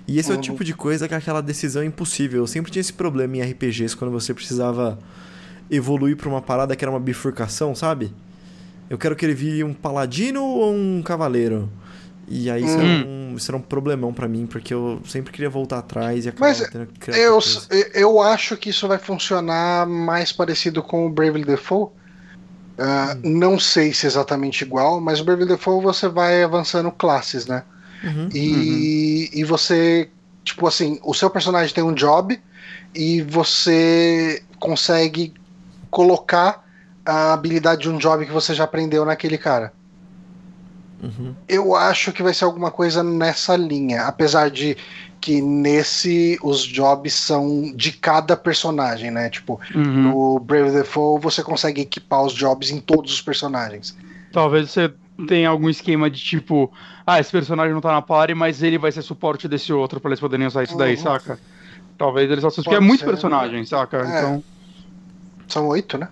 [0.07, 0.41] E esse é o Uhum.
[0.41, 2.41] tipo de coisa que é aquela decisão impossível.
[2.41, 4.97] Eu sempre tinha esse problema em RPGs quando você precisava
[5.69, 8.11] evoluir pra uma parada que era uma bifurcação, sabe?
[8.89, 11.69] Eu quero que ele vire um paladino ou um cavaleiro.
[12.33, 15.49] E aí isso, era, um, isso era um problemão pra mim, porque eu sempre queria
[15.49, 17.39] voltar atrás e acabar Mas tendo que criar Eu,
[17.93, 21.91] eu acho que isso vai funcionar mais parecido com o Bravely Default.
[22.77, 27.45] Ah, Não sei se é exatamente igual, mas o Bravely Default você vai avançando classes,
[27.45, 27.63] né?
[28.01, 28.29] Uhum.
[28.33, 30.09] E, e você,
[30.45, 32.39] tipo assim, o seu personagem tem um job
[32.95, 35.33] e você consegue
[35.89, 36.65] colocar
[37.05, 39.73] a habilidade de um job que você já aprendeu naquele cara.
[41.01, 41.33] Uhum.
[41.47, 44.77] Eu acho que vai ser alguma coisa nessa linha, apesar de
[45.19, 49.29] que nesse os jobs são de cada personagem, né?
[49.29, 49.83] Tipo, Uhum.
[49.83, 53.95] no Brave Default você consegue equipar os jobs em todos os personagens.
[54.31, 54.91] Talvez você
[55.27, 56.71] tenha algum esquema de tipo,
[57.05, 60.09] ah, esse personagem não tá na party, mas ele vai ser suporte desse outro pra
[60.09, 61.01] eles poderem usar isso daí, Uhum.
[61.03, 61.39] saca?
[61.97, 63.05] Talvez eles isso, porque é muito ser.
[63.05, 63.97] personagem, saca?
[63.97, 64.01] É.
[64.19, 64.43] Então.
[65.47, 66.07] São oito, né?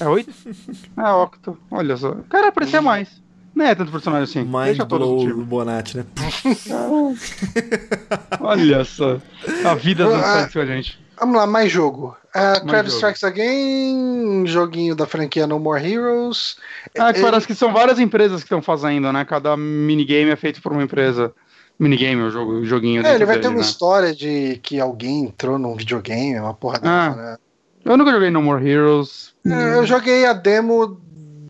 [0.00, 0.32] É oito?
[0.96, 1.56] É octo.
[1.70, 2.16] Olha só.
[2.28, 3.21] Cara, aparecia mais.
[3.54, 4.42] Não é tanto personagem assim.
[4.44, 5.42] Mind Deixa blow contigo.
[5.44, 6.04] Bonatti, né?
[8.40, 9.18] Olha só.
[9.64, 11.00] A vida do Ah, site, a gente.
[11.18, 12.16] Vamos lá, mais jogo.
[12.34, 12.96] Uh, Crab jogo.
[12.96, 16.56] Strikes Again, joguinho da franquia No More Heroes.
[16.98, 19.24] Ah, que É, parece que são várias empresas que estão fazendo, né?
[19.24, 21.32] Cada minigame é feito por uma empresa.
[21.78, 23.66] Minigame, o jogo, o joguinho É, ele vai ter dele, uma né?
[23.66, 27.08] história de que alguém entrou num videogame, uma porra Ah.
[27.08, 27.36] dessa, né?
[27.84, 29.34] Eu nunca joguei No More Heroes.
[29.46, 31.00] É, Eu joguei a demo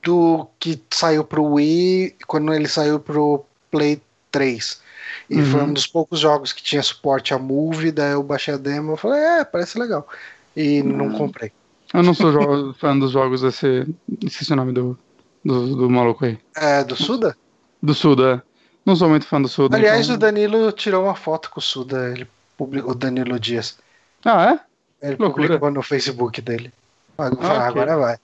[0.03, 4.01] do que saiu pro Wii quando ele saiu pro Play
[4.31, 4.81] 3.
[5.29, 5.47] E Uhum.
[5.47, 8.95] foi um dos poucos jogos que tinha suporte a Move, daí eu baixei a demo
[8.95, 10.07] e falei, é, parece legal.
[10.57, 11.19] E não Uhum.
[11.19, 11.53] comprei.
[11.95, 12.33] Eu não sou
[12.75, 13.87] fã dos jogos desse.
[14.23, 14.99] Esqueci o nome do,
[15.45, 16.39] do, do maluco aí.
[16.57, 17.37] É, do Suda?
[17.83, 18.43] Do Suda.
[18.85, 19.77] Não sou muito fã do Suda.
[19.77, 20.17] Aliás, então...
[20.17, 22.27] o Danilo tirou uma foto com o Suda, ele
[22.57, 23.79] publicou, o Danilo Dias.
[24.25, 24.53] Ah,
[25.01, 25.07] é?
[25.09, 25.47] Ele Loucura.
[25.47, 26.73] publicou no Facebook dele.
[27.19, 27.83] Ah, eu vou falar, Ok.
[27.83, 28.17] agora vai.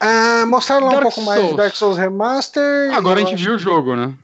[0.00, 1.56] Ah, mostraram lá um Dark pouco mais de Souls.
[1.56, 2.94] Dark Souls Remaster.
[2.94, 4.14] Agora a gente viu o jogo, né?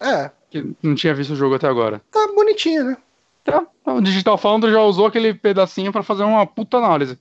[0.00, 2.00] É, Que não tinha visto o jogo até agora.
[2.10, 2.96] tá bonitinho, né?
[3.44, 3.64] Tá.
[3.86, 7.18] O Digital Foundry já usou aquele pedacinho pra fazer uma puta análise.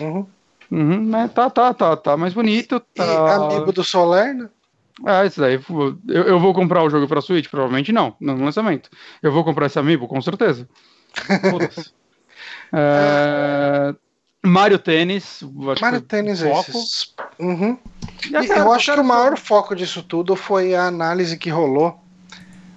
[0.00, 0.26] Uhum.
[0.70, 1.28] Uhum, né?
[1.34, 2.76] Tá, tá, tá, tá mais bonito.
[2.94, 3.34] E Tá...
[3.36, 4.48] amigo do Solar, né?
[5.04, 5.60] Ah, isso daí.
[6.08, 7.48] Eu, eu vou comprar o jogo pra Switch?
[7.50, 8.88] Provavelmente não, no lançamento.
[9.22, 10.68] Eu vou comprar esse amiibo, com certeza.
[11.50, 11.92] Foda-se.
[12.72, 13.94] É,
[14.44, 15.42] Mario Tênis.
[15.80, 17.14] Mario Tênis esses.
[17.38, 17.78] Uhum.
[18.30, 21.98] E eu acho que o maior foco disso tudo foi a análise que rolou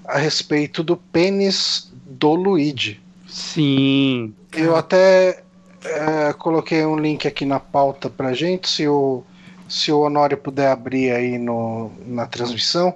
[0.05, 3.01] a respeito do pênis do Luigi.
[3.27, 4.33] Sim.
[4.53, 5.43] Eu até
[5.83, 9.23] é, coloquei um link aqui na pauta pra gente, se o,
[9.67, 12.95] se o Honório puder abrir aí no, na transmissão.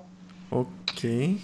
[0.50, 1.38] Ok.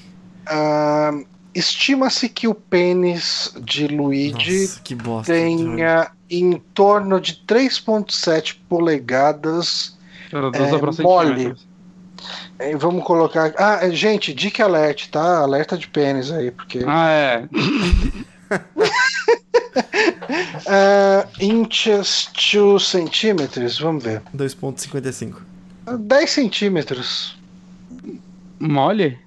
[0.45, 1.11] Ah,
[1.57, 5.33] Estima-se que o pênis de Luigi Nossa, que bosta.
[5.33, 9.97] tenha em torno de 3,7 polegadas.
[10.31, 11.55] É, 12 pra mole.
[12.59, 13.53] Eh, Vamos colocar.
[13.57, 15.39] Ah, eh, gente, dica alert, tá?
[15.39, 16.83] Alerta de pênis aí, porque.
[16.85, 17.49] Ah, é.
[20.67, 24.21] Ah, inches to centímetros, vamos ver.
[24.35, 25.35] 2.55.
[25.85, 27.37] Ah, 10 centímetros.
[28.59, 29.17] Mole?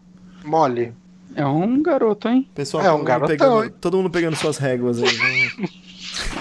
[0.44, 0.92] Mole.
[1.36, 2.48] É um garoto, hein?
[2.54, 3.74] Pessoal, É, um todo, mundo garotão, pegando, hein?
[3.80, 5.70] todo mundo pegando suas réguas aí.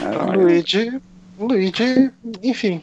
[0.02, 1.02] É, Luigi.
[1.40, 2.12] Luigi,
[2.44, 2.82] enfim.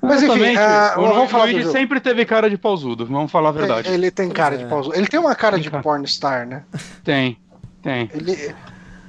[0.00, 0.58] Mas enfim, Exatamente.
[0.58, 3.90] ah, o vamos falar do Luigi sempre teve cara de pausudo, vamos falar a verdade.
[3.90, 4.68] Ele tem cara Pois de é.
[4.68, 4.96] pausa.
[4.96, 5.82] Ele tem uma cara Tem de cara.
[5.82, 6.62] pornstar, né?
[7.04, 7.36] Tem,
[7.82, 8.10] tem.
[8.14, 8.54] Ele,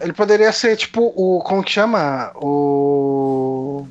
[0.01, 1.39] ele poderia ser tipo o.
[1.41, 2.31] Como que chama?
[2.35, 3.87] O.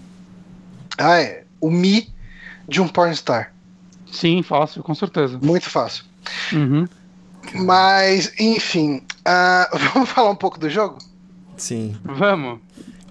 [0.98, 1.44] Ah, é.
[1.60, 2.08] O Mi
[2.68, 3.52] de um pornstar.
[4.12, 5.38] Sim, fácil, com certeza.
[5.42, 6.04] Muito fácil.
[6.52, 6.86] Uhum.
[7.54, 9.02] Mas, enfim.
[9.24, 10.98] ah, vamos falar um pouco do jogo?
[11.56, 11.96] Sim.
[12.04, 12.60] Vamos.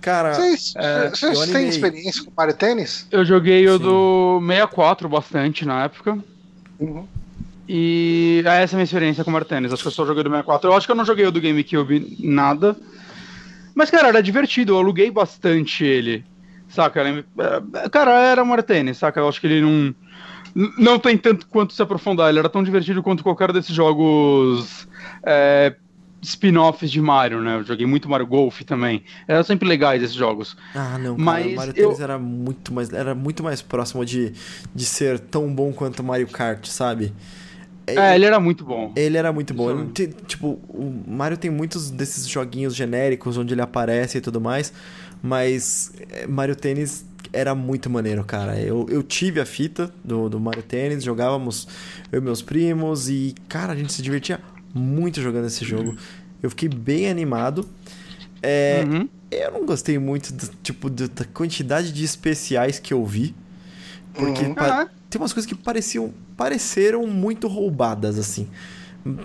[0.02, 1.12] Cara, Vocês, é,
[1.52, 3.08] têm experiência com Mario Tênis?
[3.12, 3.84] Eu joguei o Sim.
[3.84, 6.18] do 64 bastante na época.
[6.80, 7.06] Uhum.
[7.68, 9.72] E essa é a minha experiência com o Mario Tennis.
[9.72, 10.70] Acho que eu só joguei do 64.
[10.70, 12.76] Eu acho que eu não joguei o do GameCube nada.
[13.76, 14.74] Mas, cara, era divertido.
[14.74, 16.26] Eu aluguei bastante ele.
[16.68, 17.02] Saca?
[17.02, 19.20] É, cara, era Mario Tennis, saca?
[19.20, 19.96] Eu acho que ele não.
[20.80, 22.30] Não tem tanto quanto se aprofundar.
[22.30, 24.88] Ele era tão divertido quanto qualquer desses jogos.
[25.24, 25.76] É,
[26.22, 27.58] spin-offs de Mario, né?
[27.58, 29.04] Eu joguei muito Mario Golf também.
[29.28, 30.56] Eram sempre legais esses jogos.
[30.76, 34.06] Ah, não, cara, Mas o Mario eu- Tennis era muito mais era muito mais próximo
[34.06, 34.34] de,
[34.76, 37.14] de ser tão bom quanto o Mario Kart, sabe?
[37.88, 38.94] É, ele era muito bom.
[38.96, 39.72] Ele era muito bom.
[39.72, 44.40] Ele tem- tipo, o Mario tem muitos desses joguinhos genéricos onde ele aparece e tudo
[44.40, 44.72] mais,
[45.24, 48.60] mas é, Mario Tennis era muito maneiro, cara.
[48.60, 51.68] Eu, eu tive a fita do, do Mario Tennis, jogávamos
[52.12, 54.40] eu e meus primos e, cara, a gente se divertia
[54.74, 55.96] muito jogando esse jogo.
[56.42, 57.68] Eu fiquei bem animado.
[58.42, 59.10] É, Uhum.
[59.30, 63.36] eu não gostei muito do, tipo, do- da quantidade de especiais que eu vi.
[64.14, 64.56] Porque Uhum.
[65.10, 68.48] tem umas coisas que pareciam, pareceram muito roubadas, assim.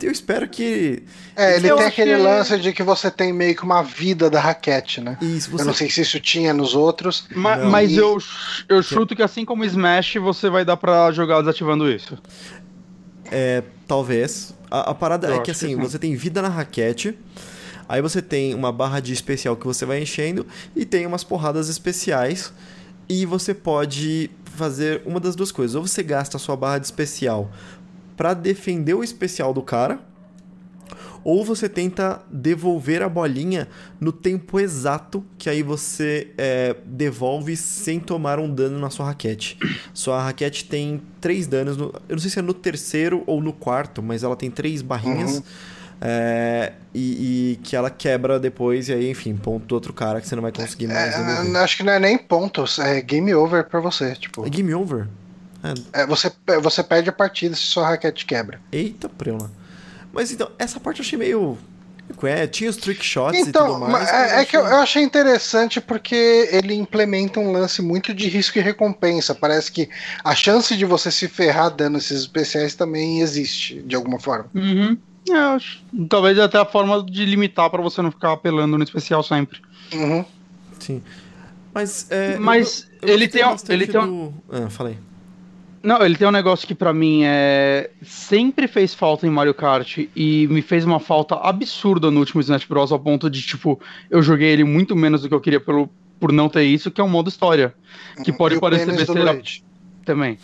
[0.01, 1.03] Eu espero que.
[1.35, 4.41] É, ele Eu tem aquele lance de que você tem meio que uma vida da
[4.41, 5.19] raquete, né?
[5.21, 5.63] Isso, você.
[5.63, 7.27] Eu não sei se isso tinha nos outros.
[7.35, 7.71] Ma- Não.
[7.71, 8.17] mas E- eu,
[8.69, 12.17] eu chuto que assim como Smash, você vai dar pra jogar desativando isso.
[13.33, 14.55] É, talvez.
[14.71, 15.77] A, a parada Eu é que que assim, sim.
[15.77, 17.19] você tem vida na raquete.
[17.89, 21.69] Aí você tem uma barra de especial que você vai enchendo e tem umas porradas
[21.69, 22.53] especiais.
[23.09, 25.75] E você pode fazer uma das duas coisas.
[25.75, 27.51] Ou você gasta a sua barra de especial
[28.17, 30.01] pra defender o especial do cara,
[31.25, 33.67] ou você tenta devolver a bolinha
[33.99, 39.59] no tempo exato que aí você é, devolve sem tomar um dano na sua raquete.
[39.95, 43.53] Sua raquete tem três danos, no- eu não sei se é no terceiro ou no
[43.53, 45.37] quarto, mas ela tem três barrinhas.
[45.39, 45.43] Uhum.
[46.01, 50.29] é, e, e que ela quebra depois, e aí, enfim, ponto do outro cara que
[50.29, 51.15] você não vai conseguir mais.
[51.15, 54.15] É, acho que não é nem pontos, é game over pra você.
[54.15, 55.07] Tipo, É game over.
[55.95, 56.31] é, você,
[56.61, 58.61] você perde a partida se sua raquete quebra.
[58.71, 59.51] Eita, preula.
[60.15, 61.59] Mas então, essa parte eu achei meio.
[62.23, 64.09] É, tinha os trick shots e Então, tudo mais.
[64.11, 68.29] é, é que eu, achei- eu achei interessante porque ele implementa um lance muito de
[68.29, 69.35] risco e recompensa.
[69.35, 69.89] Parece que
[70.23, 74.47] a chance de você se ferrar dando esses especiais também existe, de alguma forma.
[74.55, 74.97] Uhum.
[75.29, 75.83] É, eu acho.
[76.09, 79.61] Talvez até a forma de limitar pra você não ficar apelando no especial sempre.
[79.95, 80.25] Uhum.
[80.79, 81.03] Sim.
[81.73, 82.07] Mas.
[82.11, 84.99] É, Mas eu- eu ele tem um- ele tem um- do- Ah, falei.
[85.85, 89.99] Não, ele tem um negócio que pra mim é sempre fez falta em Mario Kart
[90.17, 93.79] e me fez uma falta absurda no último Smash Bros ao ponto de tipo
[94.11, 97.01] eu joguei ele muito menos do que eu queria pelo por não ter isso, que
[97.03, 97.75] é o modo história,
[98.25, 99.43] que pode E o parecer besteira
[100.07, 100.39] também.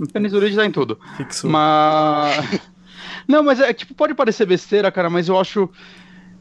[0.00, 0.96] O Pênis do Luigi tá em tudo.
[1.16, 1.50] Fixou.
[1.50, 2.60] Mas.
[3.26, 5.68] Não, mas é tipo, pode parecer besteira, cara, mas eu acho.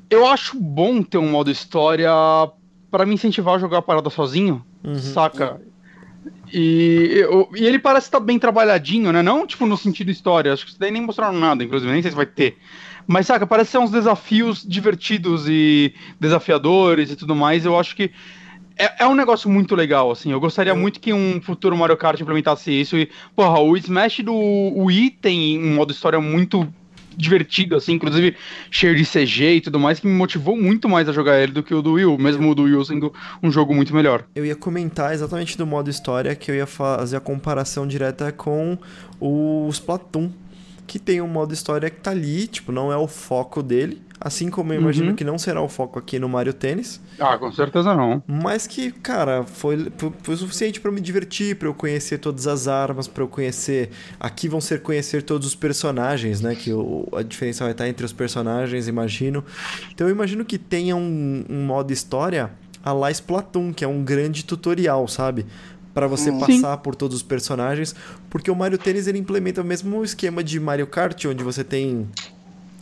[0.10, 2.10] Eu acho bom ter um modo história
[2.92, 4.96] pra me incentivar a jogar a parada sozinho, Uhum.
[4.96, 5.60] saca?
[6.54, 7.24] E,
[7.56, 9.22] e ele parece estar bem trabalhadinho, né?
[9.22, 12.12] Não tipo no sentido história, acho que isso daí nem mostraram nada, inclusive, nem sei
[12.12, 12.58] se vai ter.
[13.06, 17.66] Mas saca, parece ser uns desafios divertidos e desafiadores e tudo mais.
[17.66, 18.12] Eu acho que
[18.78, 20.32] é, é um negócio muito legal, assim.
[20.32, 22.98] Eu gostaria muito que um futuro Mario Kart implementasse isso.
[22.98, 26.72] E, porra, o Smash do Wii tem um modo história muito
[27.18, 28.36] divertido, assim, inclusive
[28.70, 31.64] cheio de CG e tudo mais, que me motivou muito mais a jogar ele do
[31.64, 34.24] que o do Wii U, mesmo o do Wii U sendo um jogo muito melhor.
[34.36, 38.78] Eu ia comentar exatamente do modo história, que eu ia fazer a comparação direta com
[39.20, 40.30] o Splatoon,
[40.88, 44.50] que tem um modo história que tá ali, tipo, não é o foco dele, assim
[44.50, 45.16] como eu imagino Uhum.
[45.16, 48.24] que não será o foco aqui no Mario Tennis, Ah, com certeza não.
[48.26, 49.92] mas que, cara, foi,
[50.24, 53.28] foi, o suficiente pra eu me divertir, pra eu conhecer todas as armas, pra eu
[53.28, 57.88] conhecer, aqui vão ser conhecer todos os personagens, né, que o, a diferença vai estar
[57.88, 59.44] entre os personagens, imagino.
[59.94, 62.50] Então eu imagino que tenha um, um modo história
[62.84, 65.46] a la Splatoon, que é um grande tutorial, sabe?
[65.98, 66.38] Pra você Hum.
[66.38, 67.96] passar por todos os personagens,
[68.30, 72.08] porque o Mario Tennis ele implementa o mesmo esquema de Mario Kart, onde você tem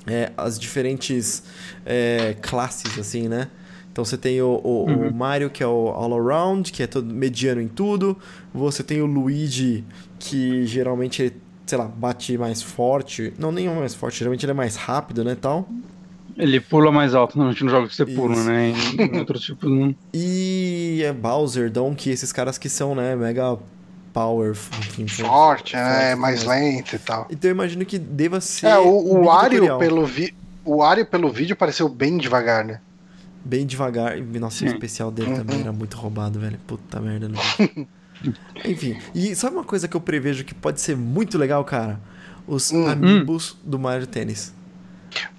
[0.06, 1.42] é, as diferentes
[1.86, 3.48] é, classes, assim, né?
[3.90, 5.12] Então você tem o, o- o Uhum.
[5.14, 8.18] Mario, que é o All Around, que é todo mediano em tudo.
[8.54, 9.86] Você tem o Luigi,
[10.20, 13.34] que geralmente ele, sei lá, bate mais forte.
[13.40, 15.70] Não, nem mais forte, geralmente ele é mais rápido, né, tal.
[16.38, 18.44] Ele pula mais alto, normalmente no jogo que você pula, Isso.
[18.50, 18.70] né?
[18.70, 19.96] Em, em outros tipos, não.
[20.14, 23.58] E é Bowser, Donkey, esses caras que são, né, mega
[24.12, 25.08] power, enfim.
[25.08, 25.84] Forte, né?
[25.84, 26.50] fortes É mais mesmo.
[26.52, 27.28] lento e tal.
[27.30, 28.68] Então eu imagino que deva ser.
[28.68, 29.80] É, o, o tutorial.
[29.80, 30.34] pelo vi...
[30.66, 32.82] O Wario pelo vídeo pareceu bem devagar, né?
[33.44, 34.18] Bem devagar.
[34.18, 35.36] E, Nossa, o especial dele Uhum.
[35.38, 36.58] também era muito roubado, velho.
[36.66, 37.30] Puta merda.
[37.30, 37.38] Né?
[38.66, 42.00] Enfim, e sabe uma coisa que eu prevejo que pode ser muito legal, cara?
[42.48, 42.88] Os Hum.
[42.88, 44.54] amiibos do Mario Tennis.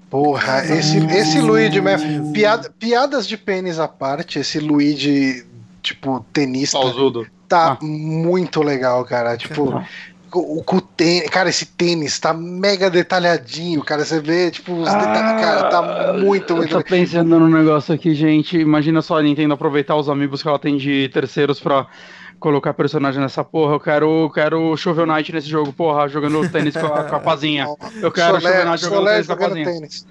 [0.09, 2.31] Porra, esse, esse Luigi mesmo.
[2.31, 5.45] Piada, piadas de pênis à parte, esse Luigi,
[5.81, 7.27] tipo, tenista, Pausudo.
[7.47, 7.85] tá Ah.
[7.85, 9.35] muito legal, cara.
[9.35, 9.83] Tipo,
[10.29, 11.29] com o tênis.
[11.29, 14.05] Cara, esse tênis tá mega detalhadinho, cara.
[14.05, 15.41] Você vê, tipo, os Ah, detalhes.
[15.41, 16.69] Cara, tá muito, Eu muito.
[16.77, 18.57] tô pensando num negócio aqui, gente.
[18.57, 21.85] Imagina só a Nintendo aproveitar os amigos que ela tem de terceiros pra
[22.39, 23.73] colocar personagem nessa porra.
[23.73, 27.19] Eu quero, eu quero Shovel Knight nesse jogo, porra, jogando tênis com a, com a
[27.19, 27.67] pazinha.
[28.01, 29.65] Eu quero Shovel Knight jogando Solé tênis com a pazinha.
[29.65, 30.07] tênis.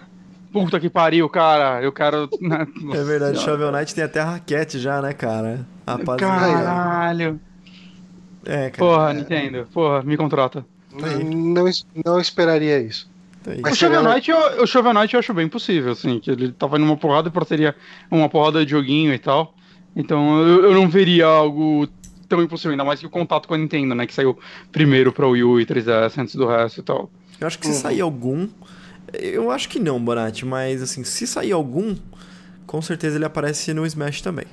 [0.53, 1.82] Puta que pariu, cara.
[1.82, 2.28] Eu quero.
[2.40, 2.66] né?
[2.93, 5.66] É verdade, Shovel Knight tem até raquete já, né, cara?
[5.86, 6.65] Rapaziada.
[6.65, 7.40] Caralho.
[8.44, 8.78] É, cara.
[8.78, 9.66] Porra, Nintendo.
[9.73, 10.65] Porra, me contrata.
[11.03, 11.24] Aí.
[11.24, 11.65] Não,
[12.05, 13.09] não esperaria isso.
[13.43, 16.51] Tá o, Shovel Knight, eu, o Shovel Knight eu acho bem possível, assim, que ele
[16.51, 17.77] tava numa porrada de parceria,
[18.11, 19.55] uma porrada de joguinho e tal.
[19.94, 21.86] Então eu, eu não veria algo
[22.28, 24.07] tão impossível, ainda mais que o contato com a Nintendo, né?
[24.07, 24.39] Que saiu
[24.73, 27.11] primeiro pra Wii U e 3DS antes do resto e tal.
[27.40, 28.48] Eu acho que se sair algum.
[29.12, 31.94] Eu acho que não, Bonatti, mas assim, se sair algum,
[32.66, 34.47] com certeza ele aparece no Smash também.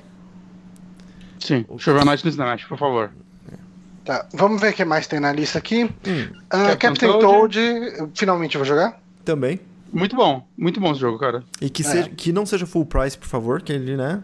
[1.40, 3.10] Sim, o Shovel Knight no Smash, por favor.
[4.04, 5.84] Tá, vamos ver o que mais tem na lista aqui.
[5.84, 7.22] Hum, Ah, Captain Captain Toad.
[7.24, 9.00] Toad, eu finalmente vou jogar.
[9.24, 9.58] também.
[9.92, 11.42] Muito bom, muito bom esse jogo, cara.
[11.60, 11.84] E que, É.
[11.86, 14.20] seja, que não seja full price, por favor, que ele, né?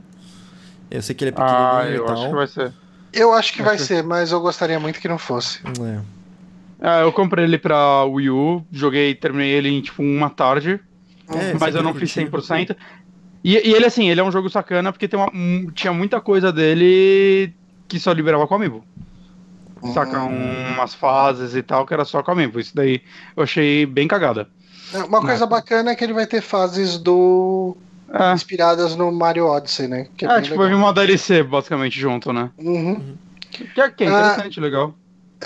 [0.90, 2.14] Eu sei que ele é pequenininho Ah, e eu tal.
[2.16, 2.72] acho que vai ser.
[3.12, 5.60] Eu acho que vai ser, mas eu gostaria muito que não fosse.
[5.80, 6.00] É.
[6.80, 10.80] Ah, eu comprei ele pra Wii U, joguei, terminei ele em tipo uma tarde.
[11.28, 12.30] É, mas eu não fiz curtindo.
[12.74, 12.76] 100%.
[13.44, 16.20] E, e ele, assim, ele é um jogo sacana porque tem uma, um- tinha muita
[16.20, 17.52] coisa dele
[17.88, 18.84] que só liberava com amiibo.
[19.94, 20.22] Saca?
[20.24, 20.72] Hum.
[20.74, 22.60] Umas fases e tal que era só com amiibo.
[22.60, 23.00] Isso daí
[23.36, 24.48] eu achei bem cagada.
[25.08, 27.76] Uma coisa bacana é que ele vai ter fases do
[28.12, 30.08] É, inspiradas no Mario Odyssey, né?
[30.16, 30.86] Que é bem tipo, vai vir legal.
[30.88, 32.50] uma DLC basicamente junto, né?
[32.58, 33.16] Uhum.
[33.50, 34.10] Que, é- que é Ah.
[34.10, 34.94] interessante, legal.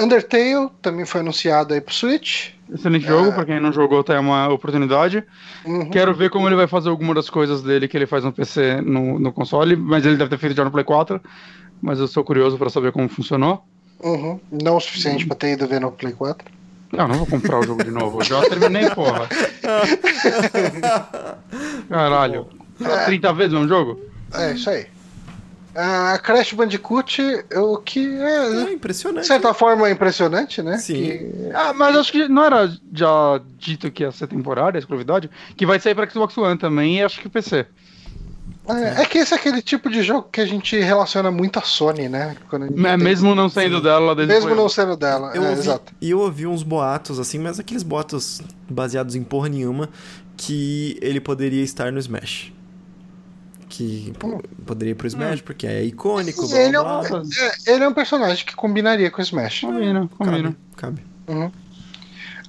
[0.01, 2.51] Undertale também foi anunciado aí pro Switch.
[2.73, 5.23] Excelente jogo, pra quem não jogou, tem uma oportunidade.
[5.65, 5.89] Uhum.
[5.91, 8.81] Quero ver como ele vai fazer alguma das coisas dele que ele faz no PC,
[8.81, 11.21] no, no console, mas ele deve ter feito já no Play 4.
[11.81, 13.63] Mas eu sou curioso pra saber como funcionou.
[14.03, 14.41] Uhum.
[14.51, 16.45] Não o suficiente pra ter ido ver no Play 4.
[16.97, 18.21] Não, não vou comprar o jogo de novo.
[18.21, 19.29] Eu já terminei, porra.
[21.89, 22.47] Caralho.
[23.07, 24.01] 30 vezes o mesmo jogo?
[24.33, 24.87] É, isso aí.
[25.77, 27.21] A Crash Bandicoot,
[27.57, 29.27] o que é, É de impressionante.
[29.27, 30.79] certa forma, é impressionante, né?
[30.79, 30.95] Sim.
[30.95, 35.29] Que- Ah, mas acho que não era já dito que ia ser temporária, a exclusividade,
[35.57, 37.67] que vai sair pra Xbox One também e acho que PC.
[38.67, 41.63] É, é que esse é aquele tipo de jogo que a gente relaciona muito à
[41.63, 42.35] Sony, né?
[42.49, 44.69] Quando É, tem- mesmo não saindo dela desde mesmo não um.
[44.71, 45.33] sendo dela.
[45.35, 45.93] Eu é, ouvi, exato.
[46.01, 49.91] E eu ouvi uns boatos, assim, mas aqueles boatos baseados em porra nenhuma,
[50.37, 52.53] que ele poderia estar no Smash.
[53.69, 57.23] Que pô, poderia ir pro Smash, porque é icônico, blá, Ele é, blá, um, blá.
[57.67, 59.61] é, ele é um personagem que combinaria com o Smash.
[59.63, 60.57] Combina, combina.
[60.77, 61.53] Cabe, cabe.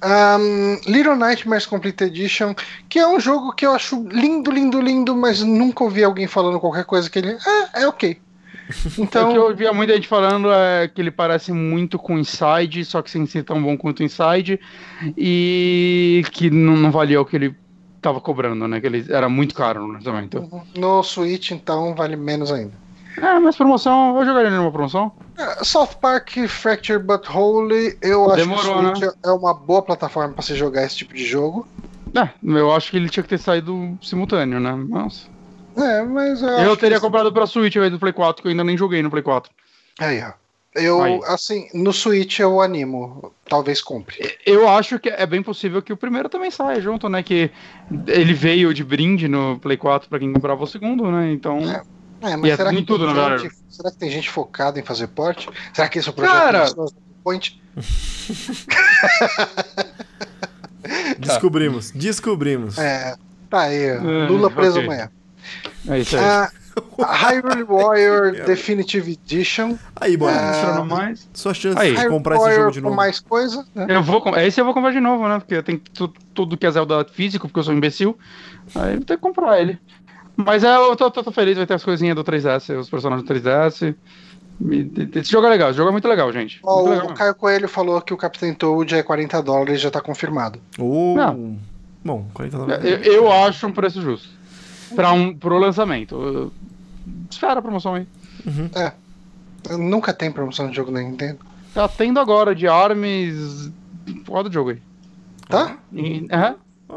[0.04, 2.54] Um, Little Nightmares Complete Edition,
[2.88, 6.60] que é um jogo que eu acho lindo, lindo, lindo, mas nunca ouvi alguém falando
[6.60, 7.36] qualquer coisa que ele.
[7.74, 8.10] É, é ok.
[8.10, 8.26] Então...
[8.98, 12.84] Então, O que eu ouvia muita gente falando é que ele parece muito com Inside,
[12.84, 14.58] só que sem ser tão bom quanto Inside,
[15.16, 17.54] e que não, não valia o que ele
[18.02, 18.80] tava cobrando, né?
[18.80, 20.64] Que ele era muito caro no lançamento.
[20.76, 22.85] no Switch, então, vale menos ainda.
[23.16, 25.12] É, mas promoção, eu jogaria numa promoção.
[25.38, 29.82] É, South Park Fracture But Holy, eu acho Demorou, que o Switch é uma boa
[29.82, 31.66] plataforma pra se jogar esse tipo de jogo.
[32.14, 34.74] É, eu acho que ele tinha que ter saído simultâneo, né?
[34.88, 35.28] Mas...
[35.76, 37.02] É, mas eu, Eu acho teria que...
[37.02, 39.22] comprado pra Switch ao invés do Play 4, que eu ainda nem joguei no Play
[39.22, 39.52] 4.
[40.00, 40.32] Aí, ó.
[40.74, 41.20] Eu, Aí.
[41.26, 43.32] assim, no Switch eu animo.
[43.48, 44.36] Talvez compre.
[44.44, 47.22] Eu acho que é bem possível que o primeiro também saia junto, né?
[47.22, 47.50] Que
[48.06, 51.32] ele veio de brinde no Play 4 pra quem comprava o segundo, né?
[51.32, 51.58] Então.
[51.60, 51.82] É,
[52.22, 53.06] E mas é será, que em tudo,
[53.38, 55.48] gente, será que tem gente focada em fazer porte?
[55.72, 56.64] Será que esse é o projeto Cara!
[57.22, 57.60] Point?
[61.18, 62.78] Descobrimos, descobrimos.
[62.78, 63.16] É,
[63.50, 63.98] tá aí.
[63.98, 64.08] ó.
[64.08, 64.84] É, Lula preso ok.
[64.84, 65.10] amanhã.
[65.88, 66.22] É isso aí.
[66.24, 66.50] Ah,
[66.98, 69.76] Hyrule Warrior Definitive Edition.
[69.96, 70.36] Aí, bora.
[70.36, 71.28] Ah, Mostrando mais.
[71.32, 71.90] Sua chance Aí.
[71.92, 72.94] de Hyrule comprar esse Warrior jogo de novo.
[72.94, 73.66] mais coisa.
[73.74, 73.86] Né?
[73.88, 75.38] Eu vou, esse eu vou comprar de novo, né?
[75.38, 78.16] Porque tem tu- tudo que é Zelda físico, porque eu sou um imbecil.
[78.74, 79.78] Aí eu vou ter que comprar ele.
[80.36, 83.26] Mas é, eu tô, tô- tô feliz, vai ter as coisinhas do 3DS, os personagens
[83.26, 83.94] do 3DS.
[84.60, 86.60] E- Esse jogo é legal, esse jogo é muito legal, gente.
[86.62, 87.16] Ó, Muito o legal mesmo.
[87.18, 90.58] Caio Coelho falou que o Captain Toad é 40 dólares já tá confirmado.
[90.78, 91.58] Oh, Não.
[92.04, 93.06] Bom, 40 Eu, dólares.
[93.06, 94.28] eu acho um preço justo.
[94.94, 96.52] Pra um, pro lançamento.
[97.30, 98.06] Espera a promoção aí.
[99.78, 101.38] Nunca tem promoção de jogo na Nintendo.
[101.74, 103.70] Tá tendo agora de Arms.
[104.28, 104.80] Roda o jogo aí.
[105.48, 105.76] Tá?
[105.92, 106.54] E- Aham.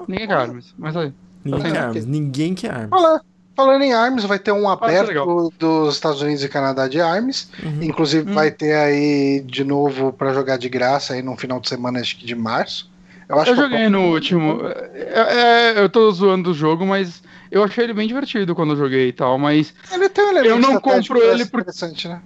[0.07, 1.11] Ninguém quer Arms, mas aí.
[1.43, 1.81] Ninguém Tá quer bem.
[1.87, 2.05] armas.
[2.05, 2.89] Ninguém quer armas.
[2.89, 3.21] Fala-
[3.55, 5.51] Falando em ARMS, vai ter um aberto legal.
[5.59, 7.49] dos Estados Unidos e Canadá de ARMS.
[7.61, 7.83] Uhum.
[7.83, 8.33] Inclusive Hum.
[8.33, 12.17] vai ter aí de novo pra jogar de graça aí no final de semana, acho
[12.17, 12.89] que de março.
[13.27, 14.61] Eu acho Eu que joguei no último.
[14.93, 17.21] É, é, eu tô zoando o jogo, mas
[17.51, 19.37] eu achei ele bem divertido quando eu joguei e tal.
[19.37, 22.21] Mas ele tem um Eu não compro ele por- interessante, né?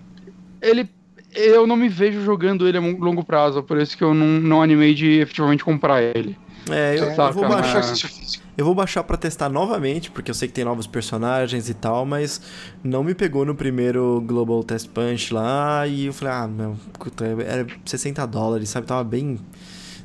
[0.61, 0.87] ele,
[1.33, 4.61] eu não me vejo jogando ele a longo prazo, por isso que eu não, não
[4.61, 6.37] animei de efetivamente comprar ele.
[6.69, 7.79] É, eu, Saca, eu vou baixar.
[7.79, 8.42] Exercício físico.
[8.55, 12.05] Eu vou baixar pra testar novamente, porque eu sei que tem novos personagens e tal,
[12.05, 12.39] mas
[12.83, 17.25] não me pegou no primeiro Global Test Punch lá e eu falei, ah, meu, puta,
[17.25, 18.85] era 60 dólares, sabe?
[18.85, 19.39] Tava bem.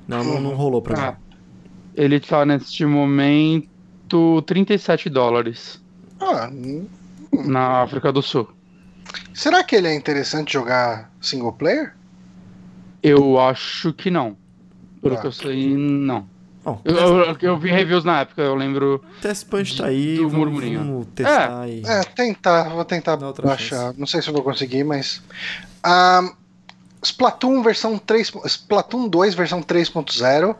[0.06, 1.16] Não, não, não rolou pra Ah, mim.
[1.94, 5.82] ele tá neste momento 37 dólares
[6.18, 6.50] Ah,
[7.30, 8.48] na África do Sul.
[9.34, 11.94] será que ele é interessante jogar single player?
[13.02, 14.36] Eu acho que não.
[15.02, 15.20] Pelo Ah.
[15.20, 16.26] que eu sei, não.
[16.68, 19.02] Bom, Eu, eu, eu vi reviews na época, eu lembro.
[19.22, 20.78] Test Punch tá aí, do vamos, murmurinho.
[20.80, 21.82] vamos testar e...
[21.86, 23.94] É, tentar, vou tentar baixar.
[23.96, 25.22] Não sei se eu vou conseguir, mas.
[25.82, 26.30] Ah,
[27.02, 28.32] Splatoon versão 3.
[28.44, 30.56] Splatoon 2 versão 3.0.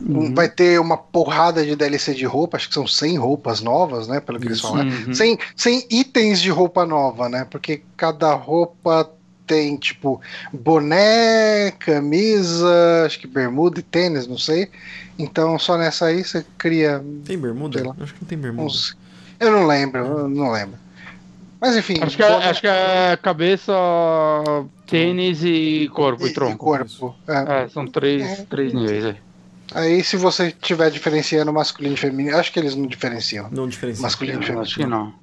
[0.00, 0.34] Uhum.
[0.34, 4.18] Vai ter uma porrada de DLC de roupa, acho que são 100 roupas novas, né?
[4.18, 4.68] Pelo que eles Isso.
[4.68, 4.90] falaram.
[4.90, 5.14] Uhum.
[5.14, 7.46] 100, 100 itens de roupa nova, né?
[7.48, 9.08] Porque cada roupa
[9.46, 10.20] tem, tipo,
[10.52, 14.68] boné, camisa, acho que bermuda e tênis, não sei.
[15.18, 17.86] Então só nessa aí você cria Tem bermuda?
[17.88, 17.94] Lá.
[18.00, 18.66] Acho que não tem bermuda.
[18.66, 18.96] uns.
[19.38, 20.78] Eu não lembro, eu não lembro.
[21.60, 21.94] Mas enfim.
[22.00, 23.72] Acho que, é, boné acho que é cabeça,
[24.86, 26.54] tênis e corpo e, e, tronco.
[26.54, 27.14] e corpo.
[27.28, 27.64] é.
[27.64, 28.44] É, são três, É.
[28.48, 29.16] três níveis aí.
[29.74, 33.48] Aí se você estiver diferenciando masculino e feminino, acho que eles não diferenciam.
[33.50, 34.02] Não diferencia.
[34.02, 34.62] Masculino e feminino.
[34.62, 35.14] acho que não.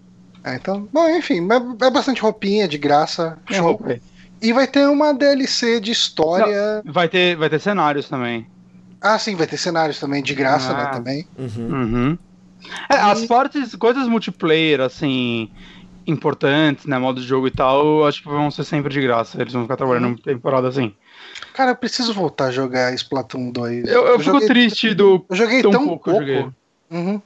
[0.43, 3.37] É, então, bom, enfim, mas é bastante roupinha de graça.
[3.49, 3.65] É show.
[3.65, 3.99] roupa.
[4.41, 6.81] E vai ter uma DLC de história.
[6.85, 8.47] Vai ter, vai ter cenários também.
[9.01, 10.83] Ah, sim, vai ter cenários também de graça, né?
[10.83, 10.87] Ah.
[10.87, 11.27] Também.
[11.37, 11.67] Uhum.
[11.69, 12.17] Uhum.
[12.89, 15.49] É, as partes, coisas multiplayer, assim,
[16.07, 16.97] importantes, né?
[16.97, 19.41] Modo de jogo e tal, eu acho que vão ser sempre de graça.
[19.41, 20.11] Eles vão ficar trabalhando Uhum.
[20.11, 20.93] uma temporada assim.
[21.53, 23.87] Cara, eu preciso voltar a jogar Splatoon 2.
[23.87, 25.25] Eu, eu, fico joguei, triste do.
[25.29, 26.21] Eu joguei tão tão, pouco pouco.
[26.23, 26.51] eu joguei.
[26.91, 27.21] Uhum.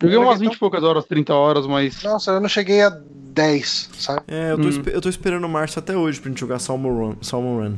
[0.00, 2.02] Joguei umas joguei 20 e poucas horas, 30 horas, mas.
[2.02, 4.20] Nossa, eu não cheguei a 10, sabe?
[4.28, 4.82] É, eu tô, Hum.
[4.86, 7.14] eu tô esperando o Março até hoje pra gente jogar Salmon Run.
[7.20, 7.74] Salmon Run.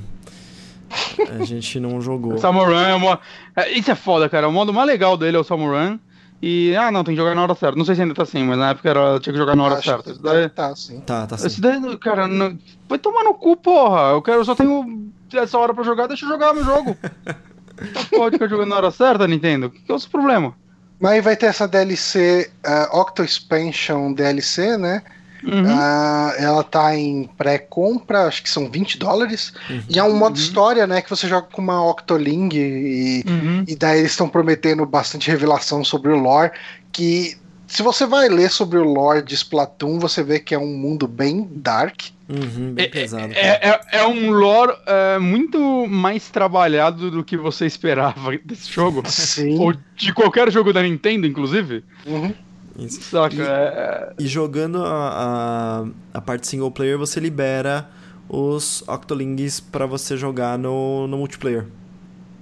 [1.41, 2.37] A gente não jogou.
[2.39, 3.21] Salmon Run é uma.
[3.57, 4.49] é, isso é foda, cara.
[4.49, 5.99] O modo mais legal dele é o Salmon Run.
[6.43, 7.77] E, ah, não, tem que jogar na hora certa.
[7.77, 9.75] Não sei se ainda tá assim, mas na época era, tinha que jogar na hora
[9.75, 10.05] Acho certa.
[10.05, 11.01] que Isso daí, Tá, sim.
[11.01, 11.61] Tá, tá esse sim.
[11.61, 14.13] daí, cara, não- vai tomar no cu, porra.
[14.13, 16.97] Eu, quero, eu só tenho essa hora pra jogar, deixa eu jogar meu jogo.
[17.83, 19.71] Então pode ficar jogando na hora certa, Nintendo?
[19.71, 20.55] Que é o seu problema?
[21.01, 25.03] Mas aí vai ter essa DLC, uh, Octo Expansion DLC, né?
[25.43, 25.65] Uhum.
[25.67, 29.55] Ah, ela tá em pré-compra, acho que são 20 dólares.
[29.89, 30.43] E é um modo Uhum.
[30.43, 31.01] história, né?
[31.01, 33.65] Que você joga com uma Octoling e, Uhum.
[33.67, 36.51] e daí eles estão prometendo bastante revelação sobre o lore.
[36.93, 40.77] Que se você vai ler sobre o lore de Splatoon, você vê que é um
[40.77, 41.99] mundo bem dark.
[42.31, 43.33] Uhum, bem pesado.
[43.35, 49.03] É, é, é um lore é, muito mais trabalhado do que você esperava desse jogo.
[49.07, 49.59] Sim.
[49.59, 51.83] Ou de qualquer jogo da Nintendo, inclusive.
[52.07, 52.33] Uhum.
[52.79, 53.03] Isso.
[53.03, 53.35] Saca?
[53.35, 55.85] E- É, E jogando a,
[56.15, 57.89] a, a parte single player, você libera
[58.29, 61.67] os Octolings pra você jogar no, no multiplayer.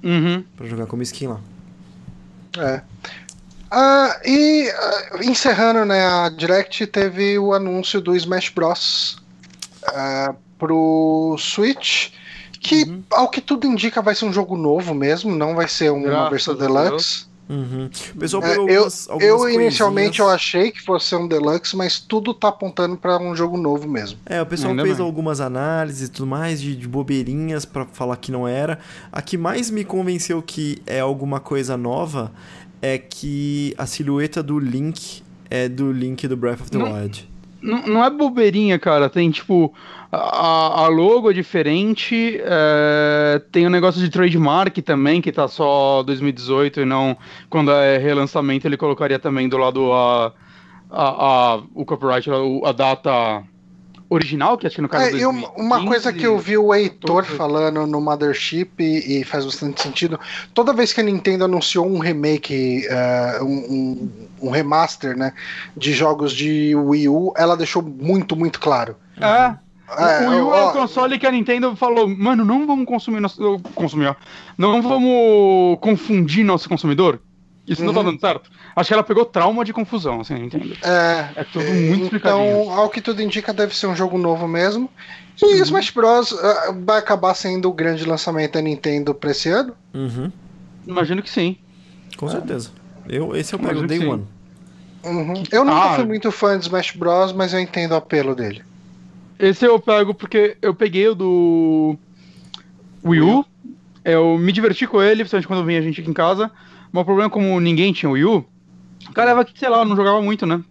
[0.04, 0.44] uhum.
[0.54, 1.40] Pra jogar como skin lá.
[2.58, 2.82] É.
[3.70, 9.16] Ah, e ah, encerrando né, a Direct, teve o anúncio do Smash Bros.
[9.94, 12.10] Ah, pro Switch.
[12.60, 13.02] Que, Uhum.
[13.12, 16.30] ao que tudo indica, vai ser um jogo novo mesmo, não vai ser uma Graças
[16.30, 17.26] versão deluxe.
[17.48, 17.88] Uhum.
[18.18, 21.74] Pessoal É, pegou eu, algumas, algumas eu inicialmente eu achei que fosse ser um deluxe,
[21.76, 24.18] mas tudo tá apontando pra um jogo novo mesmo.
[24.26, 25.06] É, o pessoal Ainda fez bem.
[25.06, 28.80] algumas análises e tudo mais de, de bobeirinhas pra falar que não era.
[29.12, 32.30] A que mais me convenceu que é alguma coisa nova
[32.82, 36.92] é que a silhueta do Link é do Link do Breath of the Não.
[36.92, 37.26] Wild.
[37.60, 39.08] Não, não é bobeirinha, cara.
[39.10, 39.72] Tem tipo.
[40.10, 42.40] A, a logo é diferente.
[42.42, 47.16] é, tem o negócio de trademark também, que tá só 2018 e não.
[47.50, 50.32] Quando é relançamento, ele colocaria também do lado a.
[50.90, 53.42] a, a- o copyright, o- a data
[54.10, 56.72] original, que acho que no caso É, e uma, uma coisa que eu vi o
[56.74, 60.18] Heitor Todo- falando no Mothership e, e faz bastante sentido,
[60.54, 64.10] toda vez que a Nintendo anunciou um remake, eh, um, um-
[64.42, 65.32] um remaster, né,
[65.76, 68.96] de jogos de Wii U, ela deixou muito, muito claro.
[69.20, 69.54] É.
[69.96, 73.20] É, o Wii U é o console que a Nintendo falou, mano, não vamos consumir
[73.20, 73.58] nosso.
[73.74, 74.14] Consumir, ó.
[74.56, 77.20] Não vamos confundir nosso consumidor.
[77.68, 78.06] Isso não tá Uhum.
[78.06, 78.50] dando certo.
[78.74, 80.74] Acho que ela pegou trauma de confusão, assim, a Nintendo.
[80.82, 82.62] É, É tudo muito explicadinho.
[82.62, 84.90] Então, ao que tudo indica, deve ser um jogo novo mesmo.
[85.42, 86.32] E Smash Bros.
[86.32, 89.74] eh, vai acabar sendo o grande lançamento da Nintendo pra esse ano.
[89.94, 90.32] Uhum.
[90.86, 91.56] Imagino que sim.
[92.16, 92.70] Com certeza.
[93.08, 94.04] Eu, esse eu pego Day.
[94.04, 94.26] One.
[95.04, 95.42] Uhum.
[95.52, 95.94] Eu nunca Ah.
[95.94, 98.62] fui muito fã de Smash Bros, mas eu entendo o apelo dele.
[99.38, 101.96] Esse eu pego porque eu peguei o do
[103.04, 103.44] Wii U.
[104.04, 106.50] Eu me diverti com ele, principalmente quando vinha gente aqui em casa.
[106.92, 108.44] Mas o problema é como ninguém tinha o Wii U,
[109.08, 110.62] o cara era que, sei lá, não jogava muito, né?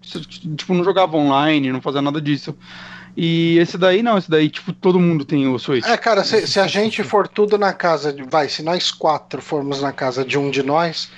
[0.56, 2.56] Tipo, não jogava online, não fazia nada disso.
[3.20, 5.84] E esse daí não, esse daí, tipo, todo mundo tem o Switch.
[5.88, 8.22] É, cara, se, se a gente for tudo na casa de.
[8.22, 11.10] Vai, se nós quatro formos na casa de um de nós,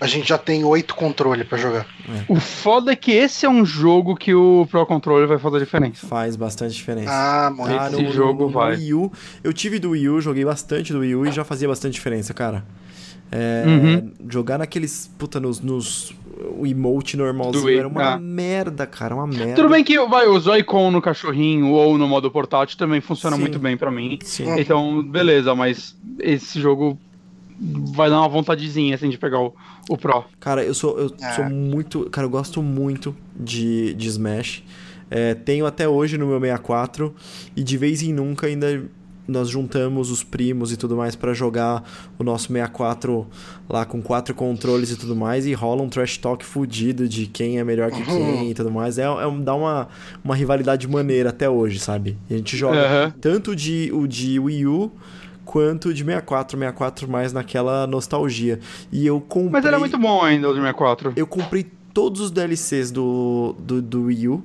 [0.00, 1.84] a gente já tem oito controles pra jogar.
[2.28, 6.06] O foda é que esse é um jogo que o Pro Controller vai fazer diferença.
[6.06, 7.10] Faz bastante diferença.
[7.12, 7.76] Ah, muito.
[7.76, 8.76] Ah, Esse jogo vai.
[8.76, 9.12] Wii U,
[9.42, 12.32] eu tive do Wii U, joguei bastante do Wii U e já fazia bastante diferença,
[12.32, 12.64] cara.
[13.30, 14.12] É, Uhum.
[14.28, 16.14] Jogar naqueles, puta, nos, nos
[16.56, 18.18] o emote normalzinho Do Wii, era uma ah.
[18.18, 19.54] merda, cara, uma merda.
[19.54, 23.42] Tudo bem que vai, o Joy-Con no cachorrinho ou no modo portátil também funciona Sim.
[23.42, 24.18] muito bem pra mim.
[24.22, 24.58] Sim.
[24.58, 26.98] Então, beleza, mas esse jogo
[27.60, 29.54] vai dar uma vontadezinha assim de pegar o,
[29.88, 30.24] o Pro.
[30.38, 31.32] Cara, eu sou, eu É.
[31.32, 32.08] sou muito.
[32.10, 34.62] Cara, eu gosto muito de, de Smash.
[35.10, 37.14] É, tenho até hoje no meu 64
[37.56, 38.84] e de vez em nunca ainda
[39.28, 41.84] nós juntamos os primos e tudo mais pra jogar
[42.18, 43.26] o nosso 64
[43.68, 47.58] lá com quatro controles e tudo mais e rola um trash talk fudido de quem
[47.58, 48.98] é melhor que quem e tudo mais.
[48.98, 49.88] É, é dá uma,
[50.24, 52.16] uma rivalidade maneira até hoje, sabe?
[52.30, 53.14] E a gente joga Aham.
[53.20, 54.90] tanto de, o de Wii U
[55.44, 58.58] quanto de 64, 64 mais naquela nostalgia.
[58.90, 61.12] E eu comprei Mas é muito bom ainda, o de 64.
[61.16, 64.44] eu comprei todos os DLCs do, do, do Wii U.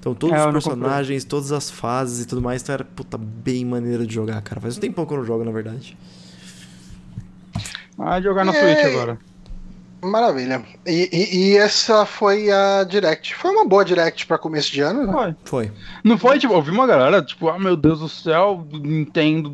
[0.00, 2.62] Então, todos É, os personagens, todas as fases e tudo mais.
[2.62, 4.60] Então, era, puta, bem maneiro de jogar, cara.
[4.60, 5.96] Faz um tempão que eu não jogo, na verdade.
[7.96, 8.52] Vai jogar na.
[8.52, 9.18] Switch agora.
[10.00, 10.62] Maravilha.
[10.86, 13.34] E, e- e essa foi a Direct.
[13.34, 15.12] Foi uma boa Direct pra começo de ano, né?
[15.12, 15.34] Foi.
[15.66, 15.72] Foi.
[16.04, 19.52] Não foi, tipo, eu vi uma galera, tipo, ah, meu Deus do céu, Nintendo,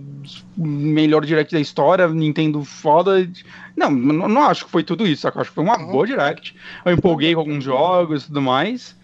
[0.54, 3.26] melhor direct da história, Nintendo foda.
[3.74, 5.40] Não, não, não acho que foi tudo isso, saca?
[5.40, 5.92] Acho que foi uma Uhum.
[5.92, 6.54] boa direct.
[6.84, 8.94] Eu empolguei com alguns jogos e tudo mais.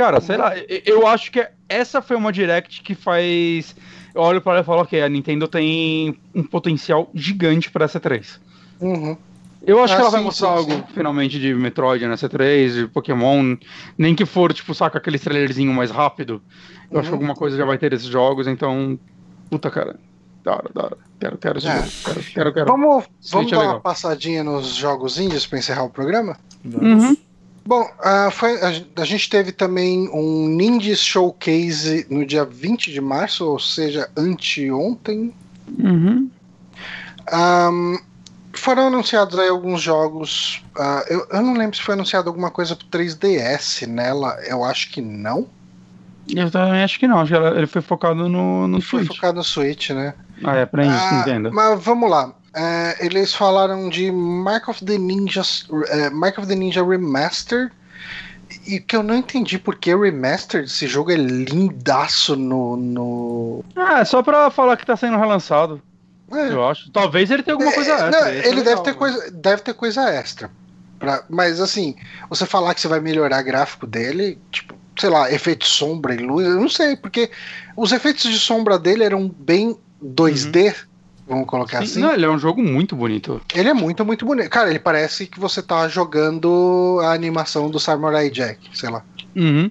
[0.00, 0.54] Cara, sei lá,
[0.86, 3.76] eu acho que essa foi uma direct que faz.
[4.14, 8.00] Eu olho pra ela e falo, ok, a Nintendo tem um potencial gigante pra essa
[8.00, 8.40] 3.
[8.80, 9.14] Uhum.
[9.66, 10.84] Eu acho Ah, que ela vai mostrar sim, algo sim.
[10.94, 13.58] finalmente de Metroid na C3, de Pokémon,
[13.98, 16.42] nem que for, tipo, saca aquele trailerzinho mais rápido.
[16.90, 17.20] Eu acho que Uhum.
[17.20, 18.98] alguma coisa já vai ter esses jogos, então.
[19.50, 19.96] Puta, cara.
[20.42, 20.96] Da hora, da hora.
[21.20, 21.76] Quero, quero esse É.
[21.76, 21.88] jogo.
[22.06, 22.66] Quero, quero, quero.
[22.68, 26.38] Vamos, Switch vamos é dar uma passadinha nos jogos indies pra encerrar o programa?
[26.64, 27.04] Vamos.
[27.04, 27.16] Uhum.
[27.70, 33.00] Bom, ah, foi, a, a gente teve também um Ninja Showcase no dia 20 de
[33.00, 35.32] março, ou seja, anteontem.
[35.78, 36.28] Uhum.
[37.30, 37.96] Ahn,
[38.52, 40.64] foram anunciados aí alguns jogos.
[40.76, 44.36] ah, eu, eu não lembro se foi anunciado alguma coisa pro 3DS nela.
[44.48, 45.46] Eu acho que não.
[46.28, 49.14] Eu também acho que não, acho que ela- ele foi focado no, no Foi Switch.
[49.14, 50.14] focado no Switch, né?
[50.42, 51.50] Ah, é pra isso, Ah, entenda.
[51.52, 52.32] Mas vamos lá.
[52.52, 55.42] É, eles falaram de Mark of the Ninja,
[55.88, 57.72] é, Mark of the Ninja Remastered.
[58.66, 62.76] E que eu não entendi porque Remastered, esse jogo é lindaço no.
[62.76, 63.64] no...
[63.76, 65.80] Ah, é só pra falar que tá sendo relançado,
[66.32, 66.90] É, eu acho.
[66.90, 68.10] Talvez ele tenha alguma coisa É, extra.
[68.10, 70.50] não, ser ele legal, deve ter, mas- coisa, deve ter coisa extra.
[70.98, 71.94] Pra- mas assim,
[72.28, 76.44] você falar que você vai melhorar gráfico dele, tipo, sei lá, efeito sombra e luz,
[76.46, 77.30] eu não sei, porque
[77.76, 80.74] os efeitos de sombra dele eram bem 2D,
[81.30, 82.00] vamos colocar Sim, assim.
[82.00, 83.40] Não, ele é um jogo muito bonito.
[83.54, 84.50] Ele é muito, muito bonito.
[84.50, 89.04] Cara, ele parece que você tá jogando a animação do Samurai Jack, sei lá.
[89.36, 89.70] Uhum.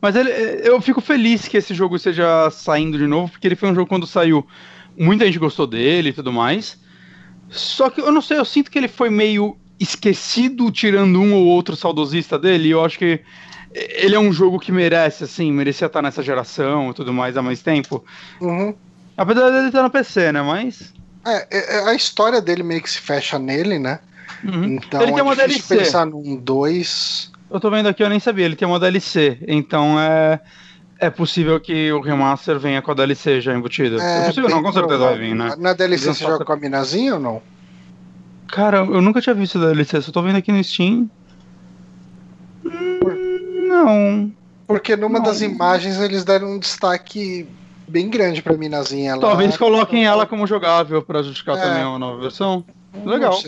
[0.00, 0.30] Mas ele,
[0.62, 3.88] eu fico feliz que esse jogo esteja saindo de novo, porque ele foi um jogo
[3.88, 4.46] quando saiu,
[4.96, 6.78] muita gente gostou dele e tudo mais.
[7.48, 11.46] Só que eu não sei, eu sinto que ele foi meio esquecido, tirando um ou
[11.46, 12.68] outro saudosista dele.
[12.68, 13.20] E eu acho que
[13.72, 17.42] ele é um jogo que merece, assim, merecia estar nessa geração e tudo mais há
[17.42, 18.04] mais tempo.
[18.40, 18.74] Uhum.
[19.20, 20.40] Apesar dele estar no PC, né?
[20.40, 20.94] Mas.
[21.26, 24.00] É, é, é, a história dele meio que se fecha nele, né?
[24.42, 24.64] Uhum.
[24.76, 25.76] Então Ele tem é uma difícil DLC.
[25.76, 27.30] pensar num 2.
[27.50, 29.38] Eu tô vendo aqui, eu nem sabia, ele tem uma DLC.
[29.46, 30.40] Então é.
[30.98, 34.02] É possível que o remaster venha com a DLC já embutida.
[34.02, 35.54] É, possível, não, com certeza vai vir, né?
[35.58, 37.42] Na DLC você joga com a minazinha ou não?
[38.48, 41.10] Cara, eu nunca tinha visto a DLC, só tô vendo aqui no Steam.
[42.64, 44.32] Hum, Não.
[44.66, 45.24] Porque numa Não.
[45.26, 47.46] das imagens eles deram um destaque
[47.90, 49.20] bem grande pra minazinha lá.
[49.20, 51.60] Talvez coloquem ela como jogável pra justificar É.
[51.60, 52.64] também uma nova versão.
[53.04, 53.38] Legal.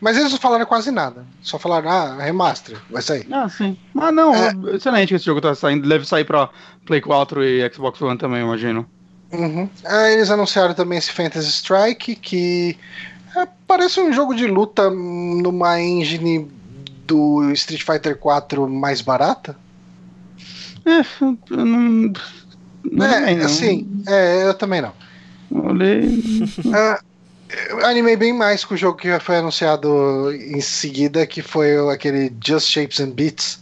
[0.00, 1.24] Mas eles não falaram quase nada.
[1.40, 3.26] Só falaram, ah, remaster, vai sair.
[3.30, 3.76] Ah, sim.
[3.94, 4.52] Mas não, É.
[4.74, 5.88] excelente que esse jogo tá saindo.
[5.88, 6.48] Deve sair pra
[6.84, 8.84] Play 4 e Xbox One também, imagino.
[9.32, 9.68] Uhum.
[9.84, 12.76] Aí eles anunciaram também esse Fantasy Strike, que
[13.36, 16.50] é, parece um jogo de luta numa engine
[17.06, 19.56] do Street Fighter 4 mais barata.
[20.84, 21.00] É,
[21.50, 22.12] eu não.
[22.92, 23.46] Não é, não.
[23.46, 24.92] assim, é, eu também não.
[25.50, 26.02] Olhei.
[26.74, 27.00] Ah,
[27.70, 32.32] eu animei bem mais com o jogo que foi anunciado em seguida, que foi aquele
[32.44, 33.60] Just Shapes and Beats.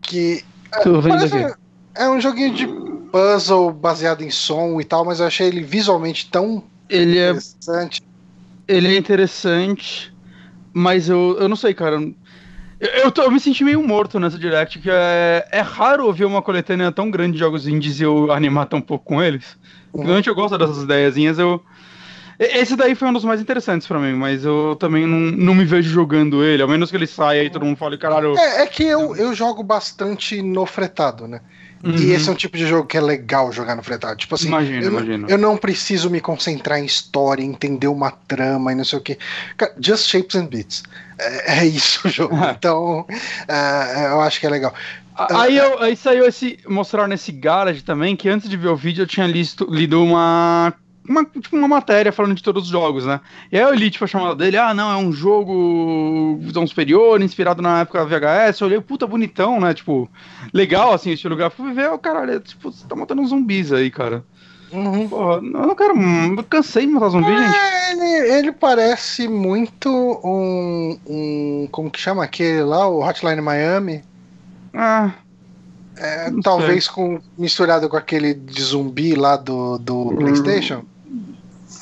[0.00, 0.42] Que
[0.82, 1.54] Tô vendo parece- aqui.
[1.96, 2.66] é um joguinho de
[3.10, 8.02] puzzle baseado em som e tal, mas eu achei ele visualmente tão Ele é interessante.
[8.68, 10.14] Ele é interessante,
[10.72, 11.98] mas eu, eu não sei, cara.
[12.82, 16.42] Eu, tô, eu, me senti meio morto nessa Direct, que é, é raro ouvir uma
[16.42, 19.56] coletânea tão grande de jogos indies e eu animar tão pouco com eles.
[19.94, 21.62] Normalmente eu gosto dessas ideiazinhas, eu...
[22.40, 25.64] Esse daí foi um dos mais interessantes para mim, mas eu também não, não me
[25.64, 28.36] vejo jogando ele, a menos que ele saia e todo mundo fale, caralho...
[28.36, 31.40] É, é que eu, eu jogo bastante no fretado, né?
[31.82, 31.96] Uhum.
[31.96, 34.16] E esse é um tipo de jogo que é legal jogar no fretado.
[34.16, 35.28] Tipo assim, imagino, eu, imagino.
[35.28, 39.18] eu não preciso me concentrar em história, entender uma trama e não sei o que.
[39.80, 40.84] Just Shapes and Beats.
[41.18, 42.36] É, é isso o jogo.
[42.56, 43.04] então,
[43.48, 44.72] é, eu acho que é legal.
[45.14, 46.58] Aí, eu, aí saiu esse.
[46.66, 50.72] Mostraram nesse Garage também que antes de ver o vídeo eu tinha listo, lido uma
[51.08, 53.20] uma, tipo, uma matéria falando de todos os jogos, né?
[53.50, 57.20] E aí eu li, tipo, a chamada dele, ah, não, é um jogo visão superior,
[57.20, 59.74] inspirado na época VHS, eu olhei, puta, bonitão, né?
[59.74, 60.08] Tipo,
[60.52, 64.24] legal, assim, estilo gráfico, fui ver, oh, caralho, tipo, você tá matando zumbis aí, cara.
[64.72, 65.08] Uhum.
[65.08, 65.94] Porra, eu não quero.
[66.00, 67.56] Eu cansei de matar zumbi, é, gente.
[67.90, 69.90] Ele, ele parece muito
[70.24, 71.68] um, um.
[71.70, 72.88] Como que chama aquele lá?
[72.88, 74.02] O Hotline Miami.
[74.72, 75.12] Ah.
[75.94, 80.16] É, talvez com misturado com aquele de zumbi lá do, do hum.
[80.16, 80.84] PlayStation.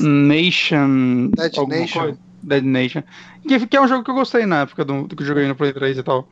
[0.00, 1.30] Nation.
[1.36, 2.00] Dead Nation.
[2.00, 2.18] Coisa.
[2.42, 3.02] Dead Nation.
[3.46, 5.46] Que, que, é um jogo que eu gostei na época do, do que eu joguei
[5.46, 6.28] no Play 3 e tal.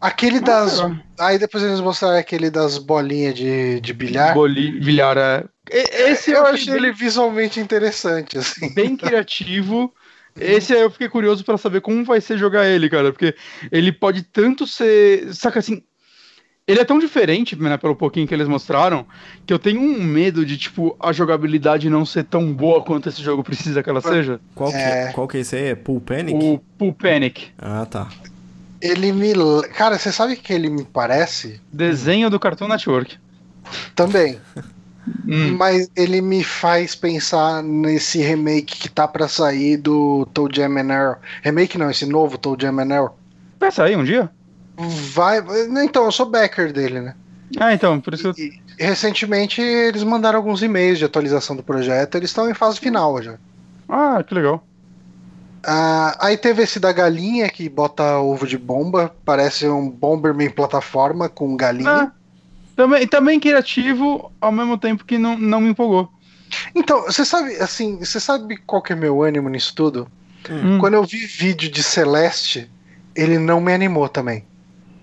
[0.00, 0.80] Aquele das.
[1.18, 4.34] Aí depois eles mostraram aquele das bolinhas de, de bilhar.
[4.34, 5.44] Boli, bilhar, é.
[5.68, 8.72] Esse eu, eu achei bem, ele visualmente interessante, assim.
[8.72, 9.92] Bem criativo.
[10.38, 13.10] Esse aí eu fiquei curioso para saber como vai ser jogar ele, cara.
[13.10, 13.34] Porque
[13.72, 15.34] ele pode tanto ser.
[15.34, 15.82] Saca assim,
[16.66, 19.06] ele é tão diferente, né, pelo pouquinho que eles mostraram,
[19.46, 23.22] que eu tenho um medo de, tipo, a jogabilidade não ser tão boa quanto esse
[23.22, 24.40] jogo precisa que ela seja.
[24.54, 25.64] Qual que é, qual que é esse aí?
[25.66, 26.44] É Pool Panic?
[26.44, 27.50] O Pool Panic.
[27.56, 28.08] Ah, tá.
[28.82, 29.32] Ele me.
[29.74, 31.60] Cara, você sabe que ele me parece?
[31.72, 33.16] Desenho do Cartoon Network.
[33.94, 34.38] Também.
[35.26, 35.56] hum.
[35.56, 40.74] Mas ele me faz pensar nesse remake que tá para sair do Toe Jam.
[41.42, 42.76] Remake não, esse novo Toe Jam.
[43.58, 44.30] Vai sair um dia?
[44.76, 45.42] Vai.
[45.84, 47.14] Então, eu sou backer dele, né?
[47.58, 48.34] Ah, então, por isso.
[48.36, 53.22] E, recentemente eles mandaram alguns e-mails de atualização do projeto, eles estão em fase final
[53.22, 53.38] já.
[53.88, 54.66] Ah, que legal.
[55.64, 61.28] Ah, aí teve esse da galinha que bota ovo de bomba, parece um Bomberman plataforma
[61.28, 61.90] com galinha.
[61.90, 62.12] Ah,
[62.76, 66.10] também, também criativo, ao mesmo tempo que não, não me empolgou.
[66.74, 70.06] Então, você sabe, assim, você sabe qual que é meu ânimo nisso tudo?
[70.48, 70.78] Hum.
[70.78, 72.70] Quando eu vi vídeo de Celeste,
[73.14, 74.44] ele não me animou também.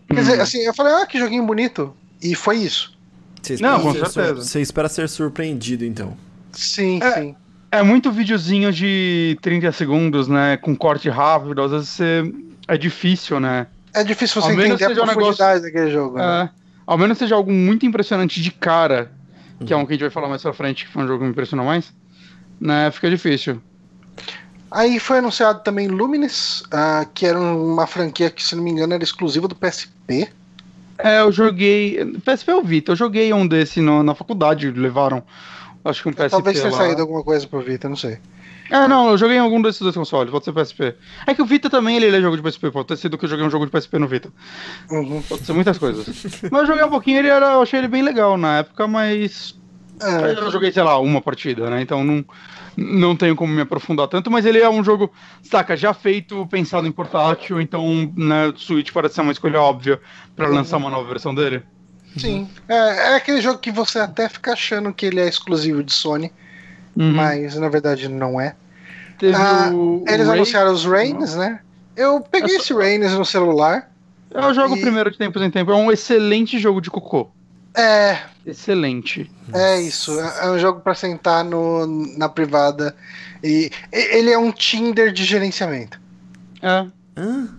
[0.07, 0.41] Quer dizer, uhum.
[0.41, 1.95] assim, eu falei, ah, que joguinho bonito.
[2.21, 2.97] E foi isso.
[3.41, 4.35] Você não, com certeza.
[4.35, 6.15] Você espera ser surpreendido, então.
[6.53, 7.35] Sim, é, sim.
[7.71, 10.57] É muito videozinho de 30 segundos, né?
[10.57, 11.61] Com corte rápido.
[11.61, 12.33] Às vezes você...
[12.67, 13.67] é difícil, né?
[13.93, 15.61] É difícil você ao entender a profundidade um negócio...
[15.61, 16.17] daquele jogo.
[16.17, 16.43] Né?
[16.43, 16.49] É,
[16.85, 19.11] ao menos seja algo muito impressionante de cara,
[19.65, 21.19] que é um que a gente vai falar mais pra frente, que foi um jogo
[21.19, 21.93] que me impressionou mais,
[22.59, 22.89] né?
[22.91, 23.61] Fica difícil.
[24.73, 28.91] Aí foi anunciado também Lumines, uh, que era uma franquia que, se não me engano,
[28.95, 30.27] era exclusiva do PSP.
[30.97, 32.03] É, eu joguei.
[32.25, 32.91] PSP ou Vita?
[32.91, 35.21] Eu joguei um desse no, na faculdade, levaram.
[35.85, 36.29] Acho que um PSP.
[36.31, 36.77] Talvez tenha lá.
[36.77, 38.17] saído alguma coisa pro Vita, não sei.
[38.71, 40.95] É, não, eu joguei em algum desses dois consoles, pode ser PSP.
[41.27, 43.29] É que o Vita também ele é jogo de PSP, pode ter sido que eu
[43.29, 44.29] joguei um jogo de PSP no Vita.
[44.89, 45.21] Uhum.
[45.21, 46.07] Pode ser muitas coisas.
[46.49, 49.55] mas eu joguei um pouquinho, ele era, eu achei ele bem legal na época, mas.
[50.01, 50.31] É.
[50.31, 51.81] Eu joguei, sei lá, uma partida, né?
[51.81, 52.25] Então não
[52.75, 55.11] não tenho como me aprofundar tanto, mas ele é um jogo,
[55.43, 59.99] saca, já feito, pensado em portátil, então né, Switch parece ser uma escolha óbvia
[60.35, 61.63] para lançar uma nova versão dele.
[62.17, 65.91] Sim, é, é, aquele jogo que você até fica achando que ele é exclusivo de
[65.91, 66.31] Sony,
[66.95, 67.13] uhum.
[67.13, 68.55] mas na verdade não é.
[69.35, 69.71] Ah,
[70.07, 70.37] eles Ray...
[70.37, 71.59] anunciaram os Rains, né?
[71.95, 73.89] Eu peguei esse Rains no celular.
[74.29, 74.81] Eu jogo e...
[74.81, 77.29] primeiro de tempos em tempo, é um excelente jogo de cocô.
[77.75, 78.19] É.
[78.45, 79.29] Excelente.
[79.53, 80.19] É isso.
[80.19, 81.85] É um jogo para sentar no,
[82.17, 82.95] na privada.
[83.43, 85.99] E ele é um Tinder de gerenciamento.
[86.61, 86.85] É.
[87.17, 87.49] Hã?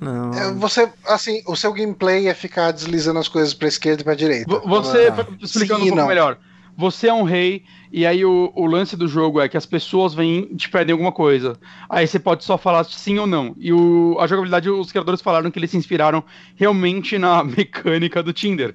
[0.00, 0.34] Não.
[0.34, 4.14] É, você, assim, o seu gameplay é ficar deslizando as coisas pra esquerda e pra
[4.14, 4.60] direita.
[4.60, 5.26] Você, ah.
[5.40, 6.08] explicando Sim, um pouco não.
[6.08, 6.38] melhor,
[6.76, 10.12] você é um rei, e aí o, o, lance do jogo é que as pessoas
[10.14, 11.56] vêm e te pedem alguma coisa.
[11.88, 13.54] Aí você pode só falar sim ou não.
[13.58, 16.24] E o, a jogabilidade, os criadores falaram que eles se inspiraram
[16.56, 18.74] realmente na mecânica do Tinder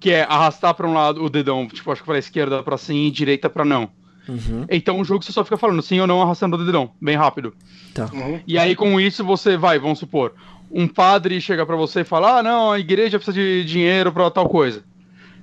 [0.00, 3.06] que é arrastar para um lado o dedão, tipo, acho que para esquerda para sim
[3.06, 3.90] e direita para não.
[4.28, 4.66] Uhum.
[4.70, 7.54] Então o jogo você só fica falando sim ou não arrastando o dedão, bem rápido.
[7.94, 8.08] Tá.
[8.12, 8.40] Uhum.
[8.46, 10.34] E aí com isso você vai, vamos supor,
[10.70, 14.30] um padre chega para você e fala: "Ah, não, a igreja precisa de dinheiro para
[14.30, 14.84] tal coisa".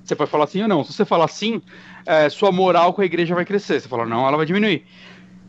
[0.04, 0.84] Você pode falar sim ou não.
[0.84, 1.60] Se você falar sim,
[2.06, 3.80] é, sua moral com a igreja vai crescer.
[3.80, 4.86] Você fala não, ela vai diminuir.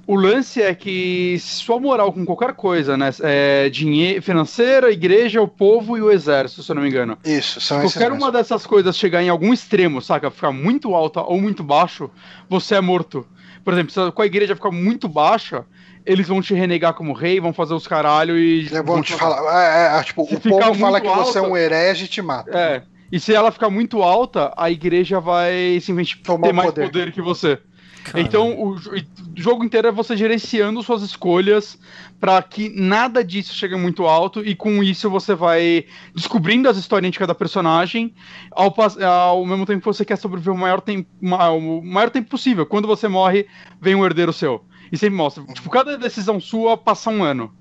[0.06, 3.10] O lance é que sua moral com qualquer coisa, né?
[3.22, 7.18] É dinheiro, financeira, igreja, o povo e o exército, se eu não me engano.
[7.24, 10.30] Isso, são Se qualquer uma dessas coisas chegar em algum extremo, saca?
[10.30, 12.08] Ficar muito alta ou muito baixo,
[12.48, 13.26] você é morto.
[13.64, 15.64] Por exemplo, se a igreja ficar muito baixa,
[16.04, 18.72] eles vão te renegar como rei, vão fazer os caralho e.
[18.72, 19.42] É bom te falar.
[19.60, 22.56] É, é, tipo, Se o povo fala que você é um herege e te mata.
[22.56, 22.82] É.
[23.10, 26.86] E se ela ficar muito alta, a igreja vai simplesmente Tomar ter mais poder.
[26.86, 27.12] poder.
[27.12, 27.58] que você.
[28.04, 28.20] Cara.
[28.20, 29.00] Então, o, jo- o
[29.34, 31.76] jogo inteiro é você gerenciando suas escolhas
[32.20, 37.12] pra que nada disso chegue muito alto e com isso você vai descobrindo as historinhas
[37.14, 38.14] de cada personagem
[38.52, 38.72] ao,
[39.04, 42.64] ao mesmo tempo que você quer sobreviver o maior, tempo, o maior tempo possível.
[42.64, 43.46] Quando você morre,
[43.80, 44.64] vem um herdeiro seu.
[44.92, 45.42] E sempre mostra.
[45.44, 47.52] Tipo, cada decisão sua passa um ano.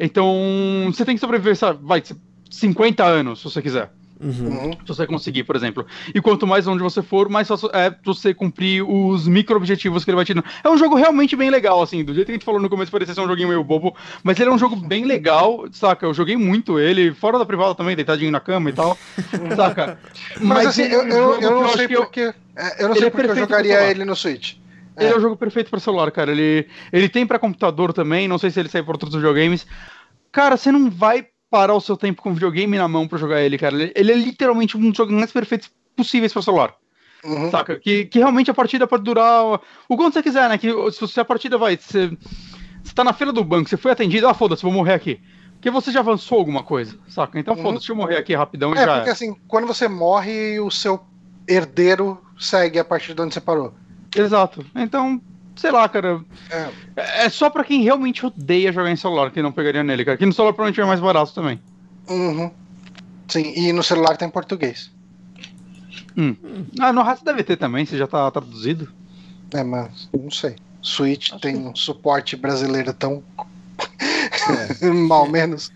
[0.00, 0.26] Então,
[0.86, 2.02] você tem que sobreviver, sabe, vai,
[2.50, 3.92] 50 anos, se você quiser.
[4.20, 4.48] Uhum.
[4.48, 4.72] Uhum.
[4.72, 5.86] Se você conseguir, por exemplo.
[6.14, 10.16] E quanto mais longe você for, mais fácil é você cumprir os micro-objetivos que ele
[10.16, 10.44] vai te dando.
[10.64, 12.02] É um jogo realmente bem legal, assim.
[12.04, 13.94] Do jeito que a gente falou no começo, parecia ser um joguinho meio bobo.
[14.22, 16.04] Mas ele é um jogo bem legal, saca?
[16.06, 18.98] Eu joguei muito ele, fora da privada também, deitadinho na cama e tal.
[19.56, 19.98] saca?
[20.40, 22.20] Mas, assim, ele é eu, um eu, eu não acho sei que eu- porque.
[22.56, 24.54] é, Eu não sei é porque eu jogaria ele no Switch.
[24.96, 26.32] Ele é um jogo perfeito pra celular, cara.
[26.32, 29.64] Ele, ele tem pra computador também, não sei se ele sai por outros videogames.
[30.32, 33.56] Cara, você não vai parar o seu tempo com videogame na mão pra jogar ele,
[33.58, 33.74] cara.
[33.94, 36.74] Ele, é literalmente um dos jogos mais perfeitos possíveis pra celular.
[37.24, 37.50] Uhum.
[37.50, 37.78] Saca?
[37.78, 40.56] Que, que realmente a partida pode durar o, o quanto você quiser, né?
[40.58, 41.76] Que se você- a partida vai.
[41.76, 42.16] Você,
[42.82, 45.20] você tá na fila do banco, você foi atendido, ah, foda-se, vou morrer aqui.
[45.54, 47.38] Porque você já avançou alguma coisa, saca?
[47.40, 47.62] Então Uhum.
[47.62, 48.94] foda-se, deixa eu morrer aqui rapidão e É, já.
[48.96, 49.12] porque é.
[49.12, 51.00] assim, quando você morre, o seu
[51.48, 53.74] herdeiro segue a partir de onde você parou.
[54.14, 54.64] Exato.
[54.76, 55.20] Então,
[55.58, 56.20] sei lá, cara.
[56.50, 56.70] É.
[56.96, 60.16] É é só pra quem realmente odeia jogar em celular que não pegaria nele, cara.
[60.16, 61.60] Que no celular provavelmente é mais barato também.
[62.08, 62.50] Uhum.
[63.28, 64.90] Sim, e no celular tá em português.
[66.80, 68.92] Ah, no rato deve ter também, se já tá traduzido.
[69.54, 70.56] É, mas não sei.
[70.82, 73.22] Switch tem um suporte brasileiro tão.
[75.08, 75.70] mal menos.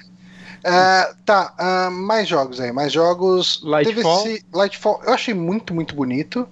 [0.65, 3.61] Ah, tá, ah, mais jogos aí, mais jogos.
[3.63, 4.23] Lightfall.
[4.23, 6.49] Teve esse Lightfall, eu achei muito, muito bonito.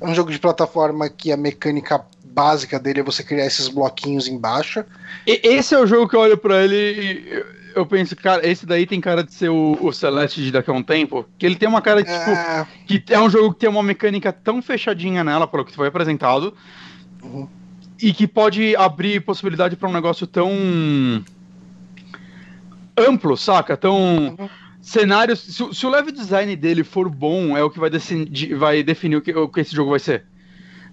[0.00, 4.26] É um jogo de plataforma que a mecânica básica dele é você criar esses bloquinhos
[4.26, 4.84] embaixo.
[5.26, 7.44] E- esse é o jogo que eu olho pra ele e
[7.76, 10.72] eu, penso, cara, esse daí tem cara de ser o, o Celeste de daqui a
[10.72, 11.24] um tempo.
[11.38, 13.82] Que ele tem uma cara de, tipo, É, que é um jogo que tem uma
[13.82, 16.54] mecânica tão fechadinha nela, pelo que foi apresentado,
[17.22, 17.48] Uhum.
[18.02, 20.50] e que pode abrir possibilidade pra um negócio tão
[22.96, 23.76] amplo, saca?
[23.76, 24.48] Tão Uhum.
[24.80, 25.40] cenários.
[25.40, 28.82] Se, o- se o level design dele for bom, é o que vai, decidir, vai
[28.82, 30.24] definir o que, o que esse jogo vai ser.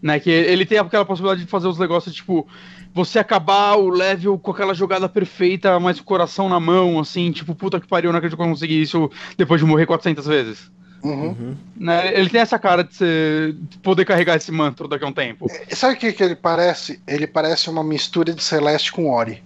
[0.02, 2.48] Né, que ele tem aquela possibilidade de fazer os negócios, tipo,
[2.94, 7.54] você acabar o level com aquela jogada perfeita, mas o coração na mão, assim, tipo,
[7.54, 10.72] puta que pariu, não acredito que eu consegui isso depois de morrer 400 vezes.
[11.04, 11.28] uhum.
[11.28, 11.58] Uhum.
[11.76, 15.14] Né, ele tem essa cara de ser, de poder carregar esse manto daqui a um
[15.14, 15.46] tempo.
[15.70, 17.00] E Sabe o que, que ele parece?
[17.08, 19.44] Ele parece uma mistura de Celeste com Ori.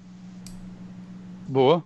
[1.47, 1.83] Boa.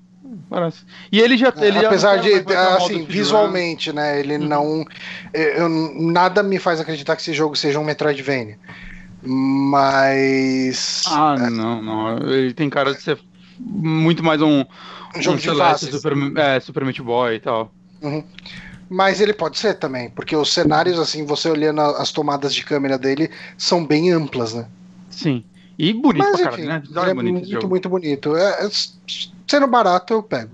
[0.49, 0.83] Parece.
[1.11, 1.53] E ele já.
[1.57, 4.19] Ele já Apesar não de, modo assim, visualmente, né?
[4.19, 4.85] Ele não.
[5.33, 8.57] eu- eu- nada me faz acreditar que esse jogo seja um Metroidvania.
[9.23, 11.03] Mas.
[11.07, 12.17] Ah, não, não.
[12.31, 13.19] Ele tem cara de ser
[13.59, 14.61] muito mais um.
[15.15, 16.01] um jogo um de Celeste fases.
[16.01, 17.71] Super, é, Super Meat Boy e tal.
[18.89, 22.97] Mas ele pode ser também, porque os cenários, assim, você olhando as tomadas de câmera
[22.97, 24.65] dele, são bem amplas, né?
[25.09, 25.43] Sim.
[25.79, 26.83] E bonito Mas pra enfim, caralho, né?
[27.09, 28.35] é bonito muito, muito bonito.
[28.35, 28.69] É, é,
[29.47, 30.51] sendo barato, eu pego.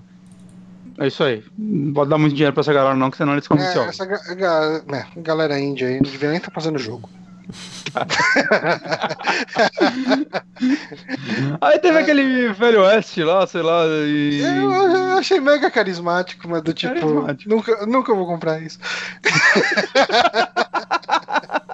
[1.00, 1.44] É isso aí.
[1.58, 3.86] Não pode dar muito dinheiro pra essa galera, não, que senão eles É, comercial.
[3.86, 7.10] essa ga- ga- é, galera índia aí não devia nem estar fazendo jogo.
[11.62, 14.42] Aí teve aquele velho oeste lá, sei lá, e.
[14.42, 18.80] Eu, eu achei mega carismático, mas do tipo, nunca, nunca vou comprar isso.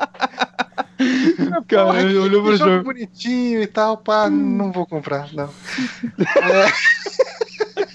[1.68, 2.84] Cara, ele olhou pro jogo jogo.
[2.86, 5.50] bonitinho e tal, pá, não vou comprar, não.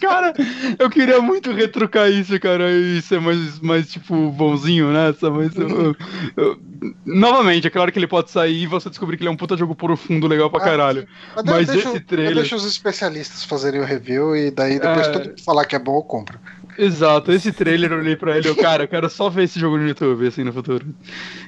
[0.00, 0.32] Cara,
[0.78, 5.54] eu queria muito retrucar isso, cara, e ser mais, mais tipo, bonzinho nessa, mas.
[5.56, 5.96] eu-
[6.36, 6.58] eu-
[7.04, 9.56] novamente, é claro que ele pode sair e você descobrir que ele é um puta
[9.56, 11.08] jogo profundo legal pra Ah, caralho.
[11.34, 15.06] Mas, Mas deixa, esse trailer- eu deixo os especialistas fazerem o review e daí depois
[15.08, 15.10] É.
[15.12, 16.38] todo mundo falar que é bom, eu compro.
[16.78, 19.76] Exato, esse trailer eu olhei pra ele, eu, cara, eu quero só ver esse jogo
[19.76, 20.86] no YouTube, assim, no futuro.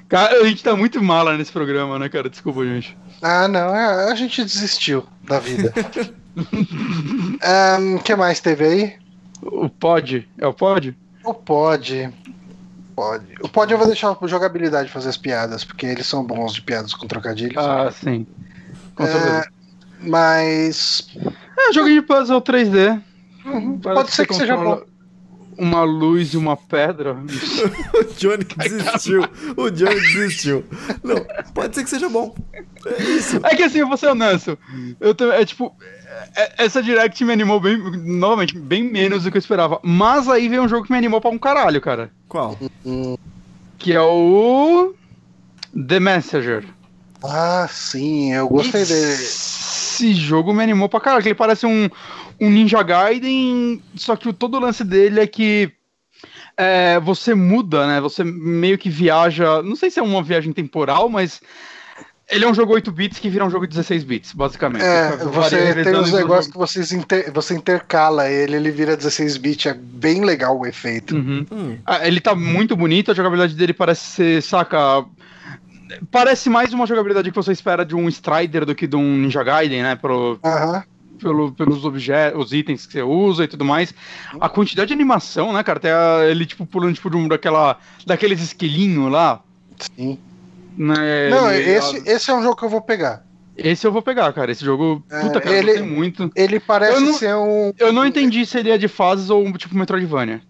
[0.09, 2.31] Cara, a gente tá muito mala nesse programa, né, cara?
[2.31, 2.97] Desculpa, gente.
[3.21, 5.73] Ah, não, é, a gente desistiu da vida.
[7.97, 8.97] O que mais teve aí?
[9.43, 10.97] O Pod, é o Pod?
[11.25, 12.13] O Pod.
[12.95, 13.25] Pod.
[13.43, 16.63] O Pod eu vou deixar a jogabilidade fazer as piadas, porque eles são bons de
[16.63, 17.57] piadas com trocadilhos.
[17.57, 18.27] Ah, sim.
[18.95, 19.45] Com É,
[20.01, 21.09] mas.
[21.59, 23.01] É, jogo de puzzle 3D.
[23.45, 24.83] uhum, pode ser que você seja bom.
[25.59, 27.17] Uma luz e uma pedra.
[27.99, 29.23] O Johnny desistiu.
[29.57, 30.65] O Johnny desistiu.
[31.03, 31.17] Não,
[31.53, 32.35] pode ser que seja bom.
[32.87, 33.41] É isso.
[33.45, 34.57] É que assim, eu vou ser honesto.
[35.01, 35.75] Eu também, é tipo.
[36.37, 37.77] é- essa Direct me animou bem.
[37.99, 39.81] Novamente, bem menos do que eu esperava.
[39.83, 42.11] Mas aí veio um jogo que me animou pra um caralho, cara.
[42.29, 42.57] Qual?
[43.79, 44.95] Que é o.
[45.87, 46.65] The Messenger.
[47.23, 49.17] Ah, sim, eu gostei dele.
[49.99, 51.23] Esse jogo me animou pra caralho.
[51.23, 51.89] que Ele parece um,
[52.41, 55.73] um Ninja Gaiden, só que o, todo o lance dele é que
[56.57, 58.01] é, você muda, né?
[58.01, 59.63] Você meio que viaja.
[59.63, 61.41] Não sei se é uma viagem temporal, mas.
[62.31, 64.85] Ele é um jogo 8 bits que vira um jogo 16 bits, basicamente.
[64.85, 69.65] É, você tem uns negócios que vocês inter, você intercala ele, ele vira 16 bits,
[69.65, 71.17] é bem legal o efeito.
[71.17, 71.47] Uhum.
[71.51, 71.79] Hum.
[71.87, 75.07] Ah, ele tá muito bonito, a jogabilidade dele parece ser, saca,
[76.11, 79.43] parece mais uma jogabilidade que você espera de um Strider do que de um Ninja
[79.43, 79.97] Gaiden, né?
[79.97, 80.83] Pro, uhum.
[81.19, 83.95] pelo, pelos objetos, os itens que você usa e tudo mais.
[84.41, 85.81] A quantidade de animação, né, cara?
[85.81, 85.91] Tem
[86.31, 89.41] ele, tipo, pulando tipo, de um, daquela, daqueles esquilinhos lá.
[89.97, 90.19] Sim.
[90.77, 93.25] Né, Não, ele, esse, esse é um jogo que eu vou pegar.
[93.57, 94.53] Esse eu vou pegar, cara.
[94.53, 96.31] Esse jogo, é, puta, cara, ele, muito.
[96.37, 97.73] Ele parece não, ser um.
[97.77, 100.41] Eu não entendi se ele é de fases ou tipo Metroidvania.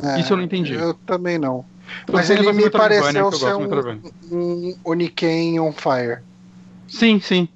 [0.00, 0.74] É, Isso eu não entendi.
[0.74, 1.64] Eu também não.
[2.10, 6.18] Mas ele me pareceu ser um, um Oniken on Fire.
[6.88, 7.48] Sim, sim.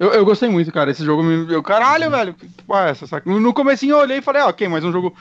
[0.00, 0.90] Eu, eu gostei muito, cara.
[0.90, 1.52] Esse jogo me.
[1.52, 2.32] Eu, caralho, velho.
[2.32, 3.06] Que porra é essa?
[3.06, 3.30] Saca?
[3.30, 5.14] No comecinho eu olhei e falei, ah, ok, mais um jogo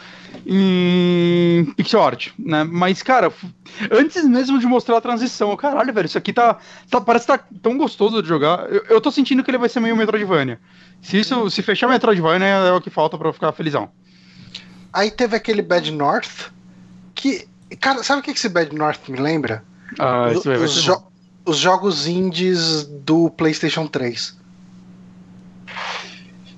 [0.47, 2.63] em pixel art, né?
[2.63, 3.29] Mas, cara,
[3.91, 6.57] antes mesmo de mostrar a transição, eu, caralho, velho, isso aqui tá,
[6.89, 7.01] tá.
[7.01, 8.71] Parece que tá tão gostoso de jogar.
[8.71, 10.57] Eu, eu tô sentindo que ele vai ser meio Metroidvania.
[11.01, 13.91] Se isso, se fechar Metroidvania é o que falta pra eu ficar felizão.
[14.93, 16.51] Aí teve aquele Bad North,
[17.13, 17.45] que
[17.79, 19.63] Cara, sabe o que esse Bad North me lembra?
[19.99, 21.03] Ah, isso os, jo
[21.45, 24.37] os jogos indies do PlayStation 3.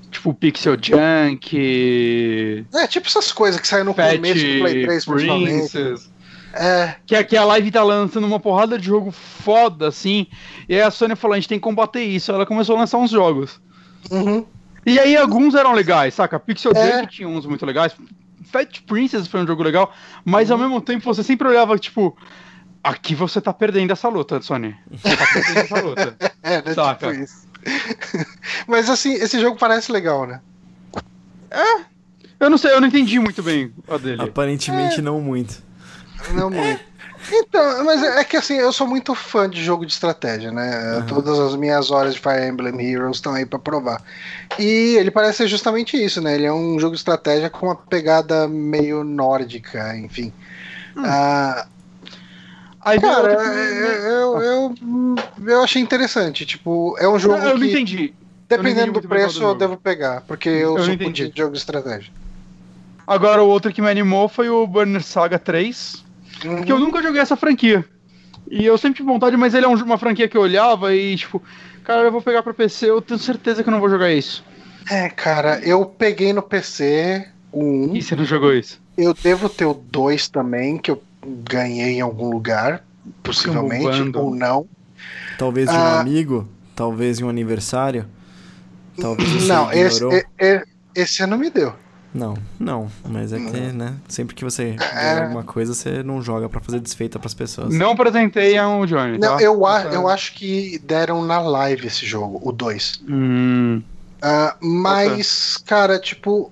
[0.09, 2.65] Tipo Pixel Junk.
[2.73, 6.11] É, tipo essas coisas que saem no começo do Play 3, principalmente.
[6.53, 6.95] É.
[7.05, 10.27] Que aqui a live tá lançando uma porrada de jogo foda, assim.
[10.67, 12.31] E aí a Sony falou: a gente tem que combater isso.
[12.31, 13.59] Ela começou a lançar uns jogos.
[14.09, 14.45] Uhum.
[14.85, 16.39] E aí alguns eram legais, saca?
[16.39, 16.99] Pixel é.
[16.99, 17.95] Junk tinha uns muito legais.
[18.43, 19.93] Fat Princess foi um jogo legal,
[20.25, 20.55] mas uhum.
[20.55, 22.17] ao mesmo tempo você sempre olhava, tipo,
[22.83, 24.75] aqui você tá perdendo essa luta, Sony.
[24.91, 26.17] Você tá perdendo essa luta.
[26.43, 26.73] é, né?
[26.73, 27.11] Saca?
[27.11, 27.47] Tipo isso.
[28.67, 30.41] mas assim, esse jogo parece legal, né?
[31.49, 31.91] É.
[32.39, 34.23] Eu não sei, eu não entendi muito bem a dele.
[34.23, 35.01] Aparentemente é.
[35.01, 35.61] não muito.
[36.33, 36.90] Não muito.
[37.29, 40.97] Então, mas é que assim, eu sou muito fã de jogo de estratégia, né?
[40.97, 41.05] Uhum.
[41.05, 44.01] Todas as minhas horas de Fire Emblem Heroes estão aí para provar.
[44.57, 46.35] E ele parece ser justamente isso, né?
[46.35, 50.33] Ele é um jogo de estratégia com uma pegada meio nórdica, enfim.
[50.95, 51.03] Hum.
[51.05, 51.67] Ah,
[52.83, 54.75] Aí cara, eu, eu, eu,
[55.45, 56.45] eu, achei interessante.
[56.45, 57.37] Tipo, é um jogo.
[57.37, 58.13] Não, eu que, não entendi.
[58.49, 62.11] Dependendo do preço, do eu devo pegar, porque eu, eu sou de jogo de estratégia.
[63.05, 66.03] Agora, o outro que me animou foi o Burner Saga 3.
[66.43, 66.57] Uhum.
[66.57, 67.85] Porque eu nunca joguei essa franquia.
[68.49, 71.41] E eu sempre tive vontade, mas ele é uma franquia que eu olhava e, tipo,
[71.83, 74.43] cara, eu vou pegar pra PC, eu tenho certeza que eu não vou jogar isso.
[74.89, 77.95] É, cara, eu peguei no PC o 1.
[77.95, 78.81] E você não jogou isso?
[78.97, 82.83] Eu devo ter o 2 também, que eu ganhei em algum lugar,
[83.23, 84.67] possivelmente, ou não.
[85.37, 88.05] Talvez de um ah, amigo, talvez em um aniversário.
[88.99, 90.03] Talvez não, esse,
[90.37, 90.65] esse,
[90.95, 91.73] esse não me deu.
[92.13, 92.91] Não, não.
[93.07, 93.95] Mas é que, né?
[94.07, 95.19] Sempre que você é...
[95.19, 97.73] alguma coisa, você não joga para fazer desfeita pras pessoas.
[97.73, 99.17] Não apresentei a um Johnny.
[99.17, 99.43] Não, tá?
[99.43, 103.03] eu, a, eu acho que deram na live esse jogo, o 2.
[103.07, 103.81] Hum.
[104.21, 105.65] Uh, mas, okay.
[105.67, 106.51] cara, tipo.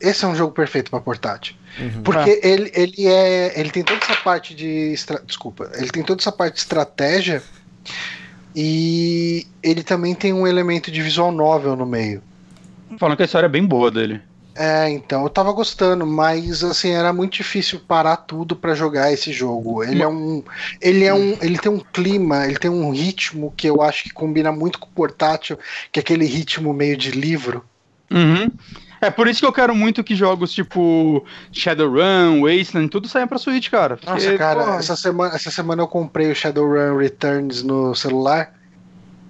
[0.00, 1.54] Esse é um jogo perfeito para portátil.
[1.78, 2.02] Uhum.
[2.02, 2.46] Porque ah.
[2.46, 3.58] ele, ele é.
[3.58, 4.92] Ele tem toda essa parte de.
[4.92, 5.22] Estra...
[5.24, 5.70] Desculpa.
[5.74, 7.42] Ele tem toda essa parte de estratégia.
[8.56, 12.22] E ele também tem um elemento de visual novel no meio.
[12.98, 14.20] Falando que a história é bem boa dele.
[14.56, 19.32] É, então, eu tava gostando, mas assim, era muito difícil parar tudo para jogar esse
[19.32, 19.82] jogo.
[19.82, 20.44] Ele é um.
[20.80, 21.36] Ele é um.
[21.42, 24.86] Ele tem um clima, ele tem um ritmo que eu acho que combina muito com
[24.86, 25.58] o portátil,
[25.90, 27.64] que é aquele ritmo meio de livro.
[28.12, 28.48] Uhum.
[29.00, 33.38] É por isso que eu quero muito que jogos tipo Shadowrun, Wasteland, tudo saia pra
[33.38, 33.96] Switch, cara.
[33.96, 38.54] Porque, Nossa, cara, essa semana, essa semana eu comprei o Shadowrun Returns no celular.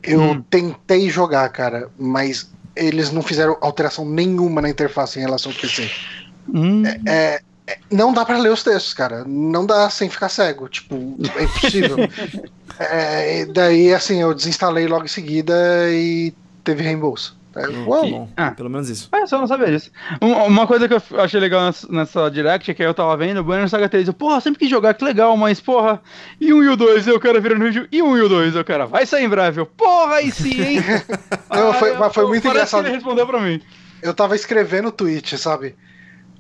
[0.02, 0.42] Eu hum.
[0.42, 5.90] tentei jogar, cara, mas eles não fizeram alteração nenhuma na interface em relação ao PC.
[6.52, 6.82] Hum.
[6.86, 9.24] É, é, é, não dá para ler os textos, cara.
[9.24, 10.68] Não dá sem ficar cego.
[10.68, 11.96] Tipo, é impossível.
[12.78, 15.55] é, daí, assim, eu desinstalei logo em seguida
[15.90, 17.36] e teve reembolso.
[17.56, 19.09] É, hum, ah, pelo menos isso.
[19.12, 19.90] É, só não sabia disso.
[20.20, 23.68] Uma coisa que eu achei legal nessa, direct é que eu tava vendo, o Banner
[23.68, 26.01] Saga 3, eu, porra, sempre quis jogar, que legal, mas porra,
[26.40, 28.56] e um e o 2, eu quero vir no vídeo, e um e o 2,
[28.56, 30.81] eu quero, vai sair em breve, eu, porra, aí sim, hein?
[31.51, 32.86] não, foi, mas foi muito engraçado.
[32.86, 33.60] ele respondeu pra mim.
[34.02, 35.76] Eu tava escrevendo o tweet, sabe?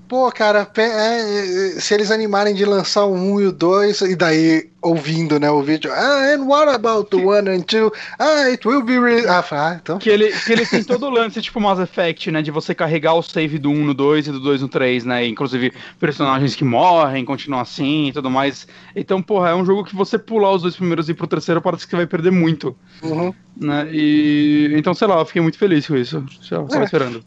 [0.06, 4.68] Pô, cara, é, se eles animarem de lançar o 1 e o 2, e daí
[4.82, 7.90] ouvindo, né, o vídeo, ah, and what about the 1 and 2?
[8.18, 9.98] Ah, it will be re ah, ah, então.
[9.98, 13.14] Que ele, que ele tem todo o lance, tipo Mass Effect, né, de você carregar
[13.14, 16.64] o save do 1 no 2 e do 2 no 3, né, inclusive personagens que
[16.64, 18.68] morrem, continuam assim e tudo mais.
[18.94, 21.62] Então, porra, é um jogo que você pular os dois primeiros e ir pro terceiro
[21.62, 22.76] parece que você vai perder muito.
[23.02, 23.32] Uhum.
[23.56, 26.22] Né, e, então, sei lá, eu fiquei muito feliz com isso.
[26.50, 26.84] Eu tava é.
[26.84, 27.24] esperando.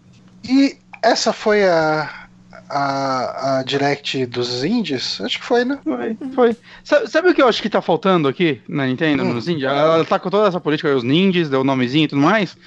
[0.47, 2.26] E essa foi a
[2.69, 5.19] a, a Direct dos indies?
[5.21, 5.79] Acho que foi, né?
[5.83, 6.57] Foi, foi.
[6.83, 9.33] Sabe, sabe, o que eu acho que tá faltando aqui na Nintendo, hum.
[9.33, 9.63] nos indies?
[9.63, 12.57] Ela tá com toda essa política, os ninjas, deu o nomezinho e tudo mais.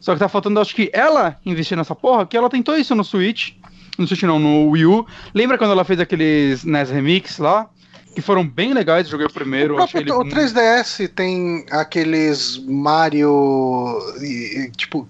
[0.00, 3.04] Só que tá faltando, acho que ela investir nessa porra, que ela tentou isso no
[3.04, 3.52] Switch.
[3.98, 5.06] No Switch não, no Wii U.
[5.34, 7.68] Lembra quando ela fez aqueles NES Remix lá?
[8.14, 9.74] Que foram bem legais, joguei o primeiro.
[9.74, 13.98] O, próprio, o 3DS tem aqueles Mario.
[14.76, 15.08] Tipo,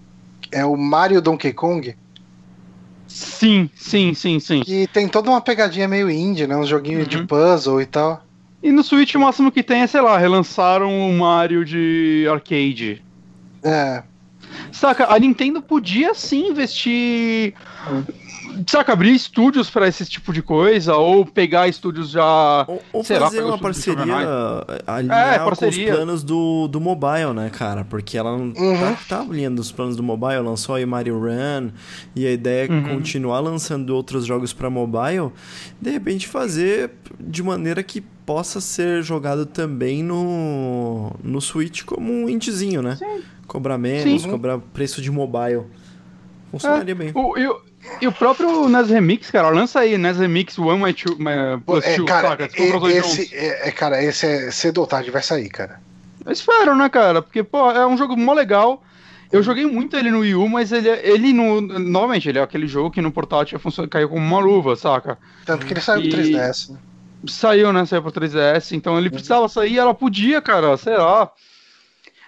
[0.51, 1.95] é o Mario Donkey Kong.
[3.09, 4.63] Sim, sim, sim, sim.
[4.67, 6.55] E tem toda uma pegadinha meio indie, né?
[6.57, 7.05] Um joguinho uhum.
[7.07, 8.23] de puzzle e tal.
[8.63, 13.03] E no Switch o máximo que tem é, sei lá, relançaram o Mario de arcade.
[13.63, 14.03] É.
[14.71, 17.55] Saca, a Nintendo podia sim investir
[18.67, 22.65] saca, abrir estúdios para esse tipo de coisa, ou pegar estúdios já.
[22.67, 24.05] Ou, ou fazer lá, uma parceria
[24.87, 25.87] alinhar é, parceria.
[25.87, 27.85] com os planos do, do mobile, né, cara?
[27.85, 28.79] Porque ela tá, uhum.
[28.79, 31.71] tá, tá alinhando os planos do mobile, lançou aí Mario Run,
[32.15, 32.83] e a ideia é uhum.
[32.85, 35.31] continuar lançando outros jogos para mobile,
[35.81, 42.29] de repente fazer de maneira que possa ser jogado também no, no Switch como um
[42.29, 42.97] indiezinho, né?
[42.97, 43.23] Sim.
[43.47, 44.31] Cobrar menos, Sim.
[44.31, 45.63] cobrar preço de mobile.
[46.51, 47.13] Funcionaria é, bem.
[47.15, 47.63] O, eu,
[48.01, 51.85] e o próprio NES Remix, cara, lança aí NES Remix One My Two, my, Plus
[51.85, 52.49] é, Two, cara, saca?
[52.91, 55.81] Esse, é, é, cara, esse é cedo ou tarde vai sair, cara.
[56.25, 57.23] Eu espero, né, cara?
[57.23, 58.83] Porque, pô, é um jogo mó legal.
[59.31, 61.61] Eu joguei muito ele no Wii U, mas ele, ele no.
[61.61, 65.19] Novamente, ele é aquele jogo que no portátil funciona, caiu como uma luva, saca?
[65.45, 66.09] Tanto que ele saiu e...
[66.09, 66.79] pro 3DS, né?
[67.27, 67.85] Saiu, né?
[67.85, 71.31] Saiu pro 3DS, então ele precisava sair, ela podia, cara, sei lá.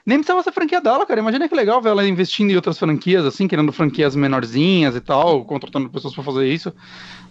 [0.04, 1.20] Nem precisava ser franquia dela, cara.
[1.20, 5.44] Imagina que legal ver ela investindo em outras franquias, assim, querendo franquias menorzinhas e tal,
[5.44, 6.72] contratando pessoas pra fazer isso.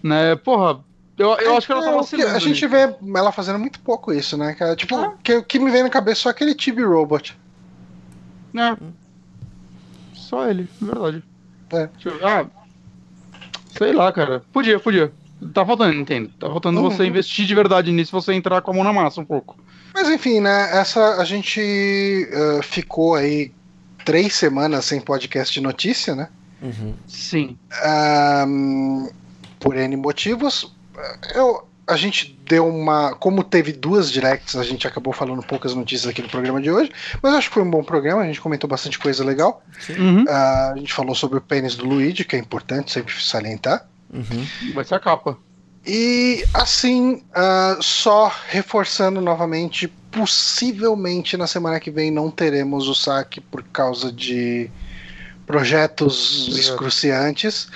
[0.04, 0.36] Né?
[0.36, 0.84] Porra,
[1.18, 2.36] eu, eu é, acho que ela tá vacilando.
[2.36, 4.76] A gente vê ela fazendo muito pouco isso, né, cara?
[4.76, 7.38] Tipo, o que, que me vem na cabeça é só aquele Tibi Robot.
[8.56, 8.78] É.
[10.14, 11.24] Só ele, verdade.
[11.74, 11.90] É.
[12.24, 12.46] Ah,
[13.78, 14.44] sei lá, cara.
[14.54, 15.12] Podia, podia.
[15.54, 16.30] Tá faltando, entendo.
[16.40, 16.90] Tá faltando uhum.
[16.90, 19.58] você investir de verdade nisso, você entrar com a mão na massa um pouco.
[19.94, 20.78] Mas enfim, né?
[20.78, 23.52] Essa a gente uh, ficou aí
[24.06, 26.30] três semanas sem podcast de notícia, né?
[26.62, 26.94] Uhum.
[27.08, 27.58] Sim.
[28.48, 29.10] Um,
[29.60, 30.74] por N motivos.
[31.34, 33.16] Eu, a gente deu uma.
[33.16, 36.92] Como teve duas directs, a gente acabou falando poucas notícias aqui no programa de hoje.
[37.22, 39.64] Mas acho que foi um bom programa, a gente comentou bastante coisa legal.
[39.90, 40.24] Uhum.
[40.24, 43.88] Uh, a gente falou sobre o pênis do Luigi, que é importante sempre salientar.
[44.14, 44.74] Uhum.
[44.74, 45.38] Vai ser a capa.
[45.86, 53.40] E assim, uh, só reforçando novamente, possivelmente na semana que vem não teremos o saque
[53.40, 54.70] por causa de
[55.48, 57.70] projetos excruciantes.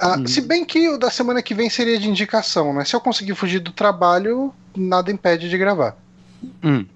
[0.00, 2.84] Uh, Se bem que o da semana que vem seria de indicação, né?
[2.84, 5.94] Se eu conseguir fugir do trabalho, nada impede de gravar.
[6.62, 6.86] Hum.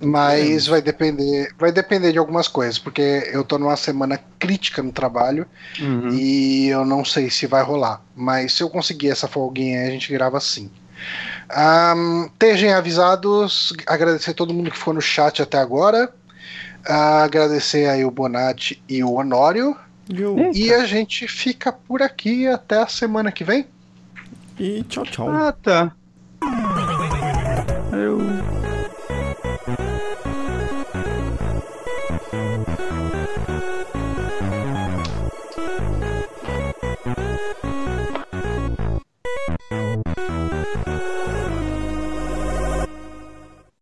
[0.00, 0.70] Mas é.
[0.70, 5.46] vai depender, vai depender de algumas coisas, porque eu tô numa semana crítica no trabalho
[5.80, 6.10] uhum.
[6.10, 8.02] e eu não sei se vai rolar.
[8.14, 10.70] Mas se eu conseguir essa folguinha aí, a gente grava sim.
[11.96, 16.12] Um, estejam avisados, agradecer a todo mundo que ficou no chat até agora.
[16.88, 19.76] Uh, agradecer aí o Bonatti e o Honório.
[20.54, 23.66] E a gente fica por aqui até a semana que vem.
[24.58, 25.28] E tchau, tchau.
[25.28, 25.92] Ah, tá.
[27.92, 28.65] Eu...